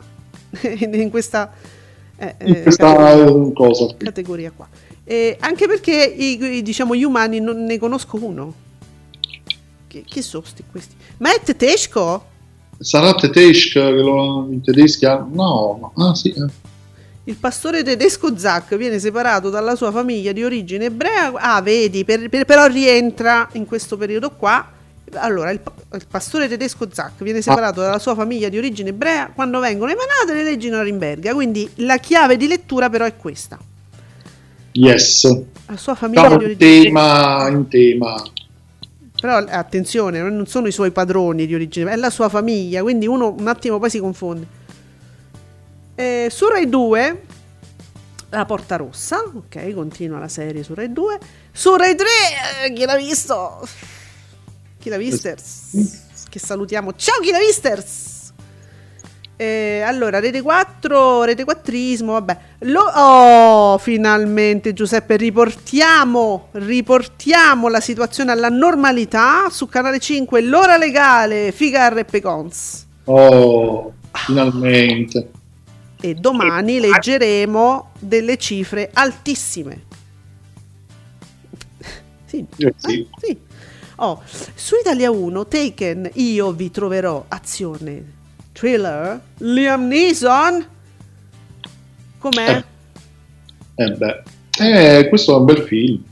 in 0.91 1.09
questa, 1.09 1.51
eh, 2.17 2.35
In 2.41 2.55
eh, 2.55 2.61
questa 2.63 2.93
categoria, 2.93 3.95
categoria 3.97 4.51
qua. 4.51 4.67
E 5.03 5.37
anche 5.39 5.67
perché 5.67 6.03
i, 6.03 6.61
diciamo 6.61 6.95
gli 6.95 7.03
umani 7.03 7.39
non 7.39 7.63
ne 7.63 7.77
conosco 7.79 8.17
uno. 8.21 8.53
Chi, 9.87 10.03
chi 10.05 10.21
sono 10.21 10.43
sti 10.45 10.63
questi? 10.69 10.95
Ma 11.17 11.33
è 11.33 11.39
tedesco? 11.41 12.33
Sarà 12.77 13.13
tedesco 13.15 13.79
in 14.49 14.61
tedeschi 14.61 15.05
ha- 15.05 15.25
No, 15.31 15.91
no. 15.95 16.03
Ah 16.03 16.13
sì. 16.13 16.29
eh. 16.31 16.64
Il 17.27 17.37
pastore 17.37 17.81
tedesco 17.81 18.37
Zack 18.37 18.75
viene 18.75 18.99
separato 18.99 19.49
dalla 19.49 19.75
sua 19.75 19.91
famiglia 19.91 20.31
di 20.31 20.43
origine 20.43 20.85
ebrea. 20.85 21.33
Ah, 21.33 21.59
vedi, 21.59 22.05
per- 22.05 22.29
per- 22.29 22.45
però 22.45 22.67
rientra 22.67 23.49
in 23.53 23.65
questo 23.65 23.97
periodo 23.97 24.29
qua. 24.29 24.73
Allora, 25.13 25.49
il, 25.49 25.59
il 25.93 26.05
pastore 26.07 26.47
tedesco 26.47 26.87
Zack 26.91 27.23
viene 27.23 27.41
separato 27.41 27.81
dalla 27.81 27.97
sua 27.97 28.13
famiglia 28.13 28.47
di 28.49 28.59
origine 28.59 28.89
ebrea 28.89 29.31
quando 29.33 29.59
vengono 29.59 29.91
emanate 29.91 30.33
le 30.33 30.43
leggi 30.43 30.69
norimberga. 30.69 31.33
Quindi 31.33 31.67
la 31.77 31.97
chiave 31.97 32.37
di 32.37 32.47
lettura 32.47 32.91
però 32.91 33.05
è 33.05 33.15
questa. 33.17 33.57
Yes. 34.73 35.23
La 35.65 35.77
sua 35.77 35.95
famiglia 35.95 36.27
Diciamo 36.27 36.37
di 36.37 36.43
in 36.43 36.49
origine 36.51 36.83
tema, 36.83 37.47
in 37.49 37.67
tema. 37.67 38.23
Però 39.19 39.37
attenzione, 39.37 40.21
non 40.21 40.45
sono 40.45 40.67
i 40.67 40.71
suoi 40.71 40.91
padroni 40.91 41.47
di 41.47 41.55
origine, 41.55 41.91
è 41.91 41.95
la 41.95 42.11
sua 42.11 42.29
famiglia, 42.29 42.83
quindi 42.83 43.07
uno 43.07 43.33
un 43.35 43.47
attimo 43.47 43.79
poi 43.79 43.89
si 43.89 43.99
confonde. 43.99 44.63
Eh, 45.95 46.27
su 46.29 46.47
Rai 46.47 46.67
2, 46.67 47.21
La 48.29 48.45
Porta 48.45 48.75
Rossa, 48.75 49.23
ok, 49.33 49.73
continua 49.73 50.19
la 50.19 50.27
serie 50.27 50.61
su 50.61 50.73
Rai 50.73 50.91
2. 50.91 51.19
Su 51.51 51.75
Rai 51.75 51.95
3, 51.95 52.05
eh, 52.65 52.73
chi 52.73 52.83
l'ha 52.83 52.97
visto? 52.97 53.65
Chi 54.77 54.89
l'ha 54.89 54.97
visters? 54.97 56.03
Che 56.29 56.39
salutiamo. 56.39 56.93
Ciao 56.95 57.19
chi 57.21 57.31
l'ha 57.31 57.39
visters! 57.39 58.13
Eh, 59.37 59.81
allora, 59.81 60.19
Rete 60.19 60.41
4, 60.41 61.23
Rete 61.23 61.43
4ismo, 61.43 62.05
vabbè. 62.05 62.37
Lo- 62.59 62.91
oh, 62.93 63.77
finalmente 63.77 64.73
Giuseppe, 64.73 65.17
riportiamo, 65.17 66.49
riportiamo 66.51 67.67
la 67.67 67.81
situazione 67.81 68.31
alla 68.31 68.49
normalità 68.49 69.49
su 69.49 69.67
Canale 69.67 69.99
5, 69.99 70.41
l'ora 70.41 70.77
legale, 70.77 71.51
Figar 71.51 71.97
e 71.97 72.05
Pecons. 72.05 72.85
Oh, 73.05 73.93
finalmente. 74.11 75.31
E 76.01 76.13
domani 76.13 76.79
leggeremo 76.79 77.91
delle 77.99 78.37
cifre 78.37 78.89
altissime. 78.93 79.83
Sì, 82.25 82.45
Eh, 82.57 82.73
sì. 82.77 82.99
eh, 83.01 83.07
sì. 83.19 83.37
Oh, 83.97 84.21
su 84.53 84.75
Italia 84.79 85.09
1, 85.09 85.47
Taken, 85.47 86.09
io 86.15 86.51
vi 86.51 86.69
troverò 86.69 87.23
azione, 87.29 88.03
thriller, 88.51 89.21
Liam 89.37 89.87
Neeson. 89.87 90.67
Com'è? 92.19 92.63
Eh 93.75 93.91
beh. 93.91 94.23
Eh, 94.59 95.07
questo 95.09 95.33
è 95.35 95.39
un 95.39 95.45
bel 95.45 95.61
film. 95.63 96.03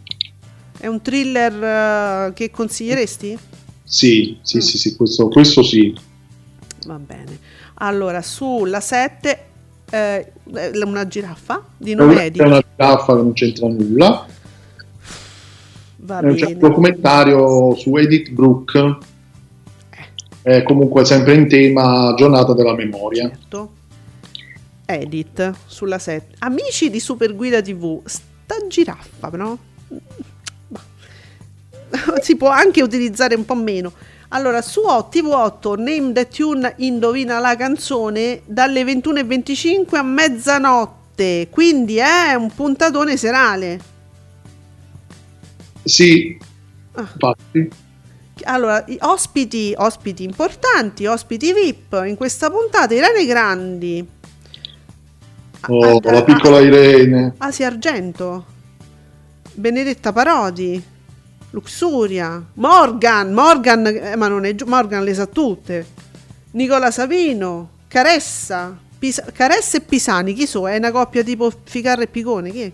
È 0.77 0.87
un 0.87 1.01
thriller 1.01 2.27
eh, 2.29 2.33
che 2.33 2.49
consiglieresti? 2.51 3.37
Sì, 3.83 4.37
sì, 4.41 4.61
sì, 4.61 4.77
sì, 4.77 4.95
questo, 4.95 5.27
questo 5.27 5.61
sì. 5.61 5.93
Va 6.85 6.97
bene. 6.99 7.37
Allora, 7.75 8.21
sulla 8.21 8.79
7, 8.81 9.45
eh, 9.93 10.31
una 10.83 11.07
giraffa 11.07 11.63
di 11.77 11.93
nome 11.93 12.25
Edith. 12.25 12.41
è 12.41 12.45
una 12.45 12.61
giraffa 12.75 13.15
che 13.15 13.21
non 13.21 13.33
c'entra 13.33 13.67
nulla. 13.67 14.25
Va 15.97 16.19
Eh, 16.19 16.33
C'è 16.33 16.45
un 16.47 16.57
documentario 16.57 17.75
su 17.75 17.95
Edith 17.97 18.31
Brooke. 18.31 18.97
È 20.41 20.63
comunque 20.63 21.05
sempre 21.05 21.35
in 21.35 21.47
tema 21.47 22.13
giornata 22.17 22.53
della 22.53 22.73
memoria. 22.73 23.29
Certo. 23.29 23.71
Edit 24.85 25.53
sulla 25.67 25.99
7. 25.99 26.35
Amici 26.39 26.89
di 26.89 26.99
Super 26.99 27.35
Guida 27.35 27.61
TV, 27.61 28.01
sta 28.05 28.55
giraffa 28.67 29.29
però. 29.29 29.55
Si 32.21 32.35
può 32.35 32.49
anche 32.49 32.81
utilizzare 32.81 33.35
un 33.35 33.45
po' 33.45 33.55
meno. 33.55 33.93
Allora, 34.35 34.63
su 34.63 34.79
O- 34.81 35.09
TV8 35.11 35.75
Name 35.77 36.11
the 36.11 36.27
Tune 36.27 36.73
indovina 36.77 37.37
la 37.39 37.55
canzone 37.55 38.41
dalle 38.45 38.83
21.25 38.83 39.95
a 39.95 40.01
mezzanotte. 40.01 41.47
Quindi 41.51 41.97
è 41.97 42.33
un 42.33 42.49
puntatone 42.51 43.15
serale. 43.15 43.79
Sì, 45.83 46.35
Ah. 46.93 47.01
infatti. 47.01 47.69
Allora, 48.45 48.83
ospiti, 49.01 49.73
ospiti 49.77 50.23
importanti, 50.23 51.05
ospiti 51.05 51.53
VIP 51.53 52.03
in 52.07 52.15
questa 52.15 52.49
puntata, 52.49 52.93
Irene 52.93 53.25
Grandi. 53.25 54.07
Oh, 55.67 55.97
Ah, 55.97 56.11
la 56.11 56.17
ah, 56.17 56.23
piccola 56.23 56.59
Irene. 56.59 57.35
Asia 57.37 57.67
Argento, 57.67 58.45
Benedetta 59.53 60.11
Parodi, 60.11 60.83
Luxuria, 61.53 62.43
Morgan, 62.55 63.31
Morgan, 63.31 63.85
eh, 63.85 64.15
ma 64.15 64.27
non 64.27 64.43
è 64.43 64.55
giu- 64.55 64.67
Morgan 64.67 65.03
le 65.03 65.13
sa 65.13 65.27
tutte, 65.27 65.85
Nicola 66.51 66.89
Savino, 66.89 67.69
Caressa, 67.87 68.75
Pisa- 68.97 69.25
Caressa 69.31 69.77
e 69.77 69.81
Pisani, 69.81 70.33
chi 70.33 70.47
so? 70.47 70.67
È 70.67 70.75
una 70.77 70.91
coppia 70.91 71.21
tipo 71.23 71.51
Ficarra 71.63 72.01
e 72.01 72.07
Picone, 72.07 72.49
chi 72.49 72.61
è? 72.61 72.71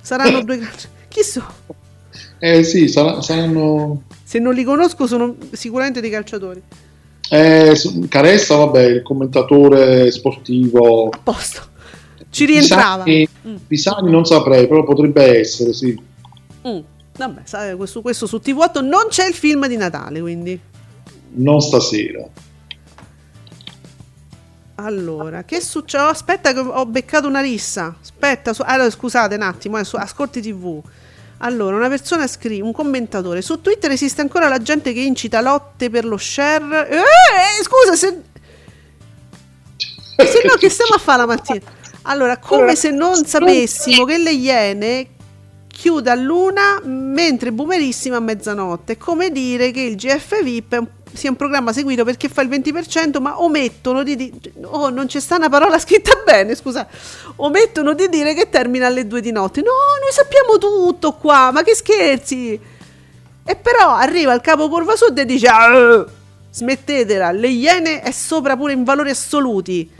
Saranno 0.00 0.42
due 0.42 0.56
calci- 0.60 0.88
Chi 1.08 1.22
so? 1.22 1.44
Eh 2.38 2.64
sì, 2.64 2.88
sarà- 2.88 3.20
saranno... 3.20 4.04
Se 4.24 4.38
non 4.38 4.54
li 4.54 4.64
conosco 4.64 5.06
sono 5.06 5.36
sicuramente 5.52 6.00
dei 6.00 6.08
calciatori. 6.10 6.62
Eh, 7.28 7.78
Caressa, 8.08 8.56
vabbè, 8.56 8.82
il 8.84 9.02
commentatore 9.02 10.10
sportivo. 10.10 11.08
A 11.10 11.18
posto. 11.22 11.60
Ci 12.30 12.46
rientrava. 12.46 13.02
Pisani, 13.04 13.28
Mm. 13.46 13.56
Pisani 13.66 14.10
non 14.10 14.24
saprei, 14.24 14.66
però 14.66 14.82
potrebbe 14.84 15.40
essere, 15.40 15.72
sì. 15.74 16.00
Mm. 16.66 16.78
Vabbè, 17.16 17.42
sai, 17.44 17.76
questo, 17.76 18.00
questo 18.00 18.26
su 18.26 18.40
TV8 18.42 18.82
non 18.84 19.06
c'è 19.08 19.26
il 19.26 19.34
film 19.34 19.66
di 19.66 19.76
Natale, 19.76 20.20
quindi. 20.20 20.58
Non 21.34 21.60
stasera. 21.60 22.26
Allora, 24.76 25.44
che 25.44 25.60
succede? 25.60 26.04
Oh, 26.04 26.08
aspetta, 26.08 26.52
che 26.52 26.58
ho 26.60 26.86
beccato 26.86 27.28
una 27.28 27.40
rissa. 27.40 27.94
Aspetta, 28.00 28.52
su- 28.52 28.62
allora, 28.64 28.90
scusate 28.90 29.34
un 29.34 29.42
attimo, 29.42 29.78
eh, 29.78 29.84
su- 29.84 29.96
ascolti 29.96 30.40
TV. 30.40 30.80
Allora, 31.38 31.76
una 31.76 31.88
persona 31.88 32.26
scrive, 32.26 32.62
un 32.64 32.72
commentatore, 32.72 33.42
su 33.42 33.60
Twitter 33.60 33.90
esiste 33.90 34.20
ancora 34.20 34.48
la 34.48 34.58
gente 34.58 34.92
che 34.92 35.00
incita 35.00 35.40
lotte 35.40 35.90
per 35.90 36.04
lo 36.04 36.16
share. 36.16 36.88
Eh, 36.88 36.96
eh, 36.96 37.62
scusa, 37.62 37.96
se, 37.96 38.22
se 40.16 40.42
no 40.46 40.54
che 40.54 40.68
stiamo 40.68 40.94
a 40.94 40.98
fare 40.98 41.18
la 41.18 41.26
mattina? 41.26 41.60
Allora, 42.02 42.38
come 42.38 42.74
se 42.74 42.90
non 42.90 43.24
sapessimo 43.24 44.04
che 44.04 44.18
le 44.18 44.32
Iene 44.32 45.08
chiude 45.72 46.10
a 46.10 46.14
luna 46.14 46.80
mentre 46.84 47.50
Boomerissima 47.50 48.16
a 48.16 48.20
mezzanotte. 48.20 48.96
Come 48.98 49.30
dire 49.30 49.70
che 49.72 49.80
il 49.80 49.96
GF 49.96 50.42
VIP 50.42 50.74
è 50.74 50.78
un- 50.78 50.86
sia 51.12 51.28
un 51.30 51.36
programma 51.36 51.72
seguito 51.72 52.04
perché 52.04 52.28
fa 52.28 52.42
il 52.42 52.48
20%, 52.48 53.20
ma 53.20 53.42
omettono 53.42 54.02
di 54.02 54.14
dire. 54.16 54.52
Oh, 54.64 54.88
non 54.90 55.06
c'è 55.06 55.20
sta 55.20 55.36
una 55.36 55.48
parola 55.48 55.78
scritta 55.78 56.12
bene, 56.24 56.54
scusa. 56.54 56.86
Omettono 57.36 57.94
di 57.94 58.08
dire 58.08 58.34
che 58.34 58.48
termina 58.48 58.86
alle 58.86 59.06
2 59.06 59.20
di 59.20 59.32
notte. 59.32 59.60
No, 59.60 59.70
noi 60.00 60.12
sappiamo 60.12 60.58
tutto 60.58 61.14
qua, 61.14 61.50
ma 61.52 61.62
che 61.62 61.74
scherzi! 61.74 62.58
E 63.44 63.56
però 63.56 63.90
arriva 63.94 64.32
il 64.32 64.40
capo 64.40 64.68
Curva 64.68 64.94
Sud 64.96 65.18
e 65.18 65.24
dice: 65.24 65.48
"Ah, 65.48 66.06
Smettetela, 66.50 67.32
le 67.32 67.48
Iene 67.48 68.00
è 68.02 68.10
sopra 68.10 68.56
pure 68.56 68.72
in 68.72 68.84
valori 68.84 69.10
assoluti. 69.10 69.90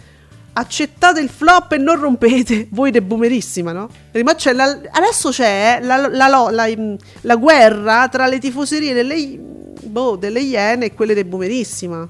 Accettate 0.55 1.21
il 1.21 1.31
flop 1.31 1.73
e 1.73 1.79
non 1.79 1.99
rompete. 1.99 2.69
Voi 2.73 2.91
de 2.91 3.01
boomerissima, 3.03 3.73
no? 3.73 3.89
Ma 4.23 4.35
c'è 4.35 4.53
la- 4.53 4.79
adesso 4.91 5.31
c'è 5.31 5.79
la, 5.83 6.09
la- 6.09 6.27
la- 6.29 6.51
la- 6.51 6.97
la 7.23 7.37
guerra 7.37 8.09
tra 8.09 8.27
le 8.27 8.39
tifoserie 8.39 8.93
delle, 8.93 9.39
boh, 9.39 10.17
delle 10.17 10.41
Iene 10.41 10.87
e 10.87 10.95
quelle 10.95 11.15
de 11.15 11.25
boomerissima. 11.25 12.07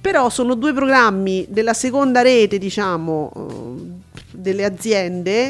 Però 0.00 0.28
sono 0.30 0.54
due 0.54 0.72
programmi 0.72 1.46
della 1.48 1.74
seconda 1.74 2.22
rete, 2.22 2.58
diciamo, 2.58 3.32
eh, 3.36 4.10
delle 4.32 4.64
aziende. 4.64 5.46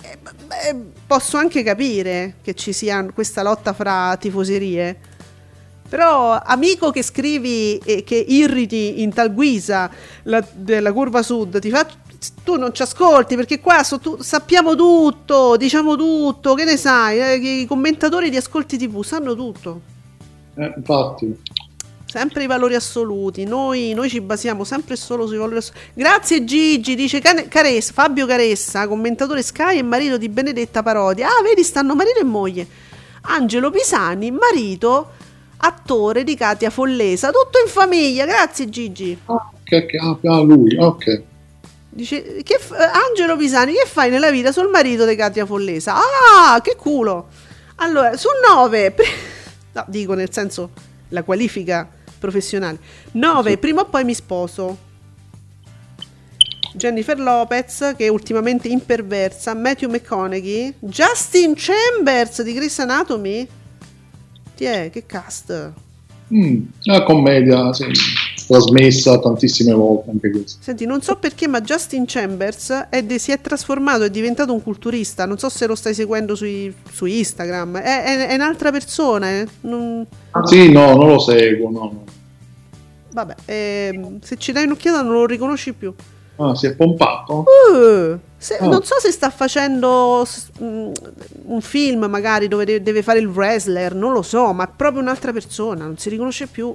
E, 0.00 0.18
beh, 0.46 0.76
posso 1.08 1.36
anche 1.38 1.64
capire 1.64 2.34
che 2.40 2.54
ci 2.54 2.72
sia 2.72 3.04
questa 3.12 3.42
lotta 3.42 3.72
fra 3.72 4.16
tifoserie. 4.16 4.96
Però, 5.90 6.40
amico 6.42 6.92
che 6.92 7.02
scrivi 7.02 7.78
e 7.84 8.04
che 8.04 8.14
irriti 8.14 9.02
in 9.02 9.12
tal 9.12 9.34
guisa 9.34 9.90
la, 10.22 10.42
della 10.54 10.92
curva 10.92 11.20
sud, 11.20 11.58
ti, 11.58 11.68
fac- 11.68 11.96
tu 12.44 12.56
non 12.56 12.72
ci 12.72 12.82
ascolti 12.82 13.34
perché 13.34 13.58
qua 13.58 13.82
so- 13.82 13.98
tu- 13.98 14.22
sappiamo 14.22 14.76
tutto, 14.76 15.56
diciamo 15.56 15.96
tutto, 15.96 16.54
che 16.54 16.62
ne 16.64 16.76
sai? 16.76 17.18
Eh, 17.20 17.60
I 17.62 17.66
commentatori 17.66 18.30
di 18.30 18.36
Ascolti 18.36 18.78
TV 18.78 19.02
sanno 19.02 19.34
tutto. 19.34 19.80
Eh, 20.54 20.72
infatti, 20.76 21.36
Sempre 22.06 22.42
i 22.42 22.46
valori 22.48 22.74
assoluti, 22.74 23.44
noi, 23.44 23.92
noi 23.94 24.08
ci 24.08 24.20
basiamo 24.20 24.64
sempre 24.64 24.94
e 24.94 24.96
solo 24.96 25.28
sui 25.28 25.36
valori 25.36 25.58
assoluti. 25.58 25.84
Grazie 25.94 26.44
Gigi, 26.44 26.96
dice 26.96 27.20
Caressa, 27.20 27.92
Fabio 27.92 28.26
Caressa, 28.26 28.88
commentatore 28.88 29.42
Sky 29.42 29.78
e 29.78 29.82
marito 29.82 30.18
di 30.18 30.28
Benedetta 30.28 30.82
Parodi. 30.82 31.22
Ah, 31.22 31.40
vedi, 31.42 31.62
stanno 31.62 31.94
marito 31.94 32.18
e 32.18 32.24
moglie. 32.24 32.66
Angelo 33.22 33.70
Pisani, 33.70 34.32
marito, 34.32 35.10
attore 35.60 36.24
di 36.24 36.34
Katia 36.36 36.70
Follesa, 36.70 37.30
tutto 37.30 37.58
in 37.64 37.70
famiglia. 37.70 38.24
Grazie 38.26 38.68
Gigi. 38.68 39.18
che, 39.64 39.86
che- 39.86 39.98
ah, 39.98 40.18
ah, 40.22 40.40
lui, 40.40 40.76
ok. 40.76 41.22
Dice, 41.92 42.42
che 42.42 42.54
eh, 42.54 43.08
Angelo 43.08 43.36
Pisani, 43.36 43.72
che 43.72 43.84
fai 43.86 44.10
nella 44.10 44.30
vita 44.30 44.52
sul 44.52 44.68
marito 44.68 45.04
di 45.04 45.16
Katia 45.16 45.44
Follesa? 45.44 45.94
Ah, 45.96 46.60
che 46.60 46.76
culo! 46.76 47.28
Allora, 47.76 48.16
su 48.16 48.28
9, 48.48 48.94
no, 49.72 49.84
dico 49.88 50.14
nel 50.14 50.32
senso 50.32 50.70
la 51.08 51.22
qualifica 51.22 51.88
professionale. 52.18 52.78
9, 53.12 53.58
prima 53.58 53.80
o 53.82 53.86
poi 53.86 54.04
mi 54.04 54.14
sposo. 54.14 54.88
Jennifer 56.72 57.18
Lopez, 57.18 57.94
che 57.96 58.06
è 58.06 58.08
ultimamente 58.08 58.68
imperversa, 58.68 59.54
Matthew 59.54 59.90
McConaughey, 59.90 60.74
Justin 60.78 61.54
Chambers 61.56 62.42
di 62.42 62.52
Grey's 62.52 62.78
Anatomy. 62.78 63.48
Ti 64.60 64.66
è, 64.66 64.90
che 64.92 65.06
cast. 65.06 65.72
Mm, 66.34 66.60
una 66.84 67.02
commedia, 67.02 67.72
sì, 67.72 67.86
trasmessa 68.46 69.18
tantissime 69.18 69.72
volte 69.72 70.10
anche 70.10 70.30
questa. 70.30 70.58
Senti, 70.60 70.84
non 70.84 71.00
so 71.00 71.16
perché, 71.16 71.48
ma 71.48 71.62
Justin 71.62 72.04
Chambers 72.06 72.88
è 72.90 73.02
de- 73.02 73.18
si 73.18 73.32
è 73.32 73.40
trasformato, 73.40 74.02
è 74.02 74.10
diventato 74.10 74.52
un 74.52 74.62
culturista. 74.62 75.24
Non 75.24 75.38
so 75.38 75.48
se 75.48 75.66
lo 75.66 75.74
stai 75.74 75.94
seguendo 75.94 76.34
sui- 76.34 76.70
su 76.92 77.06
Instagram. 77.06 77.78
È, 77.78 78.04
è- 78.04 78.26
è 78.26 78.34
un'altra 78.34 78.70
persona. 78.70 79.30
eh. 79.30 79.48
Non- 79.62 80.06
Sì, 80.44 80.70
no, 80.70 80.94
non 80.94 81.08
lo 81.08 81.18
seguo, 81.18 81.70
no, 81.70 81.78
no. 81.80 82.04
Vabbè, 83.12 83.34
ehm, 83.46 84.18
se 84.20 84.36
ci 84.36 84.52
dai 84.52 84.64
un'occhiata 84.66 85.00
non 85.00 85.14
lo 85.14 85.24
riconosci 85.24 85.72
più. 85.72 85.94
Ah, 86.36 86.54
si 86.54 86.66
è 86.66 86.74
pompato? 86.74 87.44
Uh, 87.72 88.18
se- 88.38 88.56
Ah. 88.58 88.66
Non 88.66 88.82
so 88.82 88.98
se 88.98 89.10
sta 89.10 89.28
facendo 89.30 90.26
mm, 90.62 90.92
un 91.46 91.60
film 91.60 92.04
magari 92.06 92.48
dove 92.48 92.64
de- 92.64 92.82
deve 92.82 93.02
fare 93.02 93.18
il 93.18 93.26
wrestler, 93.26 93.94
non 93.94 94.12
lo 94.12 94.22
so, 94.22 94.52
ma 94.52 94.64
è 94.64 94.70
proprio 94.74 95.02
un'altra 95.02 95.32
persona, 95.32 95.84
non 95.84 95.98
si 95.98 96.08
riconosce 96.08 96.46
più. 96.46 96.74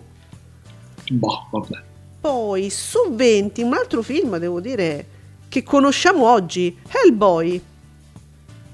Boh, 1.12 1.48
vabbè. 1.52 1.82
Poi 2.22 2.70
su 2.70 3.00
20 3.12 3.62
un 3.64 3.74
altro 3.74 4.02
film, 4.02 4.38
devo 4.38 4.60
dire, 4.60 5.06
che 5.50 5.64
conosciamo 5.64 6.30
oggi, 6.30 6.78
Hellboy. 6.88 7.62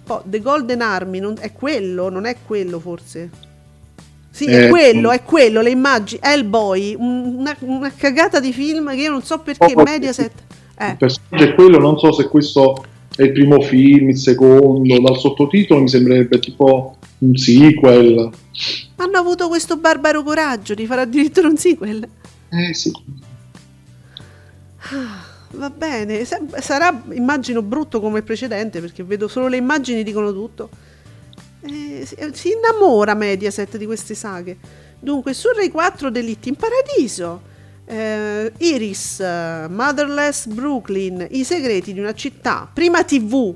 Poi 0.03 0.20
The 0.26 0.40
Golden 0.41 0.82
Army, 0.82 1.20
non- 1.20 1.38
è 1.40 1.52
quello, 1.53 2.10
non 2.10 2.26
è 2.26 2.36
quello 2.45 2.80
forse. 2.80 3.30
Sì, 4.30 4.45
è 4.45 4.66
Eh, 4.66 4.70
quello, 4.70 5.10
mm. 5.10 5.14
è 5.14 5.24
quello, 5.24 5.62
le 5.62 5.70
immagini, 5.70 6.20
Hellboy, 6.24 6.95
un- 6.98 7.36
una, 7.40 7.56
una 7.60 7.91
cagata 7.95 8.40
di 8.40 8.52
film 8.53 8.90
che 8.90 9.02
io 9.02 9.12
non 9.12 9.24
so 9.24 9.40
perché 9.40 9.74
Oh, 9.76 9.84
Mediaset... 9.84 10.32
Eh, 10.82 10.90
Il 10.91 10.98
personaggio 10.98 11.44
è 11.44 11.53
quello, 11.53 11.78
non 11.78 11.99
so 11.99 12.12
se 12.12 12.28
questo 12.28 12.84
è 13.16 13.24
il 13.24 13.32
primo 13.32 13.62
film, 13.62 14.10
il 14.10 14.18
secondo, 14.18 14.99
dal 14.99 15.18
sottotitolo 15.18 15.82
mi 15.82 15.90
sembrerebbe 15.90 16.40
tipo 16.40 16.98
un 17.20 17.36
sequel. 17.36 18.30
hanno 18.95 19.18
avuto 19.18 19.48
questo 19.48 19.78
barbaro 19.78 20.24
coraggio 20.24 20.74
di 20.74 20.86
fare 20.88 21.02
addirittura 21.02 21.48
un 21.48 21.58
sequel. 21.58 22.08
Eh 22.49 22.74
sì, 22.74 22.91
Va 25.53 25.70
bene, 25.70 26.26
sarà 26.60 27.03
immagino 27.12 27.62
brutto 27.62 27.99
come 27.99 28.20
il 28.20 28.24
precedente 28.24 28.80
perché 28.80 29.03
vedo 29.03 29.28
solo 29.28 29.48
le 29.48 29.58
immagini 29.58 30.03
dicono 30.03 30.32
tutto. 30.32 30.70
Eh, 31.62 32.03
si, 32.06 32.16
si 32.32 32.52
innamora 32.53 33.14
Mediaset 33.14 33.78
di 33.78 33.86
queste 33.86 34.16
saghe. 34.16 34.58
Dunque, 34.99 35.34
su 35.34 35.49
Rai 35.53 35.70
4 35.70 36.10
Delitti 36.10 36.49
in 36.49 36.56
Paradiso, 36.56 37.41
eh, 37.86 38.52
Iris, 38.58 39.20
eh, 39.20 39.68
Motherless 39.70 40.48
Brooklyn, 40.48 41.28
I 41.30 41.44
segreti 41.44 41.94
di 41.94 41.99
una 41.99 42.14
città, 42.14 42.70
prima 42.72 43.03
TV. 43.03 43.53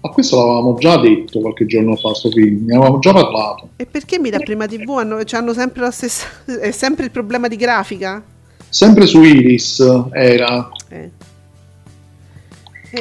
ma 0.00 0.10
questo 0.10 0.36
l'avevamo 0.38 0.76
già 0.78 0.96
detto 0.98 1.40
qualche 1.40 1.66
giorno 1.66 1.96
fa, 1.96 2.14
sto 2.14 2.30
film, 2.30 2.64
ne 2.66 2.76
avevamo 2.76 2.98
già 3.00 3.12
parlato. 3.12 3.70
E 3.76 3.86
perché 3.86 4.18
mi 4.18 4.30
dà 4.30 4.38
prima 4.38 4.66
TV? 4.66 4.88
Hanno, 4.98 5.18
hanno 5.30 5.52
sempre 5.52 5.80
la 5.82 5.90
stessa. 5.90 6.26
È 6.44 6.70
sempre 6.70 7.04
il 7.06 7.10
problema 7.10 7.48
di 7.48 7.56
grafica? 7.56 8.22
Sempre 8.68 9.06
su 9.06 9.22
Iris 9.22 9.82
era, 10.12 10.68
Eh. 10.88 11.10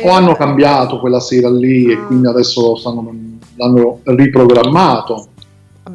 o 0.04 0.10
hanno 0.10 0.36
cambiato 0.36 1.00
quella 1.00 1.20
sera 1.20 1.50
lì 1.50 1.92
e 1.92 2.06
quindi 2.06 2.28
adesso 2.28 2.76
stanno- 2.76 3.14
l'hanno 3.56 4.00
riprogrammato. 4.04 5.28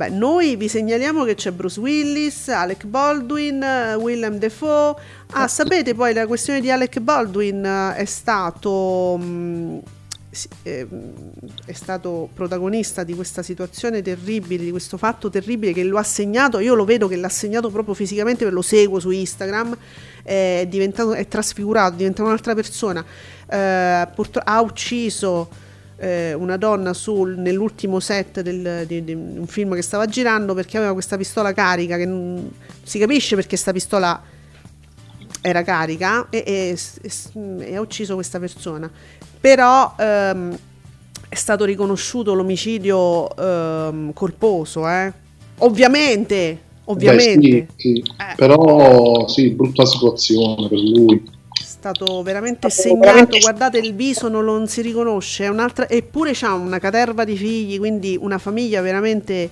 Vabbè, 0.00 0.14
noi 0.14 0.56
vi 0.56 0.66
segnaliamo 0.66 1.24
che 1.24 1.34
c'è 1.34 1.50
Bruce 1.50 1.78
Willis, 1.78 2.48
Alec 2.48 2.86
Baldwin, 2.86 3.62
eh, 3.62 3.94
Willem 3.96 4.38
Dafoe. 4.38 4.94
Ah, 5.32 5.46
sapete 5.46 5.94
poi 5.94 6.14
la 6.14 6.26
questione 6.26 6.62
di 6.62 6.70
Alec 6.70 7.00
Baldwin 7.00 7.62
eh, 7.62 7.96
è 7.96 8.04
stato. 8.06 9.18
mm, 9.20 9.78
ehm, 10.62 11.12
è 11.66 11.72
stato 11.72 12.30
protagonista 12.32 13.04
di 13.04 13.12
questa 13.12 13.42
situazione 13.42 14.00
terribile, 14.00 14.64
di 14.64 14.70
questo 14.70 14.96
fatto 14.96 15.28
terribile 15.28 15.74
che 15.74 15.84
lo 15.84 15.98
ha 15.98 16.02
segnato. 16.02 16.60
Io 16.60 16.74
lo 16.74 16.86
vedo 16.86 17.06
che 17.06 17.16
l'ha 17.16 17.28
segnato 17.28 17.68
proprio 17.68 17.92
fisicamente, 17.92 18.48
lo 18.48 18.62
seguo 18.62 19.00
su 19.00 19.10
Instagram. 19.10 19.76
È 20.22 20.66
diventato, 20.66 21.12
è 21.12 21.28
trasfigurato, 21.28 21.92
è 21.92 21.96
diventato 21.96 22.26
un'altra 22.26 22.54
persona. 22.54 23.04
Eh, 23.46 24.08
purtro- 24.14 24.40
ha 24.42 24.62
ucciso 24.62 25.68
eh, 26.00 26.32
una 26.32 26.56
donna 26.56 26.94
sul- 26.94 27.36
nell'ultimo 27.38 28.00
set 28.00 28.40
del- 28.40 28.84
di, 28.86 29.04
di 29.04 29.12
un 29.12 29.46
film 29.46 29.74
che 29.74 29.82
stava 29.82 30.06
girando 30.06 30.54
perché 30.54 30.78
aveva 30.78 30.94
questa 30.94 31.16
pistola 31.18 31.52
carica 31.52 31.96
che 31.98 32.06
non 32.06 32.50
si 32.82 32.98
capisce 32.98 33.34
perché 33.34 33.50
questa 33.50 33.72
pistola 33.72 34.20
era 35.42 35.62
carica 35.62 36.26
e, 36.30 36.42
e- 36.46 36.78
e- 37.02 37.66
e 37.70 37.76
ha 37.76 37.80
ucciso 37.80 38.14
questa 38.14 38.38
persona 38.38 38.90
però 39.40 39.94
ehm, 39.98 40.58
è 41.28 41.34
stato 41.34 41.64
riconosciuto 41.64 42.34
l'omicidio 42.34 43.34
ehm, 43.36 44.12
colposo 44.14 44.88
eh? 44.88 45.12
ovviamente 45.58 46.60
ovviamente 46.84 47.38
Beh, 47.48 47.66
sì, 47.76 47.92
sì. 47.94 47.98
Eh. 48.18 48.34
Però 48.36 49.28
sì, 49.28 49.50
brutta 49.50 49.84
situazione 49.86 50.66
per 50.68 50.78
lui. 50.78 51.38
È 51.80 51.92
stato 51.94 52.22
veramente 52.22 52.68
segnato 52.68 53.38
guardate 53.38 53.78
il 53.78 53.94
viso 53.94 54.28
non, 54.28 54.44
lo- 54.44 54.58
non 54.58 54.68
si 54.68 54.82
riconosce 54.82 55.44
è 55.44 55.48
un'altra 55.48 55.88
eppure 55.88 56.32
c'ha 56.34 56.52
una 56.52 56.78
caterva 56.78 57.24
di 57.24 57.36
figli 57.36 57.78
quindi 57.78 58.18
una 58.20 58.36
famiglia 58.38 58.82
veramente 58.82 59.50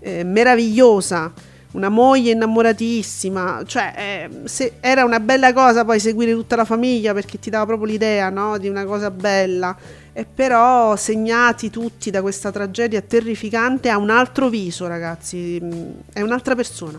eh, 0.00 0.24
meravigliosa 0.24 1.32
una 1.70 1.88
moglie 1.88 2.32
innamoratissima 2.32 3.62
cioè 3.64 3.92
eh, 3.96 4.48
se 4.48 4.74
era 4.80 5.04
una 5.04 5.20
bella 5.20 5.52
cosa 5.52 5.84
poi 5.84 6.00
seguire 6.00 6.32
tutta 6.32 6.56
la 6.56 6.64
famiglia 6.64 7.12
perché 7.14 7.38
ti 7.38 7.50
dava 7.50 7.66
proprio 7.66 7.86
l'idea 7.86 8.28
no, 8.30 8.58
di 8.58 8.68
una 8.68 8.84
cosa 8.84 9.10
bella 9.12 9.76
e 10.12 10.24
però 10.24 10.96
segnati 10.96 11.70
tutti 11.70 12.10
da 12.10 12.22
questa 12.22 12.50
tragedia 12.50 13.00
terrificante 13.02 13.88
ha 13.88 13.98
un 13.98 14.10
altro 14.10 14.48
viso 14.48 14.86
ragazzi 14.88 15.60
Mm, 15.62 15.90
è 16.12 16.20
un'altra 16.22 16.54
persona 16.56 16.98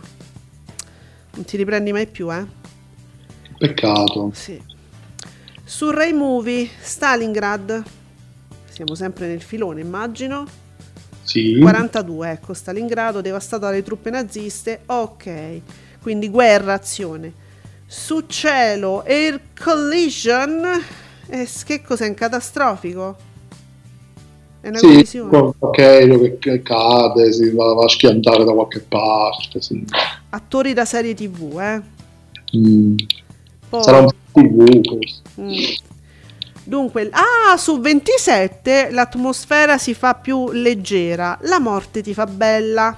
non 1.36 1.46
ti 1.46 1.58
riprendi 1.58 1.92
mai 1.92 2.08
più 2.08 2.32
eh 2.32 2.46
Peccato. 3.60 4.32
sì. 4.32 4.60
Su 5.70 5.92
Rai 5.92 6.14
Movie, 6.14 6.68
Stalingrad, 6.82 7.84
siamo 8.72 8.96
sempre 8.96 9.28
nel 9.28 9.40
filone 9.44 9.82
immagino, 9.82 10.44
Sì. 11.22 11.60
42, 11.60 12.32
ecco, 12.32 12.56
Stalingrado 12.56 13.22
devastato 13.22 13.66
dalle 13.66 13.84
truppe 13.84 14.10
naziste, 14.10 14.82
ok, 14.88 15.62
quindi 16.02 16.28
guerra, 16.30 16.74
azione. 16.74 17.32
Su 17.86 18.24
cielo, 18.26 19.04
Air 19.06 19.40
Collision, 19.64 20.68
eh, 21.28 21.48
che 21.66 21.84
cos'è, 21.84 22.08
un 22.08 22.16
catastrofico? 22.16 23.16
È 24.62 24.70
una 24.70 24.78
Sì, 24.80 24.88
collisione? 24.88 25.38
ok, 25.60 26.40
che, 26.40 26.62
cade, 26.64 27.32
si 27.32 27.52
va, 27.52 27.74
va 27.76 27.84
a 27.86 27.90
schiantare 27.90 28.44
da 28.44 28.54
qualche 28.54 28.80
parte. 28.80 29.62
Sì. 29.62 29.86
Attori 30.32 30.74
da 30.74 30.86
serie 30.86 31.14
tv, 31.14 31.60
eh? 31.60 31.82
Mm. 32.58 32.96
Poi- 33.70 33.84
Sarà 33.84 34.00
un. 34.00 34.10
Mm. 35.40 35.54
Dunque, 36.64 37.10
ah, 37.12 37.58
su 37.58 37.80
27 37.80 38.90
l'atmosfera 38.92 39.78
si 39.78 39.94
fa 39.94 40.14
più 40.14 40.52
leggera, 40.52 41.38
la 41.44 41.60
morte 41.60 42.02
ti 42.04 42.14
fa 42.14 42.26
bella. 42.26 42.96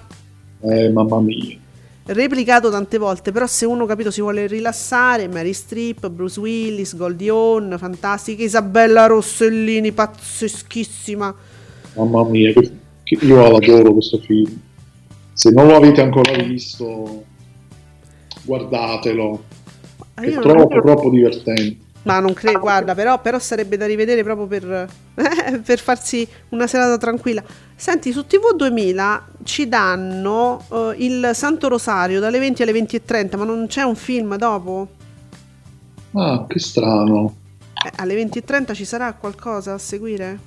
Eh, 0.61 0.89
mamma 0.89 1.19
mia. 1.21 1.57
Replicato 2.03 2.69
tante 2.69 2.97
volte, 2.97 3.31
però 3.31 3.45
se 3.47 3.65
uno 3.65 3.85
capito 3.85 4.11
si 4.11 4.19
vuole 4.19 4.45
rilassare, 4.47 5.29
Mary 5.29 5.53
Streep, 5.53 6.09
Bruce 6.09 6.39
Willis, 6.39 6.95
Goldie 6.97 7.29
Hawn, 7.29 7.75
fantastica, 7.77 8.43
Isabella 8.43 9.05
Rossellini, 9.05 9.91
pazzeschissima. 9.93 11.33
Mamma 11.95 12.23
mia, 12.25 12.51
che- 12.51 12.71
che- 13.03 13.25
io 13.25 13.55
adoro 13.55 13.93
questo 13.93 14.17
film. 14.19 14.59
Se 15.33 15.49
non 15.51 15.67
lo 15.67 15.75
avete 15.77 16.01
ancora 16.01 16.33
visto, 16.43 17.23
guardatelo. 18.43 19.43
È 20.21 20.27
io 20.29 20.39
non- 20.39 20.43
troppo, 20.43 20.81
troppo 20.81 21.09
divertente. 21.09 21.77
Ma 22.03 22.19
non 22.19 22.33
credo, 22.33 22.57
guarda, 22.59 22.95
però, 22.95 23.21
però 23.21 23.37
sarebbe 23.37 23.77
da 23.77 23.85
rivedere 23.85 24.23
proprio 24.23 24.47
per, 24.47 24.89
per 25.63 25.79
farsi 25.79 26.27
una 26.49 26.65
serata 26.65 26.97
tranquilla. 26.97 27.43
Senti, 27.75 28.11
su 28.11 28.25
TV 28.25 28.55
2000 28.55 29.27
ci 29.43 29.67
danno 29.69 30.63
eh, 30.71 30.95
il 30.97 31.29
Santo 31.33 31.67
Rosario 31.67 32.19
dalle 32.19 32.39
20 32.39 32.63
alle 32.63 32.71
20.30, 32.71 33.37
ma 33.37 33.43
non 33.43 33.67
c'è 33.67 33.83
un 33.83 33.95
film 33.95 34.35
dopo? 34.35 34.87
Ah, 36.13 36.45
che 36.47 36.57
strano. 36.59 37.35
Eh, 37.85 37.91
alle 37.97 38.15
20.30 38.15 38.73
ci 38.73 38.85
sarà 38.85 39.13
qualcosa 39.13 39.73
a 39.73 39.77
seguire? 39.77 40.39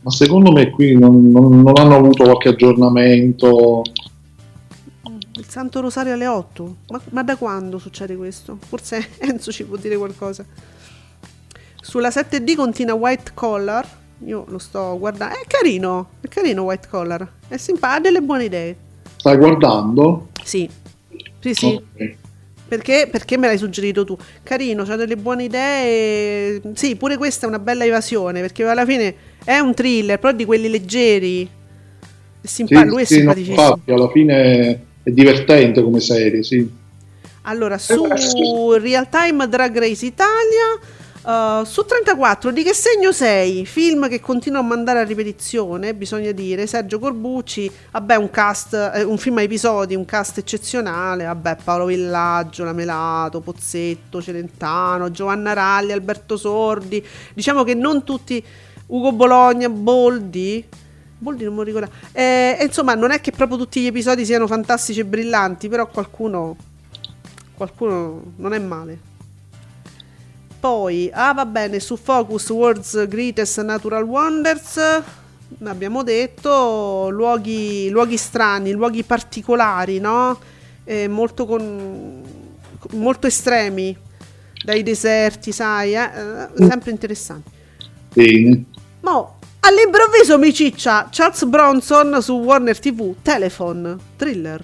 Ma 0.00 0.10
secondo 0.10 0.50
me 0.50 0.70
qui 0.70 0.96
non, 0.96 1.30
non- 1.30 1.60
non 1.60 1.72
hanno 1.76 1.96
avuto 1.96 2.24
qualche 2.24 2.48
aggiornamento. 2.48 3.82
Il 5.36 5.44
Santo 5.48 5.80
Rosario 5.80 6.14
alle 6.14 6.26
8? 6.26 6.76
Ma, 6.88 7.00
ma 7.10 7.22
da 7.22 7.36
quando 7.36 7.78
succede 7.78 8.16
questo? 8.16 8.58
Forse 8.66 9.06
Enzo 9.18 9.52
ci 9.52 9.64
può 9.64 9.76
dire 9.76 9.96
qualcosa. 9.96 10.44
Sulla 11.80 12.08
7D 12.08 12.54
continua 12.56 12.94
White 12.94 13.32
Collar. 13.34 13.86
Io 14.24 14.44
lo 14.48 14.58
sto 14.58 14.98
guardando. 14.98 15.34
È 15.34 15.44
carino, 15.46 16.08
è 16.22 16.28
carino 16.28 16.62
White 16.62 16.88
Collar. 16.88 17.30
È 17.48 17.56
simpatico, 17.58 17.96
ha 17.98 18.00
delle 18.00 18.22
buone 18.22 18.44
idee. 18.44 18.76
Stai 19.16 19.36
guardando? 19.36 20.28
Sì, 20.42 20.68
sì, 21.40 21.52
sì. 21.54 21.66
Ok. 21.66 22.14
Perché, 22.68 23.08
perché 23.08 23.36
me 23.36 23.46
l'hai 23.46 23.58
suggerito 23.58 24.04
tu? 24.04 24.16
Carino, 24.42 24.84
c'ha 24.84 24.96
delle 24.96 25.16
buone 25.16 25.44
idee. 25.44 26.62
Sì, 26.74 26.96
pure 26.96 27.16
questa 27.18 27.44
è 27.44 27.48
una 27.48 27.58
bella 27.60 27.84
evasione, 27.84 28.40
perché 28.40 28.64
alla 28.64 28.86
fine 28.86 29.14
è 29.44 29.58
un 29.58 29.74
thriller, 29.74 30.18
però 30.18 30.32
di 30.32 30.44
quelli 30.46 30.68
leggeri. 30.68 31.48
Simpa- 32.40 32.80
Sì, 32.80 32.86
lui 32.86 33.02
è 33.02 33.04
sì, 33.04 33.14
no, 33.14 33.18
simpaticissimo. 33.20 33.60
infatti, 33.60 33.90
alla 33.92 34.10
fine 34.10 34.84
è 35.06 35.12
divertente 35.12 35.84
come 35.84 36.00
serie, 36.00 36.42
sì. 36.42 36.68
Allora, 37.42 37.78
su 37.78 38.72
Real 38.72 39.08
Time 39.08 39.48
Drag 39.48 39.78
Race 39.78 40.04
Italia, 40.04 41.60
uh, 41.60 41.64
su 41.64 41.84
34, 41.84 42.50
di 42.50 42.64
che 42.64 42.74
segno 42.74 43.12
sei? 43.12 43.64
Film 43.66 44.08
che 44.08 44.18
continua 44.18 44.58
a 44.58 44.62
mandare 44.62 44.98
a 44.98 45.04
ripetizione, 45.04 45.94
bisogna 45.94 46.32
dire. 46.32 46.66
Sergio 46.66 46.98
Corbucci, 46.98 47.70
vabbè, 47.92 48.16
un 48.16 48.30
cast, 48.30 48.74
eh, 48.96 49.04
un 49.04 49.16
film 49.16 49.36
a 49.36 49.42
episodi, 49.42 49.94
un 49.94 50.04
cast 50.04 50.38
eccezionale. 50.38 51.24
Vabbè, 51.26 51.58
Paolo 51.62 51.84
Villaggio, 51.84 52.64
La 52.64 52.72
Melato, 52.72 53.38
Pozzetto, 53.40 54.20
Celentano, 54.20 55.12
Giovanna 55.12 55.52
Ralli, 55.52 55.92
Alberto 55.92 56.36
Sordi. 56.36 57.00
Diciamo 57.32 57.62
che 57.62 57.74
non 57.74 58.02
tutti, 58.02 58.42
Ugo 58.86 59.12
Bologna, 59.12 59.68
Boldi. 59.68 60.64
Boldi 61.18 61.44
non 61.44 61.52
me 61.54 61.58
lo 61.58 61.64
ricordo. 61.64 61.90
Eh, 62.12 62.58
insomma, 62.60 62.94
non 62.94 63.10
è 63.10 63.20
che 63.20 63.30
proprio 63.30 63.58
tutti 63.58 63.80
gli 63.80 63.86
episodi 63.86 64.24
siano 64.24 64.46
fantastici 64.46 65.00
e 65.00 65.04
brillanti, 65.04 65.68
però 65.68 65.86
qualcuno 65.86 66.56
qualcuno 67.56 68.32
non 68.36 68.52
è 68.52 68.58
male. 68.58 69.14
Poi, 70.60 71.10
ah 71.12 71.32
va 71.32 71.46
bene, 71.46 71.80
su 71.80 71.96
Focus 71.96 72.50
World's 72.50 73.08
Greatest 73.08 73.62
Natural 73.62 74.02
Wonders, 74.02 75.02
abbiamo 75.64 76.02
detto, 76.02 77.08
luoghi, 77.10 77.88
luoghi 77.88 78.16
strani, 78.16 78.72
luoghi 78.72 79.02
particolari, 79.02 79.98
no? 79.98 80.38
Eh, 80.84 81.08
molto, 81.08 81.46
con, 81.46 82.22
molto 82.92 83.26
estremi, 83.26 83.96
dai 84.64 84.82
deserti, 84.82 85.52
sai, 85.52 85.94
eh? 85.94 86.04
Eh, 86.04 86.66
sempre 86.66 86.90
interessanti. 86.90 87.50
Bene. 88.12 88.64
Mo, 89.00 89.35
all'improvviso 89.66 90.38
mi 90.38 90.52
ciccia 90.54 91.08
Charles 91.10 91.44
Bronson 91.44 92.22
su 92.22 92.34
Warner 92.34 92.78
TV, 92.78 93.14
Telephone, 93.20 93.96
thriller. 94.16 94.62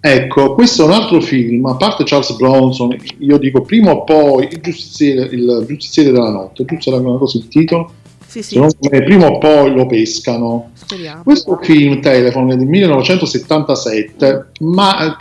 Ecco, 0.00 0.54
questo 0.54 0.82
è 0.82 0.86
un 0.86 0.92
altro 0.92 1.20
film, 1.20 1.66
a 1.66 1.76
parte 1.76 2.04
Charles 2.04 2.34
Bronson, 2.34 2.96
io 3.18 3.36
dico 3.38 3.60
prima 3.62 3.92
o 3.92 4.02
poi 4.02 4.48
il 4.50 4.60
giustiziere, 4.60 5.26
il 5.26 5.64
giustiziere 5.68 6.10
della 6.10 6.30
notte, 6.30 6.64
giusto 6.64 6.90
era 6.90 7.00
una 7.00 7.18
cosa 7.18 7.38
il 7.38 7.48
titolo? 7.48 7.92
Sì, 8.26 8.42
sì, 8.42 8.58
me 8.58 9.02
prima 9.02 9.26
o 9.26 9.38
poi 9.38 9.74
lo 9.74 9.86
pescano. 9.86 10.70
speriamo. 10.72 11.22
Questo 11.22 11.58
film 11.62 12.00
Telephone 12.00 12.54
è 12.54 12.56
del 12.56 12.66
1977, 12.66 14.46
ma 14.60 15.16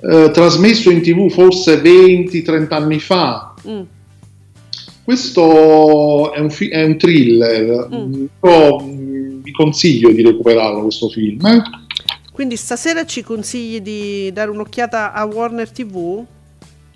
eh, 0.00 0.30
trasmesso 0.32 0.90
in 0.90 1.02
tv 1.02 1.30
forse 1.30 1.80
20-30 1.80 2.66
anni 2.72 2.98
fa. 2.98 3.54
Mm. 3.66 3.82
Questo 5.04 6.32
è 6.32 6.38
un, 6.40 6.50
fi- 6.50 6.68
è 6.68 6.84
un 6.84 6.96
thriller, 6.96 7.88
Mm. 7.92 8.24
Io, 8.44 8.80
mm, 8.80 9.42
vi 9.42 9.52
consiglio 9.52 10.10
di 10.12 10.22
recuperarlo 10.22 10.82
questo 10.82 11.08
film. 11.08 11.44
eh. 11.46 11.62
Quindi 12.32 12.56
stasera 12.56 13.04
ci 13.04 13.22
consigli 13.22 13.80
di 13.80 14.32
dare 14.32 14.50
un'occhiata 14.50 15.12
a 15.12 15.24
Warner 15.24 15.70
TV? 15.70 16.24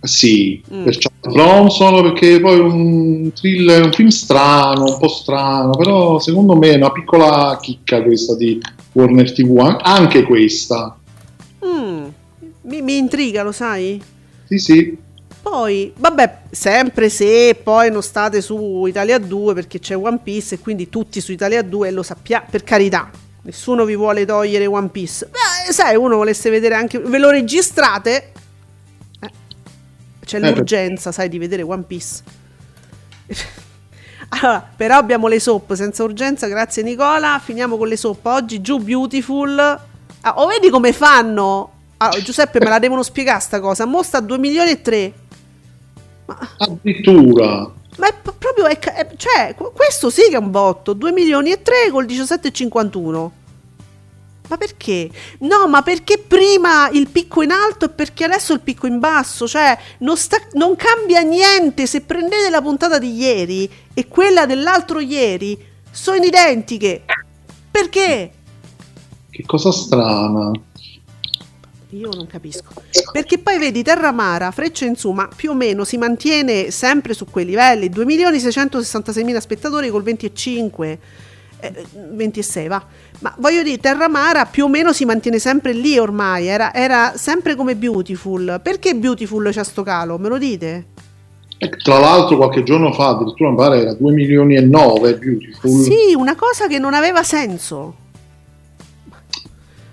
Sì, 0.00 0.62
Mm. 0.72 0.84
per 0.84 0.96
Charles 0.98 1.34
Bronson 1.34 2.02
perché 2.02 2.40
poi 2.40 2.58
è 2.58 2.62
un 2.62 3.32
thriller, 3.34 3.84
un 3.84 3.92
film 3.92 4.08
strano, 4.08 4.84
un 4.84 4.98
po' 4.98 5.08
strano, 5.08 5.70
però 5.70 6.18
secondo 6.20 6.54
me 6.56 6.72
è 6.72 6.76
una 6.76 6.92
piccola 6.92 7.58
chicca 7.60 8.02
questa 8.02 8.36
di 8.36 8.60
Warner 8.92 9.32
TV, 9.32 9.58
an- 9.58 9.78
anche 9.82 10.22
questa. 10.22 10.96
Mm, 11.64 12.04
mi, 12.62 12.82
mi 12.82 12.96
intriga, 12.98 13.42
lo 13.42 13.52
sai? 13.52 14.00
Sì, 14.48 14.58
sì, 14.58 14.96
Poi, 15.48 15.92
vabbè, 15.96 16.38
sempre 16.50 17.08
se 17.08 17.56
poi 17.62 17.88
non 17.88 18.02
state 18.02 18.40
su 18.40 18.84
Italia 18.86 19.16
2 19.16 19.54
perché 19.54 19.78
c'è 19.78 19.96
One 19.96 20.18
Piece 20.20 20.56
e 20.56 20.58
quindi 20.58 20.88
tutti 20.88 21.20
su 21.20 21.30
Italia 21.30 21.62
2 21.62 21.92
lo 21.92 22.02
sappiamo, 22.02 22.46
per 22.50 22.64
carità. 22.64 23.08
Nessuno 23.42 23.84
vi 23.84 23.94
vuole 23.94 24.24
togliere 24.26 24.66
One 24.66 24.88
Piece. 24.88 25.26
Beh, 25.26 25.72
sai, 25.72 25.94
uno 25.94 26.16
volesse 26.16 26.50
vedere 26.50 26.74
anche... 26.74 26.98
Ve 26.98 27.18
lo 27.18 27.30
registrate? 27.30 28.32
Eh, 29.20 29.30
c'è 30.24 30.40
beh. 30.40 30.50
l'urgenza, 30.50 31.12
sai, 31.12 31.28
di 31.28 31.38
vedere 31.38 31.62
One 31.62 31.84
Piece. 31.84 32.22
Allora, 34.30 34.68
però 34.74 34.96
abbiamo 34.96 35.28
le 35.28 35.38
soap 35.38 35.74
senza 35.74 36.02
urgenza, 36.02 36.48
grazie 36.48 36.82
Nicola. 36.82 37.40
Finiamo 37.40 37.76
con 37.76 37.86
le 37.86 37.96
soap. 37.96 38.26
Oggi 38.26 38.60
giù 38.60 38.78
Beautiful. 38.78 39.56
Ah, 39.56 40.34
o 40.38 40.46
vedi 40.48 40.68
come 40.68 40.92
fanno? 40.92 41.70
Ah, 41.98 42.10
Giuseppe 42.10 42.58
me 42.58 42.68
la 42.68 42.80
devono 42.80 43.04
spiegare 43.04 43.38
sta 43.38 43.60
cosa. 43.60 43.84
Mo 43.84 44.02
sta 44.02 44.18
a 44.18 44.20
2 44.20 44.38
milioni 44.38 44.70
e 44.70 44.82
3. 44.82 45.14
Addirittura. 46.58 47.70
Ma 47.98 48.08
è 48.08 48.14
proprio, 48.22 48.66
è 48.66 48.78
è- 48.78 49.16
cioè, 49.16 49.54
qu- 49.56 49.72
questo 49.72 50.10
sì 50.10 50.22
che 50.28 50.34
è 50.36 50.38
un 50.38 50.50
botto, 50.50 50.92
2 50.92 51.12
milioni 51.12 51.50
e 51.50 51.62
3 51.62 51.90
col 51.90 52.04
17,51. 52.04 53.30
Ma 54.48 54.56
perché? 54.58 55.10
No, 55.40 55.66
ma 55.66 55.82
perché 55.82 56.18
prima 56.18 56.88
il 56.92 57.08
picco 57.08 57.42
in 57.42 57.50
alto 57.50 57.86
e 57.86 57.88
perché 57.88 58.24
adesso 58.24 58.52
il 58.52 58.60
picco 58.60 58.86
in 58.86 59.00
basso? 59.00 59.48
Cioè, 59.48 59.76
non, 59.98 60.16
sta- 60.16 60.36
non 60.52 60.76
cambia 60.76 61.22
niente. 61.22 61.86
Se 61.86 62.02
prendete 62.02 62.48
la 62.50 62.62
puntata 62.62 62.98
di 62.98 63.12
ieri 63.16 63.68
e 63.92 64.06
quella 64.06 64.46
dell'altro 64.46 65.00
ieri, 65.00 65.58
sono 65.90 66.22
identiche. 66.24 67.04
Perché? 67.70 68.30
Che 69.30 69.42
cosa 69.46 69.72
strana. 69.72 70.52
Io 71.90 72.10
non 72.12 72.26
capisco. 72.26 72.72
Perché 73.12 73.38
poi 73.38 73.58
vedi 73.58 73.82
Terramara, 73.82 74.50
freccia 74.50 74.84
in 74.84 74.96
su, 74.96 75.12
ma 75.12 75.28
più 75.34 75.50
o 75.50 75.54
meno 75.54 75.84
si 75.84 75.96
mantiene 75.96 76.70
sempre 76.70 77.14
su 77.14 77.26
quei 77.26 77.44
livelli. 77.44 77.88
2.666.000 77.88 79.38
spettatori 79.38 79.88
col 79.88 80.02
25, 80.02 80.98
eh, 81.60 81.84
26 82.10 82.68
va. 82.68 82.84
Ma 83.20 83.34
voglio 83.38 83.62
dire, 83.62 83.78
Terramara 83.78 84.46
più 84.46 84.64
o 84.64 84.68
meno 84.68 84.92
si 84.92 85.04
mantiene 85.04 85.38
sempre 85.38 85.72
lì 85.72 85.96
ormai. 85.96 86.46
Era, 86.46 86.74
era 86.74 87.12
sempre 87.16 87.54
come 87.54 87.76
Beautiful. 87.76 88.60
Perché 88.62 88.96
Beautiful 88.96 89.48
c'ha 89.52 89.64
sto 89.64 89.84
calo? 89.84 90.18
Me 90.18 90.28
lo 90.28 90.38
dite? 90.38 90.86
E 91.58 91.70
tra 91.70 91.98
l'altro 91.98 92.36
qualche 92.36 92.62
giorno 92.64 92.92
fa 92.92 93.10
addirittura 93.10 93.48
mi 93.48 93.56
pare 93.56 93.80
era 93.80 93.94
2 93.94 94.12
milioni 94.12 94.56
e 94.56 94.60
9 94.60 95.16
Beautiful. 95.16 95.82
Sì, 95.82 96.14
una 96.14 96.34
cosa 96.34 96.66
che 96.66 96.78
non 96.78 96.94
aveva 96.94 97.22
senso. 97.22 98.04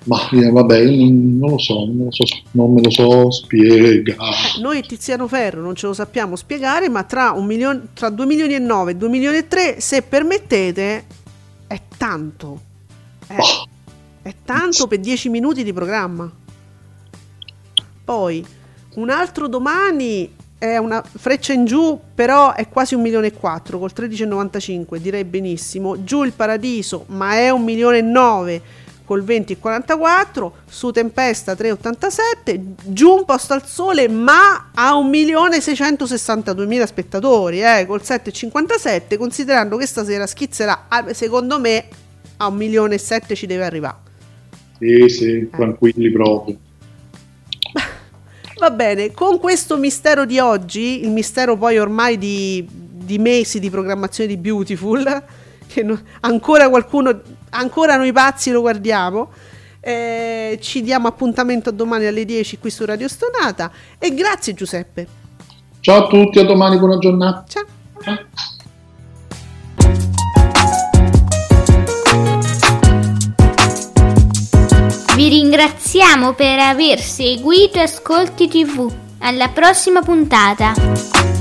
Ma 0.06 0.30
eh, 0.30 0.50
vabbè, 0.50 0.84
non 0.86 1.52
lo 1.52 1.58
so, 1.58 1.86
non, 1.86 2.06
lo 2.06 2.12
so, 2.12 2.24
non 2.52 2.74
me 2.74 2.82
lo 2.82 2.90
so 2.90 3.32
spiegare. 3.32 4.20
Noi 4.62 4.82
Tiziano 4.82 5.28
Ferro 5.28 5.62
non 5.62 5.76
ce 5.76 5.88
lo 5.88 5.94
sappiamo 5.94 6.36
spiegare, 6.36 6.90
ma 6.90 7.04
tra, 7.04 7.32
un 7.32 7.46
milione, 7.46 7.88
tra 7.94 8.10
2 8.10 8.26
milioni 8.26 8.56
e 8.56 8.60
9 8.60 8.92
e 8.92 8.96
2 8.96 9.10
milioni 9.10 9.38
e 9.38 9.48
3, 9.48 9.80
se 9.80 10.02
permettete, 10.02 11.06
è 11.68 11.82
tanto. 11.98 12.62
È, 13.26 13.36
è 14.24 14.36
tanto 14.44 14.88
per 14.88 15.00
10 15.00 15.30
minuti 15.30 15.64
di 15.64 15.72
programma. 15.72 16.30
Poi, 18.04 18.46
un 18.96 19.10
altro 19.10 19.48
domani 19.48 20.30
è 20.58 20.78
una 20.78 21.02
freccia 21.02 21.54
in 21.54 21.64
giù, 21.64 21.98
però 22.14 22.54
è 22.54 22.68
quasi 22.68 22.94
un 22.96 23.02
milione 23.02 23.28
e 23.28 23.34
4 23.34 23.80
col 23.80 23.92
13,95, 23.96 24.98
direi 24.98 25.24
benissimo. 25.24 26.04
Giù 26.04 26.24
il 26.24 26.34
paradiso, 26.34 27.06
ma 27.08 27.36
è 27.36 27.50
un 27.50 27.64
milione 27.64 28.00
e 28.00 28.02
9 28.02 28.62
col 29.06 29.24
20,44, 29.24 30.52
su 30.68 30.92
Tempesta 30.92 31.54
3,87, 31.54 32.62
giù 32.86 33.10
un 33.10 33.26
posto 33.26 33.54
al 33.54 33.66
sole 33.66 34.08
ma 34.08 34.72
a 34.74 34.94
1.662.000 34.94 36.86
spettatori, 36.86 37.62
eh, 37.62 37.86
col 37.86 38.02
7,57, 38.02 39.18
considerando 39.18 39.78
che 39.78 39.86
stasera 39.86 40.26
schizzerà, 40.26 40.86
ah, 40.88 41.14
secondo 41.14 41.60
me, 41.60 41.86
a 42.38 42.48
1 42.48 42.56
milione 42.56 42.96
e 42.96 43.00
7 43.00 43.36
ci 43.36 43.46
deve 43.46 43.66
arrivare. 43.66 43.98
Sì, 44.80 45.08
sì, 45.08 45.50
tranquilli 45.50 46.12
proprio. 46.12 46.58
Va 48.60 48.72
bene, 48.72 49.12
con 49.12 49.40
questo 49.40 49.78
mistero 49.78 50.26
di 50.26 50.40
oggi, 50.40 51.04
il 51.04 51.12
mistero 51.12 51.58
poi 51.58 51.78
ormai 51.78 52.18
di, 52.18 52.66
di 52.70 53.18
mesi 53.18 53.60
di 53.60 53.70
programmazione 53.70 54.30
di 54.30 54.38
Beautiful, 54.38 55.24
che 55.68 55.84
no- 55.84 56.02
ancora 56.22 56.70
qualcuno, 56.70 57.22
ancora 57.54 57.96
noi 57.96 58.12
pazzi 58.12 58.52
lo 58.52 58.62
guardiamo, 58.62 59.32
eh, 59.80 60.58
ci 60.62 60.82
diamo 60.82 61.08
appuntamento 61.08 61.72
domani 61.72 62.06
alle 62.06 62.26
10 62.26 62.60
qui 62.60 62.70
su 62.70 62.86
Radio 62.86 63.08
Stonata 63.08 63.72
e 63.98 64.14
grazie 64.14 64.54
Giuseppe. 64.54 65.08
Ciao 65.80 66.06
a 66.06 66.08
tutti, 66.08 66.40
a 66.40 66.46
domani, 66.46 66.78
buona 66.78 66.98
giornata. 66.98 67.44
Ciao. 67.48 67.66
Vi 75.16 75.30
ringraziamo 75.30 76.34
per 76.34 76.60
aver 76.60 77.00
seguito 77.00 77.80
Ascolti 77.80 78.48
TV. 78.48 78.92
Alla 79.20 79.50
prossima 79.50 80.02
puntata. 80.02 81.33